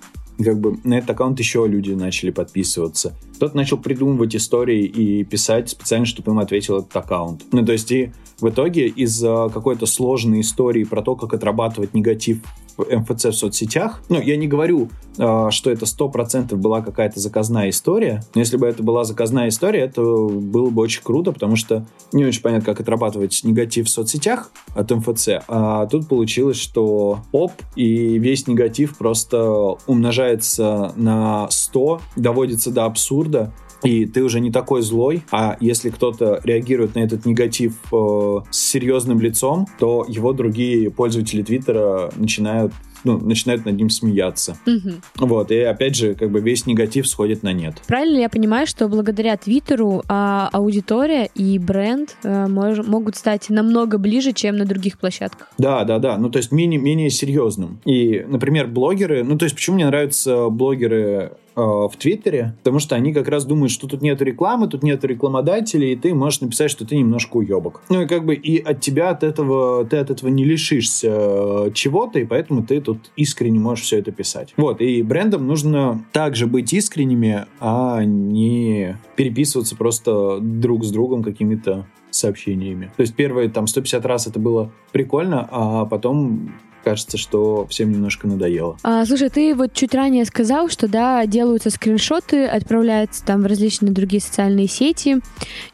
как 0.43 0.61
бы 0.61 0.79
на 0.85 0.99
этот 0.99 1.11
аккаунт 1.11 1.39
еще 1.41 1.67
люди 1.67 1.93
начали 1.93 2.31
подписываться. 2.31 3.15
Кто-то 3.37 3.57
начал 3.57 3.79
придумывать 3.79 4.37
истории 4.37 4.85
и 4.85 5.25
писать 5.25 5.71
специально, 5.71 6.07
чтобы 6.07 6.33
им 6.33 6.39
ответил 6.39 6.79
этот 6.79 6.95
аккаунт. 6.97 7.43
Ну, 7.53 7.65
то 7.65 7.73
есть 7.73 7.91
и 7.91 8.13
в 8.41 8.49
итоге 8.49 8.87
из-за 8.87 9.51
какой-то 9.53 9.87
сложной 9.87 10.43
истории 10.43 10.85
про 10.85 11.03
то, 11.03 11.17
как 11.17 11.35
отрабатывать 11.35 11.95
негатив 11.95 12.39
МФЦ 12.79 13.27
в 13.27 13.33
соцсетях. 13.33 14.03
Ну, 14.09 14.21
я 14.21 14.37
не 14.37 14.47
говорю, 14.47 14.89
а, 15.19 15.51
что 15.51 15.71
это 15.71 15.87
сто 15.87 16.09
процентов 16.09 16.59
была 16.59 16.81
какая-то 16.81 17.21
заказная 17.21 17.71
история, 17.71 18.23
но 18.35 18.41
если 18.41 18.57
бы 18.57 18.67
это 18.67 18.83
была 18.83 19.05
заказная 19.05 19.49
история, 19.49 19.81
это 19.81 20.03
было 20.03 20.71
бы 20.71 20.83
очень 20.83 21.03
круто, 21.03 21.33
потому 21.33 21.57
что 21.57 21.87
не 22.13 22.25
очень 22.25 22.43
понятно, 22.43 22.65
как 22.65 22.81
отрабатывать 22.81 23.41
негатив 23.45 23.87
в 23.87 23.91
соцсетях 23.91 24.51
от 24.75 24.91
МФЦ, 24.91 25.29
а 25.49 25.87
тут 25.87 26.09
получилось, 26.09 26.59
что 26.59 27.21
оп, 27.33 27.53
и 27.75 28.19
весь 28.19 28.47
негатив 28.47 28.97
просто 28.97 29.77
умножается 29.87 30.93
на 30.97 31.49
100, 31.51 32.01
доводится 32.17 32.71
до 32.71 32.85
абсурда, 32.85 33.53
и 33.83 34.07
ты 34.07 34.23
уже 34.23 34.41
не 34.41 34.51
такой 34.51 34.83
злой, 34.83 35.23
а 35.31 35.57
если 35.61 35.91
кто-то 35.91 36.41
реагирует 36.45 36.95
на 36.95 37.01
этот 37.01 37.27
негатив 37.27 37.75
э, 37.93 38.41
с 38.51 38.59
серьезным 38.59 39.21
лицом, 39.21 39.67
то 39.79 40.05
его 40.09 40.33
другие 40.33 40.91
пользователи 40.91 41.43
Твиттера 41.43 42.11
начинают 42.17 42.73
ну, 43.05 43.19
начинают 43.19 43.65
над 43.65 43.77
ним 43.77 43.91
смеяться. 43.91 44.57
Угу. 44.67 45.27
Вот, 45.27 45.51
и 45.51 45.59
опять 45.61 45.95
же, 45.95 46.15
как 46.15 46.31
бы 46.31 46.41
весь 46.41 46.67
негатив 46.67 47.07
сходит 47.07 47.43
на 47.43 47.53
нет. 47.53 47.75
Правильно 47.87 48.17
ли 48.17 48.21
я 48.23 48.29
понимаю, 48.29 48.67
что 48.67 48.89
благодаря 48.89 49.37
Твиттеру 49.37 50.03
а, 50.09 50.49
аудитория 50.53 51.31
и 51.35 51.59
бренд 51.59 52.17
а, 52.25 52.49
мож, 52.49 52.79
могут 52.79 53.17
стать 53.17 53.51
намного 53.51 53.99
ближе, 53.99 54.33
чем 54.33 54.57
на 54.57 54.65
других 54.65 54.99
площадках? 54.99 55.49
Да, 55.59 55.85
да, 55.85 55.99
да. 55.99 56.19
Ну, 56.19 56.31
то 56.31 56.39
есть 56.39 56.53
менее, 56.53 56.81
менее 56.81 57.11
серьезным. 57.11 57.81
И, 57.85 58.25
например, 58.29 58.67
блогеры, 58.67 59.25
ну, 59.25 59.39
то 59.39 59.45
есть 59.45 59.55
почему 59.55 59.77
мне 59.77 59.87
нравятся 59.87 60.49
блогеры 60.49 61.33
Э, 61.59 61.89
в 61.89 61.97
Твиттере, 61.97 62.55
потому 62.59 62.79
что 62.79 62.95
они 62.95 63.13
как 63.13 63.27
раз 63.27 63.45
думают, 63.45 63.73
что 63.73 63.89
тут 63.89 64.01
нет 64.01 64.23
рекламы, 64.23 64.69
тут 64.69 64.85
нет 64.85 65.05
рекламодателей, 65.05 65.93
и 65.93 65.97
ты 65.97 66.15
можешь 66.15 66.41
написать, 66.41 66.71
что 66.71 66.87
ты 66.87 66.97
немножко 66.97 67.39
уебок. 67.39 67.83
Ну 67.89 68.03
и 68.03 68.07
как 68.07 68.25
бы 68.25 68.37
и 68.37 68.63
от 68.63 68.81
тебя 68.81 69.11
от 69.11 69.25
этого, 69.25 69.85
ты 69.85 69.97
от 69.97 70.11
этого 70.11 70.29
не 70.29 70.45
лишишься 70.45 71.09
э, 71.11 71.71
чего-то, 71.75 72.21
и 72.21 72.25
поэтому 72.25 72.63
ты 72.63 72.81
тут 72.81 73.11
искренне 73.17 73.59
можешь 73.59 73.87
все 73.87 73.99
это 73.99 74.13
писать. 74.13 74.55
Вот, 74.57 74.81
и 74.81 75.03
брендам 75.03 75.49
нужно 75.49 76.05
также 76.13 76.47
быть 76.47 76.73
искренними, 76.73 77.47
а 77.59 78.05
не 78.05 78.97
переписываться 79.17 79.75
просто 79.75 80.39
друг 80.41 80.85
с 80.85 80.93
другом 80.93 81.25
какими-то 81.25 81.87
сообщениями. 82.11 82.93
То 82.97 83.01
есть 83.01 83.17
первые 83.17 83.49
там 83.49 83.67
150 83.67 84.07
раз 84.07 84.29
это 84.29 84.39
было 84.39 84.71
прикольно, 84.93 85.49
а 85.51 85.87
потом 85.87 86.53
кажется, 86.89 87.19
что 87.19 87.67
всем 87.67 87.93
немножко 87.93 88.27
надоело. 88.27 88.79
А, 88.83 89.05
слушай, 89.05 89.29
ты 89.29 89.55
вот 89.55 89.75
чуть 89.75 89.95
ранее 89.95 90.25
сказал, 90.25 90.71
что 90.71 90.89
да, 90.89 91.27
делаются 91.27 91.69
скриншоты, 91.69 92.47
отправляются 92.47 93.23
там 93.23 93.43
в 93.43 93.47
различные 93.47 93.93
другие 93.93 94.23
социальные 94.23 94.69
сети. 94.69 95.19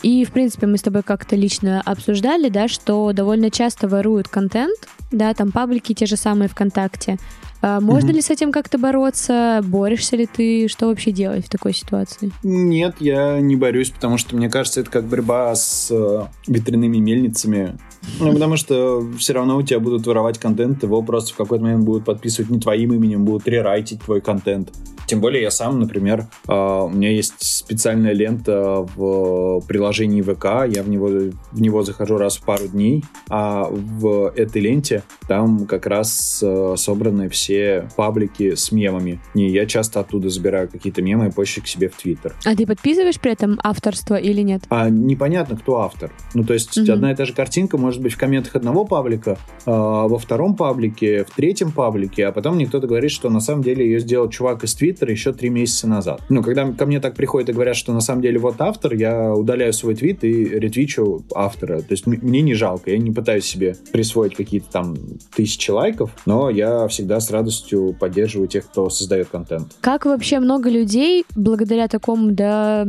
И, 0.02 0.24
в 0.24 0.32
принципе, 0.32 0.66
мы 0.66 0.76
с 0.76 0.82
тобой 0.82 1.04
как-то 1.04 1.36
лично 1.36 1.80
обсуждали, 1.84 2.48
да, 2.48 2.66
что 2.66 3.12
довольно 3.12 3.52
часто 3.52 3.86
воруют 3.86 4.26
контент, 4.26 4.76
да, 5.14 5.34
там 5.34 5.52
паблики 5.52 5.94
те 5.94 6.06
же 6.06 6.16
самые 6.16 6.48
ВКонтакте. 6.48 7.18
А 7.66 7.80
можно 7.80 8.10
угу. 8.10 8.16
ли 8.16 8.20
с 8.20 8.28
этим 8.28 8.52
как-то 8.52 8.76
бороться? 8.76 9.62
Борешься 9.64 10.16
ли 10.16 10.26
ты? 10.26 10.68
Что 10.68 10.88
вообще 10.88 11.12
делать 11.12 11.46
в 11.46 11.48
такой 11.48 11.72
ситуации? 11.72 12.30
Нет, 12.42 12.96
я 13.00 13.40
не 13.40 13.56
борюсь, 13.56 13.88
потому 13.88 14.18
что 14.18 14.36
мне 14.36 14.50
кажется, 14.50 14.82
это 14.82 14.90
как 14.90 15.04
борьба 15.04 15.54
с 15.54 15.88
э, 15.90 16.24
ветряными 16.46 16.98
мельницами. 16.98 17.78
Ну, 18.20 18.34
потому 18.34 18.58
что 18.58 19.02
все 19.18 19.32
равно 19.32 19.56
у 19.56 19.62
тебя 19.62 19.80
будут 19.80 20.06
воровать 20.06 20.38
контент, 20.38 20.82
его 20.82 21.00
просто 21.00 21.32
в 21.32 21.36
какой-то 21.38 21.64
момент 21.64 21.84
будут 21.84 22.04
подписывать 22.04 22.50
не 22.50 22.60
твоим 22.60 22.92
именем, 22.92 23.24
будут 23.24 23.48
рерайтить 23.48 24.02
твой 24.02 24.20
контент. 24.20 24.70
Тем 25.06 25.20
более 25.20 25.42
я 25.42 25.50
сам, 25.50 25.80
например, 25.80 26.26
э, 26.48 26.52
у 26.52 26.88
меня 26.88 27.10
есть 27.10 27.34
специальная 27.38 28.12
лента 28.12 28.86
в 28.96 29.60
приложении 29.66 30.22
ВК, 30.22 30.66
я 30.74 30.82
в 30.82 30.88
него, 30.88 31.08
в 31.52 31.60
него 31.60 31.82
захожу 31.82 32.16
раз 32.16 32.36
в 32.36 32.44
пару 32.44 32.68
дней, 32.68 33.04
а 33.28 33.68
в 33.70 34.32
этой 34.34 34.62
ленте 34.62 35.02
там 35.28 35.66
как 35.66 35.86
раз 35.86 36.40
э, 36.42 36.74
собраны 36.76 37.28
все 37.28 37.88
паблики 37.96 38.54
с 38.54 38.72
мемами. 38.72 39.20
Не, 39.34 39.48
я 39.50 39.66
часто 39.66 40.00
оттуда 40.00 40.28
забираю 40.30 40.68
какие-то 40.68 41.02
мемы 41.02 41.28
и 41.28 41.30
позже 41.30 41.60
к 41.60 41.66
себе 41.66 41.88
в 41.88 41.96
Твиттер. 41.96 42.34
А 42.44 42.56
ты 42.56 42.66
подписываешь 42.66 43.20
при 43.20 43.32
этом 43.32 43.58
авторство 43.62 44.16
или 44.16 44.42
нет? 44.42 44.64
А 44.70 44.88
непонятно, 44.88 45.56
кто 45.56 45.80
автор. 45.80 46.12
Ну, 46.34 46.44
то 46.44 46.54
есть 46.54 46.76
угу. 46.78 46.92
одна 46.92 47.12
и 47.12 47.16
та 47.16 47.24
же 47.24 47.34
картинка 47.34 47.78
может 47.78 48.02
быть 48.02 48.14
в 48.14 48.18
комментах 48.18 48.56
одного 48.56 48.84
паблика, 48.84 49.38
а 49.66 50.08
во 50.08 50.18
втором 50.18 50.56
паблике, 50.56 51.24
в 51.24 51.30
третьем 51.34 51.72
паблике, 51.72 52.26
а 52.26 52.32
потом 52.32 52.56
мне 52.56 52.66
кто-то 52.66 52.86
говорит, 52.86 53.10
что 53.10 53.30
на 53.30 53.40
самом 53.40 53.62
деле 53.62 53.84
ее 53.84 54.00
сделал 54.00 54.28
чувак 54.28 54.64
из 54.64 54.74
Твиттера 54.74 54.93
еще 55.02 55.32
три 55.32 55.48
месяца 55.48 55.86
назад. 55.86 56.22
Ну, 56.28 56.42
когда 56.42 56.70
ко 56.72 56.86
мне 56.86 57.00
так 57.00 57.14
приходят 57.14 57.48
и 57.48 57.52
говорят, 57.52 57.76
что 57.76 57.92
на 57.92 58.00
самом 58.00 58.22
деле 58.22 58.38
вот 58.38 58.56
автор, 58.60 58.94
я 58.94 59.32
удаляю 59.32 59.72
свой 59.72 59.94
твит 59.94 60.24
и 60.24 60.44
ретвичу 60.44 61.24
автора. 61.34 61.80
То 61.80 61.92
есть 61.92 62.06
мне 62.06 62.42
не 62.42 62.54
жалко, 62.54 62.90
я 62.90 62.98
не 62.98 63.10
пытаюсь 63.10 63.44
себе 63.44 63.76
присвоить 63.92 64.34
какие-то 64.34 64.70
там 64.70 64.96
тысячи 65.34 65.70
лайков, 65.70 66.10
но 66.26 66.50
я 66.50 66.86
всегда 66.88 67.20
с 67.20 67.30
радостью 67.30 67.96
поддерживаю 67.98 68.48
тех, 68.48 68.66
кто 68.66 68.90
создает 68.90 69.28
контент. 69.28 69.76
Как 69.80 70.04
вообще 70.06 70.40
много 70.40 70.70
людей, 70.70 71.24
благодаря 71.34 71.88
такому, 71.88 72.32
да, 72.32 72.86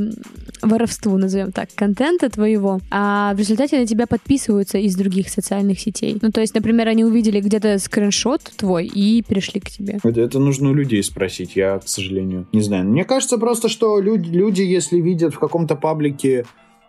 воровству, 0.61 1.17
назовем 1.17 1.51
так, 1.51 1.69
контента 1.75 2.29
твоего, 2.29 2.79
а 2.91 3.33
в 3.33 3.39
результате 3.39 3.79
на 3.79 3.85
тебя 3.85 4.07
подписываются 4.07 4.77
из 4.77 4.95
других 4.95 5.29
социальных 5.29 5.79
сетей? 5.79 6.17
Ну, 6.21 6.31
то 6.31 6.41
есть, 6.41 6.53
например, 6.55 6.87
они 6.87 7.03
увидели 7.03 7.39
где-то 7.39 7.77
скриншот 7.79 8.41
твой 8.55 8.85
и 8.87 9.21
перешли 9.21 9.59
к 9.59 9.69
тебе. 9.69 9.99
Это, 10.03 10.21
это 10.21 10.39
нужно 10.39 10.69
у 10.69 10.73
людей 10.73 11.03
спросить. 11.03 11.55
Я, 11.55 11.79
к 11.79 11.87
сожалению. 11.95 12.47
Не 12.53 12.61
знаю. 12.61 12.85
Мне 12.85 13.03
кажется 13.03 13.37
просто, 13.37 13.69
что 13.69 13.99
люди, 13.99 14.29
люди 14.29 14.61
если 14.61 14.99
видят 14.99 15.33
в 15.33 15.39
каком-то 15.39 15.75
паблике 15.75 16.45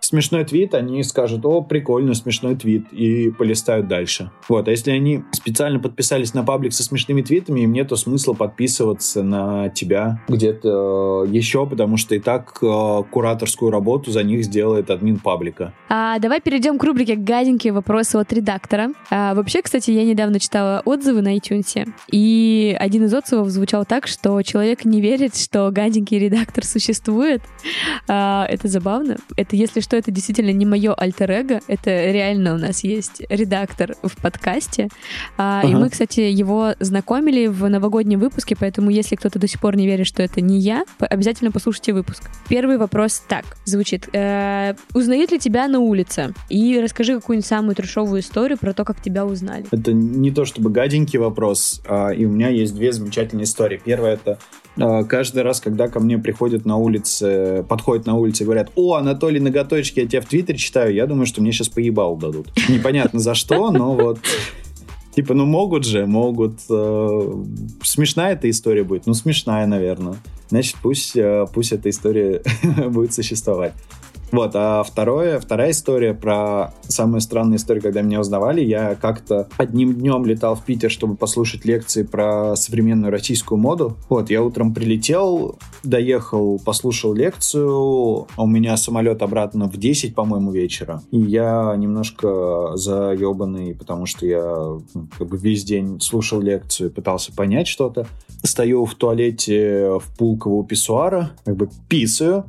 смешной 0.06 0.44
твит, 0.44 0.74
они 0.74 1.02
скажут, 1.02 1.44
о, 1.44 1.62
прикольно, 1.62 2.14
смешной 2.14 2.56
твит, 2.56 2.92
и 2.92 3.30
полистают 3.30 3.88
дальше. 3.88 4.30
Вот, 4.48 4.68
а 4.68 4.70
если 4.70 4.90
они 4.90 5.24
специально 5.32 5.78
подписались 5.78 6.34
на 6.34 6.42
паблик 6.42 6.72
со 6.72 6.82
смешными 6.82 7.22
твитами, 7.22 7.60
им 7.60 7.72
нету 7.72 7.96
смысла 7.96 8.32
подписываться 8.32 9.22
на 9.22 9.68
тебя 9.70 10.22
где-то 10.28 11.24
э, 11.26 11.30
еще, 11.30 11.66
потому 11.66 11.96
что 11.96 12.14
и 12.14 12.20
так 12.20 12.58
э, 12.62 13.02
кураторскую 13.10 13.70
работу 13.70 14.10
за 14.10 14.22
них 14.22 14.44
сделает 14.44 14.90
админ 14.90 15.18
паблика. 15.18 15.72
А, 15.88 16.18
давай 16.18 16.40
перейдем 16.40 16.78
к 16.78 16.84
рубрике 16.84 17.16
«Гаденькие 17.16 17.72
вопросы 17.72 18.16
от 18.16 18.32
редактора». 18.32 18.90
А, 19.10 19.34
вообще, 19.34 19.62
кстати, 19.62 19.90
я 19.90 20.04
недавно 20.04 20.40
читала 20.40 20.82
отзывы 20.84 21.22
на 21.22 21.36
iTunes, 21.36 21.88
и 22.10 22.76
один 22.78 23.04
из 23.04 23.14
отзывов 23.14 23.48
звучал 23.48 23.84
так, 23.84 24.06
что 24.06 24.40
человек 24.42 24.84
не 24.84 25.00
верит, 25.00 25.36
что 25.36 25.70
гаденький 25.70 26.18
редактор 26.18 26.64
существует. 26.64 27.42
А, 28.08 28.46
это 28.48 28.68
забавно. 28.68 29.16
Это, 29.36 29.56
если 29.56 29.80
что, 29.80 29.95
это 29.96 30.10
действительно 30.10 30.50
не 30.50 30.66
мое 30.66 30.94
альтер 30.94 31.30
-эго, 31.30 31.62
это 31.66 31.90
реально 32.10 32.54
у 32.54 32.58
нас 32.58 32.84
есть 32.84 33.22
редактор 33.28 33.94
в 34.02 34.16
подкасте. 34.20 34.88
А, 35.36 35.60
ага. 35.60 35.68
И 35.68 35.74
мы, 35.74 35.90
кстати, 35.90 36.20
его 36.20 36.74
знакомили 36.80 37.46
в 37.46 37.68
новогоднем 37.68 38.20
выпуске, 38.20 38.56
поэтому 38.58 38.90
если 38.90 39.16
кто-то 39.16 39.38
до 39.38 39.48
сих 39.48 39.60
пор 39.60 39.76
не 39.76 39.86
верит, 39.86 40.06
что 40.06 40.22
это 40.22 40.40
не 40.40 40.58
я, 40.58 40.84
обязательно 40.98 41.50
послушайте 41.50 41.92
выпуск. 41.92 42.30
Первый 42.48 42.78
вопрос 42.78 43.22
так 43.26 43.44
звучит. 43.64 44.08
Э, 44.12 44.74
узнают 44.94 45.32
ли 45.32 45.38
тебя 45.38 45.68
на 45.68 45.80
улице? 45.80 46.34
И 46.48 46.78
расскажи 46.80 47.14
какую-нибудь 47.14 47.46
самую 47.46 47.74
трешовую 47.74 48.20
историю 48.20 48.58
про 48.58 48.72
то, 48.72 48.84
как 48.84 49.00
тебя 49.00 49.24
узнали. 49.24 49.64
Это 49.70 49.92
не 49.92 50.30
то 50.30 50.44
чтобы 50.44 50.70
гаденький 50.70 51.18
вопрос, 51.18 51.82
а, 51.88 52.10
и 52.10 52.24
у 52.24 52.30
меня 52.30 52.48
есть 52.48 52.74
две 52.74 52.92
замечательные 52.92 53.44
истории. 53.44 53.80
Первая— 53.82 54.14
это 54.14 54.38
каждый 54.76 55.42
раз, 55.42 55.60
когда 55.60 55.88
ко 55.88 56.00
мне 56.00 56.18
приходят 56.18 56.64
на 56.64 56.76
улице, 56.76 57.64
подходят 57.68 58.06
на 58.06 58.14
улице 58.14 58.42
и 58.42 58.46
говорят, 58.46 58.70
о, 58.74 58.94
Анатолий 58.94 59.40
Ноготочки, 59.40 60.00
я 60.00 60.06
тебя 60.06 60.20
в 60.20 60.26
Твиттере 60.26 60.58
читаю, 60.58 60.94
я 60.94 61.06
думаю, 61.06 61.26
что 61.26 61.40
мне 61.40 61.52
сейчас 61.52 61.68
поебал 61.68 62.16
дадут. 62.16 62.48
Непонятно 62.68 63.18
за 63.20 63.34
что, 63.34 63.70
но 63.70 63.94
вот... 63.94 64.18
Типа, 65.14 65.32
ну 65.32 65.46
могут 65.46 65.86
же, 65.86 66.04
могут. 66.04 66.60
Э, 66.68 67.44
смешная 67.82 68.34
эта 68.34 68.50
история 68.50 68.84
будет? 68.84 69.06
Ну, 69.06 69.14
смешная, 69.14 69.66
наверное. 69.66 70.16
Значит, 70.50 70.76
пусть, 70.82 71.16
э, 71.16 71.46
пусть 71.54 71.72
эта 71.72 71.88
история 71.88 72.42
будет 72.90 73.14
существовать. 73.14 73.72
Вот, 74.32 74.52
а 74.54 74.82
второе, 74.82 75.38
вторая 75.38 75.70
история 75.70 76.14
про 76.14 76.72
самую 76.82 77.20
странную 77.20 77.58
историю, 77.58 77.82
когда 77.82 78.02
меня 78.02 78.20
узнавали. 78.20 78.60
Я 78.60 78.94
как-то 78.94 79.48
одним 79.56 79.94
днем 79.94 80.24
летал 80.24 80.56
в 80.56 80.64
Питер, 80.64 80.90
чтобы 80.90 81.16
послушать 81.16 81.64
лекции 81.64 82.02
про 82.02 82.56
современную 82.56 83.10
российскую 83.10 83.58
моду. 83.58 83.96
Вот, 84.08 84.30
я 84.30 84.42
утром 84.42 84.74
прилетел, 84.74 85.58
доехал, 85.82 86.60
послушал 86.64 87.14
лекцию, 87.14 88.26
а 88.36 88.42
у 88.42 88.46
меня 88.46 88.76
самолет 88.76 89.22
обратно 89.22 89.68
в 89.68 89.76
10, 89.76 90.14
по-моему, 90.14 90.50
вечера. 90.50 91.02
И 91.10 91.18
я 91.18 91.74
немножко 91.76 92.72
заебанный, 92.74 93.74
потому 93.74 94.06
что 94.06 94.26
я 94.26 94.42
ну, 94.94 95.08
как 95.16 95.28
бы 95.28 95.36
весь 95.36 95.64
день 95.64 96.00
слушал 96.00 96.40
лекцию, 96.40 96.90
пытался 96.90 97.32
понять 97.32 97.68
что-то. 97.68 98.06
Стою 98.42 98.84
в 98.84 98.94
туалете 98.94 99.98
в 99.98 100.16
Пулково 100.16 100.64
писсуара, 100.64 101.30
как 101.44 101.56
бы 101.56 101.68
писаю, 101.88 102.44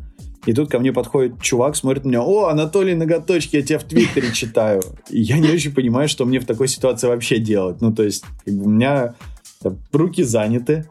и 0.45 0.53
тут 0.53 0.69
ко 0.69 0.79
мне 0.79 0.93
подходит 0.93 1.41
чувак, 1.41 1.75
смотрит 1.75 2.05
на 2.05 2.09
меня, 2.09 2.21
о, 2.21 2.47
Анатолий 2.47 2.95
Ноготочки, 2.95 3.57
я 3.57 3.61
тебя 3.61 3.79
в 3.79 3.83
Твиттере 3.83 4.31
читаю. 4.31 4.81
И 5.09 5.19
я 5.21 5.39
не 5.39 5.49
очень 5.49 5.73
понимаю, 5.73 6.07
что 6.07 6.25
мне 6.25 6.39
в 6.39 6.45
такой 6.45 6.67
ситуации 6.67 7.07
вообще 7.07 7.39
делать. 7.39 7.81
Ну, 7.81 7.93
то 7.93 8.03
есть, 8.03 8.23
у 8.45 8.69
меня 8.69 9.15
руки 9.91 10.23
заняты, 10.23 10.88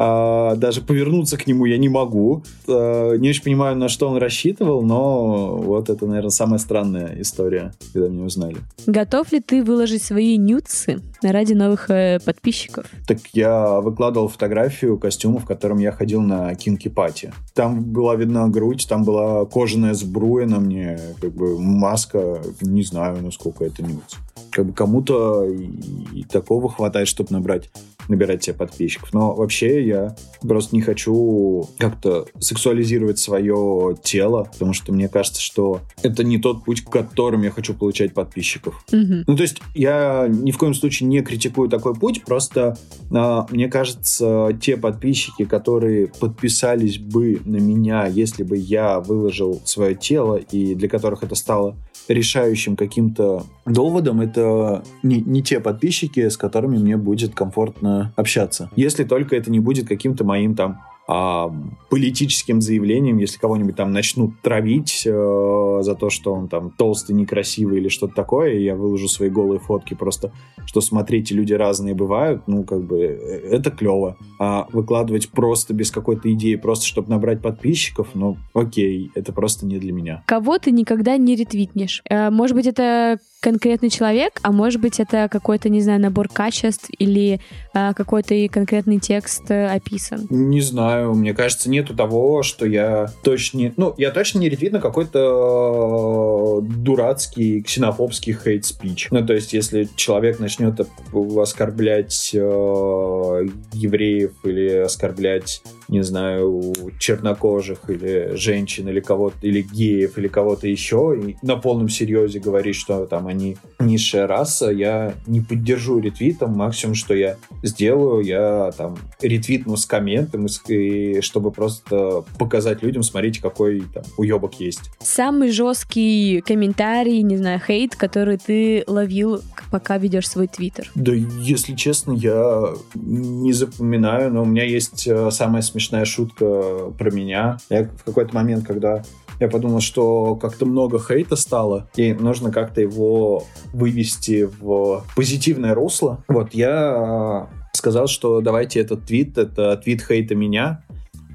а, 0.00 0.54
даже 0.54 0.80
повернуться 0.80 1.36
к 1.36 1.48
нему 1.48 1.64
я 1.64 1.76
не 1.76 1.88
могу. 1.88 2.44
А, 2.68 3.16
не 3.16 3.30
очень 3.30 3.42
понимаю, 3.42 3.76
на 3.76 3.88
что 3.88 4.08
он 4.08 4.16
рассчитывал, 4.16 4.82
но 4.82 5.56
вот 5.56 5.90
это, 5.90 6.06
наверное, 6.06 6.30
самая 6.30 6.60
странная 6.60 7.20
история, 7.20 7.72
когда 7.92 8.08
меня 8.08 8.24
узнали. 8.24 8.58
Готов 8.86 9.32
ли 9.32 9.40
ты 9.40 9.64
выложить 9.64 10.04
свои 10.04 10.36
нюцы 10.36 11.00
ради 11.20 11.54
новых 11.54 11.90
э, 11.90 12.20
подписчиков? 12.24 12.86
Так 13.08 13.18
я 13.32 13.80
выкладывал 13.80 14.28
фотографию 14.28 14.98
костюма, 14.98 15.40
в 15.40 15.46
котором 15.46 15.78
я 15.78 15.90
ходил 15.90 16.22
на 16.22 16.54
кинки 16.54 16.86
пати. 16.86 17.32
Там 17.52 17.82
была 17.82 18.14
видна 18.14 18.46
грудь, 18.46 18.86
там 18.88 19.02
была 19.02 19.46
кожаная 19.46 19.94
сбруя 19.94 20.46
на 20.46 20.60
мне, 20.60 21.00
как 21.20 21.34
бы 21.34 21.58
маска, 21.58 22.40
не 22.60 22.84
знаю, 22.84 23.20
насколько 23.20 23.64
это 23.64 23.82
нюц. 23.82 24.14
Как 24.52 24.64
бы 24.64 24.72
кому-то 24.72 25.44
и, 25.44 26.20
и 26.20 26.22
такого 26.22 26.68
хватает, 26.68 27.08
чтобы 27.08 27.32
набрать 27.32 27.68
набирать 28.08 28.44
себе 28.44 28.54
подписчиков. 28.54 29.12
Но 29.12 29.34
вообще 29.34 29.86
я 29.86 30.16
просто 30.40 30.74
не 30.74 30.82
хочу 30.82 31.68
как-то 31.78 32.26
сексуализировать 32.38 33.18
свое 33.18 33.96
тело, 34.02 34.48
потому 34.52 34.72
что 34.72 34.92
мне 34.92 35.08
кажется, 35.08 35.40
что 35.40 35.80
это 36.02 36.24
не 36.24 36.38
тот 36.38 36.64
путь, 36.64 36.82
к 36.82 36.90
которым 36.90 37.42
я 37.42 37.50
хочу 37.50 37.74
получать 37.74 38.14
подписчиков. 38.14 38.84
Mm-hmm. 38.92 39.24
Ну, 39.26 39.36
то 39.36 39.42
есть 39.42 39.60
я 39.74 40.26
ни 40.28 40.50
в 40.50 40.58
коем 40.58 40.74
случае 40.74 41.08
не 41.08 41.22
критикую 41.22 41.68
такой 41.68 41.94
путь, 41.94 42.24
просто 42.24 42.76
а, 43.10 43.46
мне 43.50 43.68
кажется, 43.68 44.56
те 44.60 44.76
подписчики, 44.76 45.44
которые 45.44 46.08
подписались 46.08 46.98
бы 46.98 47.40
на 47.44 47.56
меня, 47.56 48.06
если 48.06 48.42
бы 48.42 48.56
я 48.56 49.00
выложил 49.00 49.60
свое 49.64 49.94
тело, 49.94 50.36
и 50.36 50.74
для 50.74 50.88
которых 50.88 51.22
это 51.22 51.34
стало 51.34 51.76
решающим 52.08 52.76
каким-то 52.76 53.44
доводом, 53.66 54.20
это 54.20 54.82
не, 55.02 55.20
не 55.20 55.42
те 55.42 55.60
подписчики, 55.60 56.28
с 56.28 56.36
которыми 56.36 56.78
мне 56.78 56.96
будет 56.96 57.34
комфортно 57.34 58.12
общаться. 58.16 58.70
Если 58.76 59.04
только 59.04 59.36
это 59.36 59.50
не 59.50 59.60
будет 59.60 59.88
каким-то 59.88 60.24
моим 60.24 60.54
там 60.54 60.80
а, 61.10 61.50
политическим 61.88 62.60
заявлением, 62.60 63.16
если 63.16 63.38
кого-нибудь 63.38 63.76
там 63.76 63.92
начнут 63.92 64.38
травить 64.42 65.04
э, 65.06 65.78
за 65.80 65.94
то, 65.94 66.10
что 66.10 66.34
он 66.34 66.48
там 66.48 66.70
толстый, 66.70 67.12
некрасивый 67.12 67.78
или 67.78 67.88
что-то 67.88 68.14
такое, 68.14 68.58
я 68.58 68.76
выложу 68.76 69.08
свои 69.08 69.30
голые 69.30 69.58
фотки 69.58 69.94
просто, 69.94 70.32
что 70.66 70.82
смотрите, 70.82 71.34
люди 71.34 71.54
разные 71.54 71.94
бывают, 71.94 72.42
ну, 72.46 72.62
как 72.62 72.82
бы, 72.82 73.00
э, 73.00 73.48
это 73.50 73.70
клево. 73.70 74.18
А 74.38 74.66
выкладывать 74.70 75.30
просто 75.30 75.72
без 75.72 75.90
какой-то 75.90 76.30
идеи, 76.34 76.56
просто 76.56 76.84
чтобы 76.84 77.08
набрать 77.08 77.40
подписчиков, 77.40 78.08
ну, 78.12 78.36
окей, 78.52 79.10
это 79.14 79.32
просто 79.32 79.64
не 79.64 79.78
для 79.78 79.94
меня. 79.94 80.22
Кого 80.26 80.58
ты 80.58 80.72
никогда 80.72 81.16
не 81.16 81.36
ретвитнешь? 81.36 82.02
Э, 82.10 82.28
может 82.28 82.54
быть, 82.54 82.66
это 82.66 83.18
конкретный 83.40 83.90
человек, 83.90 84.40
а 84.42 84.52
может 84.52 84.80
быть, 84.80 85.00
это 85.00 85.28
какой-то, 85.30 85.68
не 85.68 85.80
знаю, 85.80 86.00
набор 86.00 86.28
качеств 86.28 86.88
или 86.98 87.40
э, 87.74 87.92
какой-то 87.94 88.34
конкретный 88.48 88.98
текст 88.98 89.50
описан? 89.50 90.26
Не 90.30 90.60
знаю 90.60 91.14
мне 91.14 91.34
кажется, 91.34 91.70
нету 91.70 91.94
того, 91.94 92.42
что 92.42 92.66
я 92.66 93.08
точно... 93.22 93.72
Ну, 93.76 93.94
я 93.98 94.10
точно 94.10 94.38
не 94.38 94.48
ретвит 94.48 94.72
на 94.72 94.80
какой-то 94.80 96.62
э, 96.62 96.66
дурацкий 96.66 97.62
ксенофобский 97.62 98.32
хейт-спич. 98.32 99.08
Ну, 99.10 99.26
то 99.26 99.34
есть, 99.34 99.52
если 99.52 99.88
человек 99.96 100.38
начнет 100.38 100.80
оскорблять 101.12 102.30
э, 102.34 102.38
евреев 102.38 104.32
или 104.44 104.68
оскорблять 104.78 105.62
не 105.88 106.02
знаю, 106.02 106.72
чернокожих 106.98 107.78
или 107.88 108.34
женщин, 108.34 108.88
или 108.88 109.00
кого-то, 109.00 109.38
или 109.40 109.62
геев, 109.62 110.18
или 110.18 110.28
кого-то 110.28 110.68
еще, 110.68 111.18
и 111.18 111.36
на 111.42 111.56
полном 111.56 111.88
серьезе 111.88 112.40
говорить, 112.40 112.76
что 112.76 113.06
там 113.06 113.27
они 113.28 113.56
низшая 113.78 114.26
раса, 114.26 114.70
я 114.70 115.14
не 115.26 115.40
поддержу 115.40 115.98
ретвитом. 116.00 116.52
Максимум, 116.52 116.94
что 116.94 117.14
я 117.14 117.36
сделаю, 117.62 118.24
я 118.24 118.70
там 118.76 118.98
ретвитну 119.20 119.76
с 119.76 119.86
комментом, 119.86 120.46
и, 120.68 121.20
чтобы 121.20 121.50
просто 121.50 122.24
показать 122.38 122.82
людям, 122.82 123.02
смотрите, 123.02 123.40
какой 123.40 123.82
там 123.92 124.04
уебок 124.16 124.54
есть. 124.60 124.90
Самый 125.00 125.50
жесткий 125.50 126.40
комментарий, 126.40 127.22
не 127.22 127.36
знаю, 127.36 127.60
хейт, 127.64 127.96
который 127.96 128.38
ты 128.38 128.84
ловил, 128.86 129.40
пока 129.70 129.98
ведешь 129.98 130.28
свой 130.28 130.48
твиттер? 130.48 130.90
Да, 130.94 131.12
если 131.12 131.74
честно, 131.74 132.12
я 132.12 132.74
не 132.94 133.52
запоминаю, 133.52 134.32
но 134.32 134.42
у 134.42 134.46
меня 134.46 134.64
есть 134.64 135.06
э, 135.06 135.30
самая 135.30 135.62
смешная 135.62 136.04
шутка 136.04 136.90
про 136.98 137.10
меня. 137.10 137.58
Я 137.70 137.84
в 137.84 138.04
какой-то 138.04 138.34
момент, 138.34 138.66
когда 138.66 139.02
я 139.40 139.48
подумал, 139.48 139.80
что 139.80 140.36
как-то 140.36 140.66
много 140.66 140.98
хейта 140.98 141.36
стало, 141.36 141.88
и 141.96 142.12
нужно 142.12 142.50
как-то 142.50 142.80
его 142.80 143.44
вывести 143.72 144.48
в 144.60 145.04
позитивное 145.14 145.74
русло. 145.74 146.24
Вот, 146.28 146.54
я 146.54 147.48
сказал, 147.72 148.08
что 148.08 148.40
давайте 148.40 148.80
этот 148.80 149.06
твит, 149.06 149.38
это 149.38 149.76
твит 149.76 150.02
хейта 150.02 150.34
меня, 150.34 150.82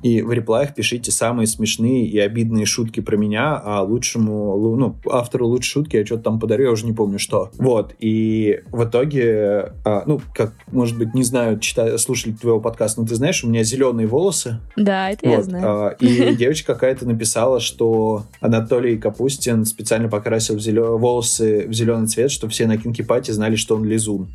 и 0.03 0.21
в 0.21 0.31
реплаях 0.31 0.75
пишите 0.75 1.11
самые 1.11 1.47
смешные 1.47 2.05
и 2.05 2.19
обидные 2.19 2.65
шутки 2.65 2.99
про 2.99 3.15
меня, 3.15 3.57
а 3.57 3.81
лучшему, 3.81 4.75
ну, 4.75 4.95
автору 5.09 5.47
лучшей 5.47 5.71
шутки 5.71 5.95
я 5.95 6.05
что-то 6.05 6.23
там 6.23 6.39
подарю, 6.39 6.65
я 6.65 6.71
уже 6.71 6.85
не 6.85 6.91
помню 6.93 7.19
что. 7.19 7.49
Вот, 7.57 7.95
и 7.99 8.61
в 8.71 8.83
итоге, 8.83 9.73
а, 9.85 10.03
ну, 10.05 10.19
как, 10.35 10.53
может 10.71 10.97
быть, 10.97 11.13
не 11.13 11.23
знаю, 11.23 11.59
читаю, 11.59 11.97
слушали 11.97 12.33
твоего 12.33 12.59
подкаста, 12.59 13.01
но 13.01 13.07
ты 13.07 13.15
знаешь, 13.15 13.43
у 13.43 13.47
меня 13.47 13.63
зеленые 13.63 14.05
волосы. 14.07 14.59
Да, 14.75 15.09
это 15.09 15.25
вот, 15.25 15.35
я 15.35 15.43
знаю. 15.43 15.65
А, 15.65 15.89
и 15.99 16.35
девочка 16.35 16.73
какая-то 16.73 17.05
написала, 17.05 17.61
что 17.61 18.23
Анатолий 18.41 18.97
Капустин 18.97 19.63
специально 19.65 20.09
покрасил 20.09 20.57
в 20.57 20.59
зелё... 20.59 20.97
волосы 20.97 21.65
в 21.67 21.73
зеленый 21.73 22.07
цвет, 22.07 22.29
чтобы 22.29 22.51
все 22.51 22.67
на 22.67 22.77
Кинки-пати 22.77 23.31
знали, 23.31 23.55
что 23.55 23.75
он 23.75 23.85
лизун. 23.85 24.27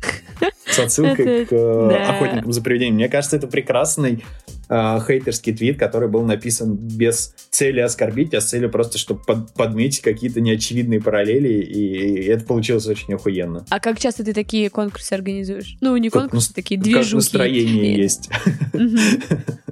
С 0.65 0.79
отсылкой 0.79 1.45
к 1.45 1.51
э, 1.51 2.05
охотникам 2.09 2.51
за 2.51 2.61
привидениями. 2.61 2.95
Мне 2.97 3.09
кажется, 3.09 3.37
это 3.37 3.47
прекрасный 3.47 4.23
э, 4.69 4.99
хейтерский 5.05 5.53
твит, 5.53 5.77
который 5.77 6.07
был 6.07 6.23
написан 6.23 6.75
без 6.75 7.33
цели 7.49 7.79
оскорбить, 7.79 8.33
а 8.33 8.41
с 8.41 8.45
целью 8.45 8.69
просто, 8.69 8.97
чтобы 8.97 9.21
под, 9.25 9.53
подметить 9.53 10.01
какие-то 10.01 10.41
неочевидные 10.41 11.01
параллели, 11.01 11.49
и, 11.49 12.23
и 12.23 12.25
это 12.25 12.45
получилось 12.45 12.87
очень 12.87 13.13
охуенно. 13.13 13.65
А 13.69 13.79
как 13.79 13.99
часто 13.99 14.23
ты 14.23 14.33
такие 14.33 14.69
конкурсы 14.69 15.13
организуешь? 15.13 15.77
Ну, 15.81 15.95
не 15.97 16.09
конкурсы, 16.09 16.49
как, 16.49 16.55
такие 16.55 16.79
движухи. 16.79 17.03
Как 17.03 17.13
настроение 17.13 17.95
и... 17.95 18.01
есть. 18.01 18.29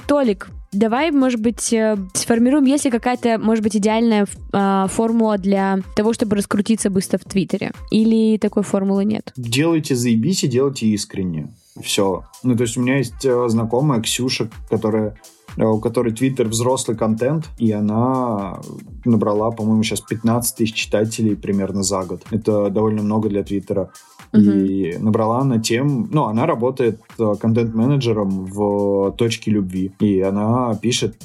Толик, 0.07 0.49
Давай, 0.73 1.11
может 1.11 1.39
быть, 1.39 1.71
э, 1.71 1.97
сформируем, 2.13 2.65
есть 2.65 2.85
ли 2.85 2.91
какая-то, 2.91 3.39
может 3.39 3.63
быть, 3.63 3.75
идеальная 3.77 4.27
э, 4.53 4.85
формула 4.89 5.37
для 5.37 5.79
того, 5.95 6.13
чтобы 6.13 6.35
раскрутиться 6.35 6.89
быстро 6.89 7.17
в 7.17 7.23
Твиттере? 7.23 7.71
Или 7.89 8.37
такой 8.37 8.63
формулы 8.63 9.05
нет? 9.05 9.31
Делайте 9.37 9.95
заебись 9.95 10.43
и 10.43 10.47
делайте 10.47 10.87
искренне. 10.87 11.47
Все. 11.81 12.23
Ну, 12.43 12.55
то 12.55 12.63
есть 12.63 12.77
у 12.77 12.81
меня 12.81 12.97
есть 12.97 13.25
э, 13.25 13.49
знакомая 13.49 14.01
Ксюша, 14.01 14.49
которая 14.69 15.15
Э, 15.57 15.65
у 15.65 15.79
которой 15.79 16.13
Твиттер 16.13 16.47
взрослый 16.47 16.95
контент, 16.95 17.49
и 17.57 17.71
она 17.71 18.59
набрала, 19.05 19.51
по-моему, 19.51 19.83
сейчас 19.83 20.01
15 20.01 20.55
тысяч 20.55 20.73
читателей 20.73 21.35
примерно 21.35 21.83
за 21.83 22.03
год. 22.03 22.21
Это 22.29 22.69
довольно 22.69 23.01
много 23.01 23.29
для 23.29 23.43
Твиттера. 23.43 23.89
Uh-huh. 24.33 24.39
И 24.39 24.97
набрала 24.99 25.39
она 25.39 25.59
тем... 25.59 26.09
Ну, 26.11 26.25
она 26.25 26.45
работает 26.45 26.99
э, 27.17 27.35
контент-менеджером 27.39 28.45
в 28.45 29.11
«Точке 29.17 29.51
любви». 29.51 29.93
И 29.99 30.21
она 30.21 30.75
пишет 30.75 31.15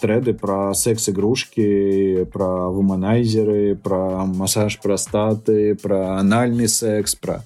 треды 0.00 0.34
про 0.34 0.74
секс-игрушки, 0.74 2.24
про 2.32 2.68
вуманайзеры, 2.70 3.76
про 3.76 4.24
массаж 4.24 4.80
простаты, 4.80 5.76
про 5.76 6.18
анальный 6.18 6.68
секс, 6.68 7.14
про 7.14 7.44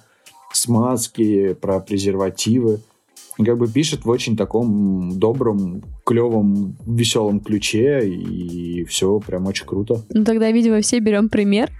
смазки, 0.53 1.55
про 1.55 1.81
презервативы 1.81 2.81
как 3.45 3.59
бы 3.59 3.69
пишет 3.69 4.05
в 4.05 4.09
очень 4.09 4.37
таком 4.37 5.19
добром, 5.19 5.83
клевом, 6.05 6.77
веселом 6.87 7.41
ключе, 7.41 8.07
и 8.07 8.85
все 8.85 9.19
прям 9.21 9.47
очень 9.47 9.67
круто. 9.67 10.03
Ну 10.11 10.25
тогда, 10.25 10.51
видимо, 10.51 10.81
все 10.81 10.99
берем 11.01 11.29
пример. 11.29 11.71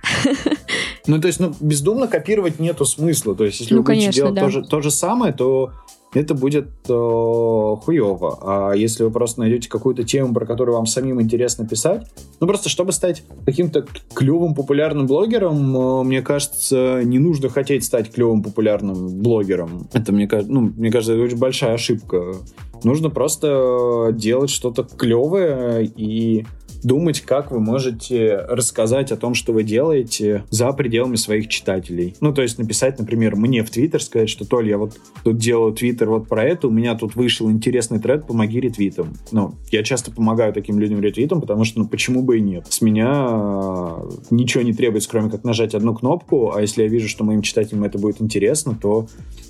Ну, 1.07 1.19
то 1.19 1.29
есть, 1.29 1.41
ну, 1.41 1.53
бездумно 1.61 2.07
копировать 2.07 2.61
нету 2.61 2.85
смысла. 2.85 3.35
То 3.35 3.47
есть, 3.47 3.61
если 3.61 3.75
ну, 3.75 3.81
вы 3.81 3.87
будете 3.87 4.01
конечно, 4.03 4.21
делать 4.21 4.35
да. 4.35 4.41
то, 4.43 4.51
же, 4.51 4.63
то 4.63 4.81
же 4.83 4.91
самое, 4.91 5.33
то 5.33 5.73
это 6.13 6.35
будет 6.35 6.69
э, 6.89 7.77
хуево. 7.83 8.39
А 8.43 8.73
если 8.73 9.05
вы 9.05 9.11
просто 9.11 9.41
найдете 9.41 9.69
какую-то 9.69 10.03
тему, 10.03 10.35
про 10.35 10.45
которую 10.45 10.77
вам 10.77 10.87
самим 10.87 11.21
интересно 11.21 11.67
писать, 11.67 12.07
ну 12.41 12.47
просто 12.47 12.69
чтобы 12.69 12.93
стать 12.93 13.23
каким-то 13.47 13.87
клевым 14.15 14.55
популярным 14.55 15.07
блогером, 15.07 15.77
э, 15.77 16.03
мне 16.03 16.23
кажется, 16.23 17.03
не 17.05 17.19
нужно 17.19 17.49
хотеть 17.49 17.85
стать 17.85 18.13
клевым 18.13 18.43
популярным 18.43 19.21
блогером. 19.21 19.89
Это, 19.93 20.13
мне, 20.13 20.27
кажется, 20.27 20.53
ну, 20.53 20.61
мне 20.77 20.91
кажется, 20.91 21.15
это 21.15 21.23
очень 21.23 21.39
большая 21.39 21.75
ошибка. 21.75 22.35
Нужно 22.83 23.11
просто 23.11 24.09
делать 24.13 24.51
что-то 24.51 24.85
клевое 24.85 25.85
и 25.85 26.47
думать, 26.83 27.21
как 27.21 27.51
вы 27.51 27.61
можете 27.61 28.37
рассказать 28.49 29.13
о 29.13 29.17
том, 29.17 29.35
что 29.35 29.53
вы 29.53 29.63
делаете 29.63 30.45
за 30.51 30.73
пределами 30.73 31.17
своих 31.17 31.49
читателей. 31.49 32.15
Ну, 32.21 32.33
то 32.33 32.43
есть 32.43 32.59
написать, 32.59 32.99
например, 32.99 33.37
мне 33.37 33.63
в 33.63 33.71
Твиттер, 33.71 34.03
сказать, 34.03 34.29
что, 34.29 34.45
Толь, 34.45 34.69
я 34.69 34.79
вот 34.79 34.99
тут 35.25 35.39
делаю 35.39 35.73
Твиттер 35.73 36.11
вот 36.11 36.29
про 36.29 36.45
это, 36.45 36.69
у 36.69 36.71
меня 36.71 36.95
тут 36.95 37.15
вышел 37.15 37.51
интересный 37.51 38.01
тред, 38.01 38.27
помоги 38.27 38.61
ретвитом. 38.61 39.15
Ну, 39.33 39.55
я 39.71 39.83
часто 39.83 40.11
помогаю 40.11 40.53
таким 40.53 40.79
людям 40.79 41.01
ретвитом, 41.01 41.41
потому 41.41 41.65
что, 41.65 41.81
ну, 41.81 41.89
почему 41.89 42.23
бы 42.23 42.39
и 42.39 42.41
нет? 42.41 42.67
С 42.69 42.81
меня 42.81 43.27
э, 43.31 44.11
ничего 44.31 44.63
не 44.63 44.73
требуется, 44.73 45.09
кроме 45.09 45.31
как 45.31 45.45
нажать 45.45 45.75
одну 45.75 45.95
кнопку, 45.95 46.53
а 46.55 46.61
если 46.61 46.83
я 46.83 46.89
вижу, 46.89 47.09
что 47.09 47.25
моим 47.25 47.43
читателям 47.43 47.85
это 47.85 47.99
будет 47.99 48.21
интересно, 48.21 48.77
то 48.81 49.07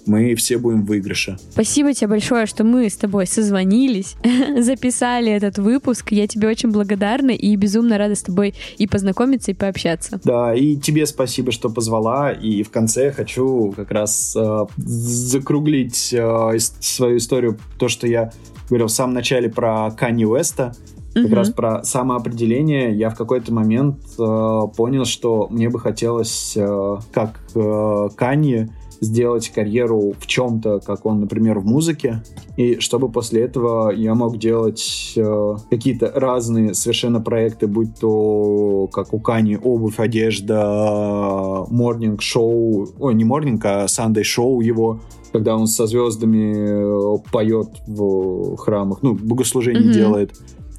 мы 0.06 0.34
все 0.34 0.58
будем 0.58 0.84
в 0.84 0.90
выигрыше. 0.90 1.38
Спасибо 1.50 1.94
тебе 1.94 2.08
большое, 2.08 2.46
что 2.46 2.64
мы 2.64 2.88
с 2.88 2.96
тобой 2.96 3.26
созвонились, 3.26 4.16
записали 4.58 5.30
этот 5.32 5.58
выпуск. 5.58 6.12
Я 6.12 6.26
тебе 6.26 6.48
очень 6.48 6.70
благодарна 6.70 7.19
и 7.28 7.54
безумно 7.56 7.98
рада 7.98 8.14
с 8.14 8.22
тобой 8.22 8.54
и 8.78 8.86
познакомиться, 8.86 9.50
и 9.50 9.54
пообщаться. 9.54 10.20
Да, 10.24 10.54
и 10.54 10.76
тебе 10.76 11.06
спасибо, 11.06 11.52
что 11.52 11.68
позвала. 11.68 12.32
И 12.32 12.62
в 12.62 12.70
конце 12.70 13.12
хочу 13.12 13.72
как 13.76 13.90
раз 13.90 14.34
э, 14.36 14.66
закруглить 14.76 16.12
э, 16.12 16.58
свою 16.58 17.18
историю, 17.18 17.58
то, 17.78 17.88
что 17.88 18.06
я 18.06 18.32
говорил 18.68 18.86
в 18.86 18.92
самом 18.92 19.14
начале 19.14 19.48
про 19.48 19.90
Канни 19.90 20.24
Уэста, 20.24 20.74
как 21.12 21.24
uh-huh. 21.24 21.34
раз 21.34 21.50
про 21.50 21.82
самоопределение, 21.82 22.96
я 22.96 23.10
в 23.10 23.16
какой-то 23.16 23.52
момент 23.52 23.98
э, 24.16 24.60
понял, 24.76 25.04
что 25.04 25.48
мне 25.50 25.68
бы 25.68 25.80
хотелось, 25.80 26.54
э, 26.56 26.96
как 27.12 27.40
э, 27.54 28.08
Канье, 28.14 28.70
сделать 29.00 29.48
карьеру 29.48 30.14
в 30.18 30.26
чем-то, 30.26 30.80
как 30.80 31.06
он, 31.06 31.20
например, 31.20 31.58
в 31.58 31.66
музыке, 31.66 32.22
и 32.56 32.78
чтобы 32.80 33.10
после 33.10 33.42
этого 33.42 33.90
я 33.90 34.14
мог 34.14 34.38
делать 34.38 35.14
э, 35.16 35.56
какие-то 35.70 36.12
разные 36.14 36.74
совершенно 36.74 37.20
проекты, 37.20 37.66
будь 37.66 37.98
то 37.98 38.88
как 38.92 39.14
у 39.14 39.20
Кани 39.20 39.56
обувь, 39.56 39.98
одежда, 39.98 41.64
морнинг-шоу, 41.70 42.88
ой, 42.98 43.14
не 43.14 43.24
морнинг, 43.24 43.64
а 43.64 43.88
сандей-шоу 43.88 44.60
его, 44.60 45.00
когда 45.32 45.56
он 45.56 45.66
со 45.66 45.86
звездами 45.86 47.16
э, 47.16 47.18
поет 47.32 47.68
в 47.86 48.56
храмах, 48.56 49.02
ну, 49.02 49.14
богослужение 49.14 49.90
mm-hmm. 49.90 49.94
делает 49.94 50.32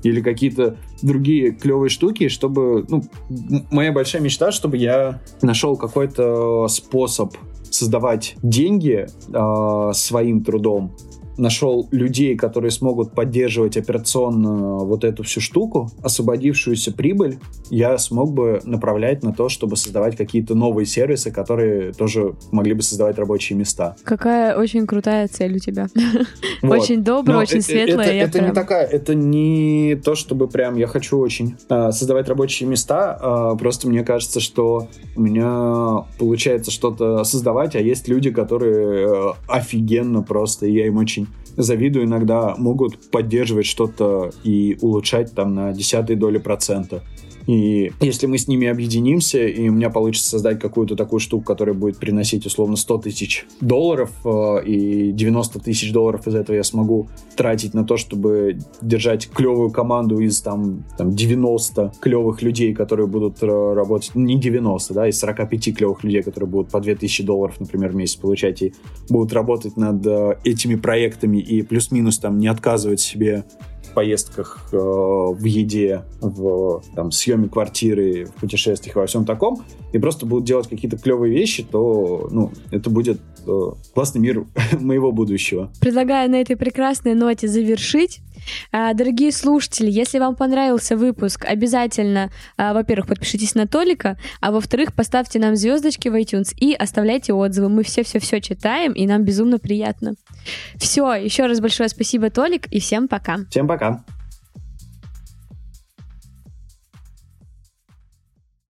или 0.04 0.22
какие-то 0.22 0.78
другие 1.02 1.52
клевые 1.52 1.90
штуки, 1.90 2.28
чтобы, 2.28 2.86
ну, 2.90 3.04
моя 3.72 3.92
большая 3.92 4.22
мечта, 4.22 4.52
чтобы 4.52 4.78
я 4.78 5.22
нашел 5.42 5.78
какой-то 5.78 6.68
способ 6.68 7.36
создавать 7.72 8.36
деньги 8.42 9.08
э, 9.34 9.94
своим 9.94 10.44
трудом, 10.44 10.92
нашел 11.38 11.88
людей, 11.92 12.36
которые 12.36 12.72
смогут 12.72 13.14
поддерживать 13.14 13.78
операционно 13.78 14.80
вот 14.80 15.04
эту 15.04 15.24
всю 15.24 15.42
штуку, 15.42 15.90
освободившуюся 16.04 16.92
прибыль 16.92 17.40
я 17.70 17.98
смог 17.98 18.34
бы 18.34 18.62
направлять 18.66 19.24
на 19.24 19.34
то, 19.34 19.50
чтобы 19.50 19.78
создавать 19.78 20.18
какие-то 20.18 20.56
новые 20.56 20.86
сервисы, 20.86 21.32
которые 21.32 21.94
тоже 21.94 22.36
могли 22.52 22.74
бы 22.74 22.82
создавать 22.82 23.18
рабочие 23.18 23.58
места. 23.58 23.96
Какая 24.04 24.58
очень 24.58 24.86
крутая 24.86 25.28
цель 25.28 25.56
у 25.56 25.60
тебя. 25.60 25.88
Очень 26.62 27.04
добрая, 27.04 27.40
очень 27.40 27.62
светлая. 27.62 28.12
Это 28.12 28.40
не 28.40 28.52
такая, 28.52 28.86
это 28.86 29.16
не 29.16 29.96
то, 29.96 30.16
чтобы 30.16 30.48
прям 30.48 30.76
я 30.76 30.86
хочу 30.86 31.18
очень 31.18 31.56
а, 31.70 31.92
создавать 31.92 32.30
рабочие 32.30 32.70
места, 32.70 33.18
а, 33.20 33.56
просто 33.56 33.90
мне 33.90 34.04
кажется, 34.04 34.40
что 34.40 34.88
у 35.16 35.22
меня 35.22 36.06
получается 36.20 36.72
что-то 36.72 37.24
создавать, 37.24 37.76
а 37.76 37.80
есть 37.80 38.08
люди, 38.08 38.30
которые 38.30 39.08
э, 39.08 39.34
офигенно 39.48 40.22
просто, 40.22 40.68
и 40.68 40.74
я 40.74 40.88
им 40.88 40.98
очень 40.98 41.28
завидую 41.58 42.06
иногда, 42.06 42.56
могут 42.58 43.12
поддерживать 43.12 43.66
что-то 43.66 44.32
и 44.44 44.78
улучшать 44.82 45.34
там 45.34 45.54
на 45.54 45.74
десятые 45.74 46.18
доли 46.18 46.38
процента. 46.38 47.04
И 47.48 47.92
если 48.00 48.28
мы 48.28 48.38
с 48.38 48.48
ними 48.48 48.68
объединимся, 48.68 49.46
и 49.46 49.70
у 49.70 49.74
меня 49.74 49.90
получится 49.90 50.30
создать 50.30 50.60
какую-то 50.60 50.96
такую 50.96 51.20
штуку, 51.20 51.44
которая 51.44 51.76
будет 51.76 51.98
приносить 51.98 52.46
условно 52.46 52.76
100 52.76 52.98
тысяч 53.00 53.46
долларов, 53.60 54.12
э, 54.26 54.66
и 54.66 55.12
90 55.12 55.60
тысяч 55.60 55.92
долларов 55.92 56.28
из 56.28 56.36
этого 56.36 56.56
я 56.56 56.64
смогу 56.64 57.10
тратить 57.36 57.74
на 57.74 57.84
то, 57.84 57.98
чтобы 57.98 58.60
держать 58.82 59.30
клевую 59.30 59.72
команду 59.72 60.20
из 60.20 60.42
там, 60.42 60.84
там 60.98 61.16
90 61.16 61.94
клевых 62.00 62.42
людей, 62.42 62.74
которые 62.74 63.08
будут 63.08 63.42
работать, 63.42 64.12
не 64.16 64.40
90, 64.40 64.94
да, 64.94 65.08
из 65.08 65.20
45 65.20 65.76
клевых 65.76 66.04
людей, 66.04 66.22
которые 66.22 66.50
будут 66.50 66.70
по 66.70 66.80
2000 66.80 67.24
долларов, 67.24 67.60
например, 67.60 67.92
в 67.92 67.96
месяц 67.96 68.16
получать, 68.16 68.62
и 68.62 68.74
будут 69.10 69.34
работать 69.34 69.78
над 69.78 70.06
э, 70.06 70.38
этими 70.44 70.76
проектами 70.76 71.38
и 71.38 71.62
плюс-минус 71.62 72.20
там 72.20 72.38
не 72.40 72.48
отказывать 72.48 73.00
себе 73.00 73.46
поездках, 73.92 74.70
э, 74.72 74.78
в 74.78 75.44
еде, 75.44 76.04
в 76.22 76.82
там, 76.96 77.12
съеме 77.12 77.50
квартиры, 77.50 78.26
в 78.26 78.34
путешествиях, 78.40 78.96
во 78.96 79.06
всем 79.06 79.26
таком, 79.26 79.64
и 79.94 80.00
просто 80.00 80.26
будут 80.26 80.46
делать 80.46 80.68
какие-то 80.68 80.98
клевые 80.98 81.34
вещи, 81.34 81.64
то 81.64 82.28
ну, 82.32 82.52
это 82.72 82.90
будет 82.90 83.20
э, 83.48 83.72
классный 83.94 84.22
мир 84.22 84.46
моего 84.80 85.12
будущего. 85.12 85.72
Предлагаю 85.80 86.30
на 86.30 86.42
этой 86.42 86.56
прекрасной 86.56 87.14
ноте 87.14 87.48
завершить. 87.48 88.22
А, 88.72 88.94
дорогие 88.94 89.32
слушатели, 89.32 89.90
если 89.90 90.20
вам 90.20 90.36
понравился 90.36 90.96
выпуск, 90.96 91.46
обязательно, 91.46 92.32
а, 92.58 92.74
во-первых, 92.74 93.08
подпишитесь 93.08 93.56
на 93.56 93.68
Толика, 93.68 94.18
а 94.40 94.52
во-вторых, 94.52 94.94
поставьте 94.94 95.40
нам 95.40 95.56
звездочки 95.56 96.10
в 96.10 96.16
iTunes 96.16 96.54
и 96.58 96.74
оставляйте 96.74 97.34
отзывы. 97.34 97.70
Мы 97.70 97.84
все-все-все 97.84 98.42
читаем, 98.42 98.94
и 98.94 99.06
нам 99.08 99.24
безумно 99.24 99.60
приятно. 99.60 100.14
Все, 100.76 101.14
еще 101.14 101.46
раз 101.46 101.60
большое 101.60 101.90
спасибо, 101.90 102.30
Толик, 102.30 102.68
и 102.68 102.80
всем 102.80 103.08
пока. 103.08 103.40
Всем 103.50 103.68
пока. 103.68 104.04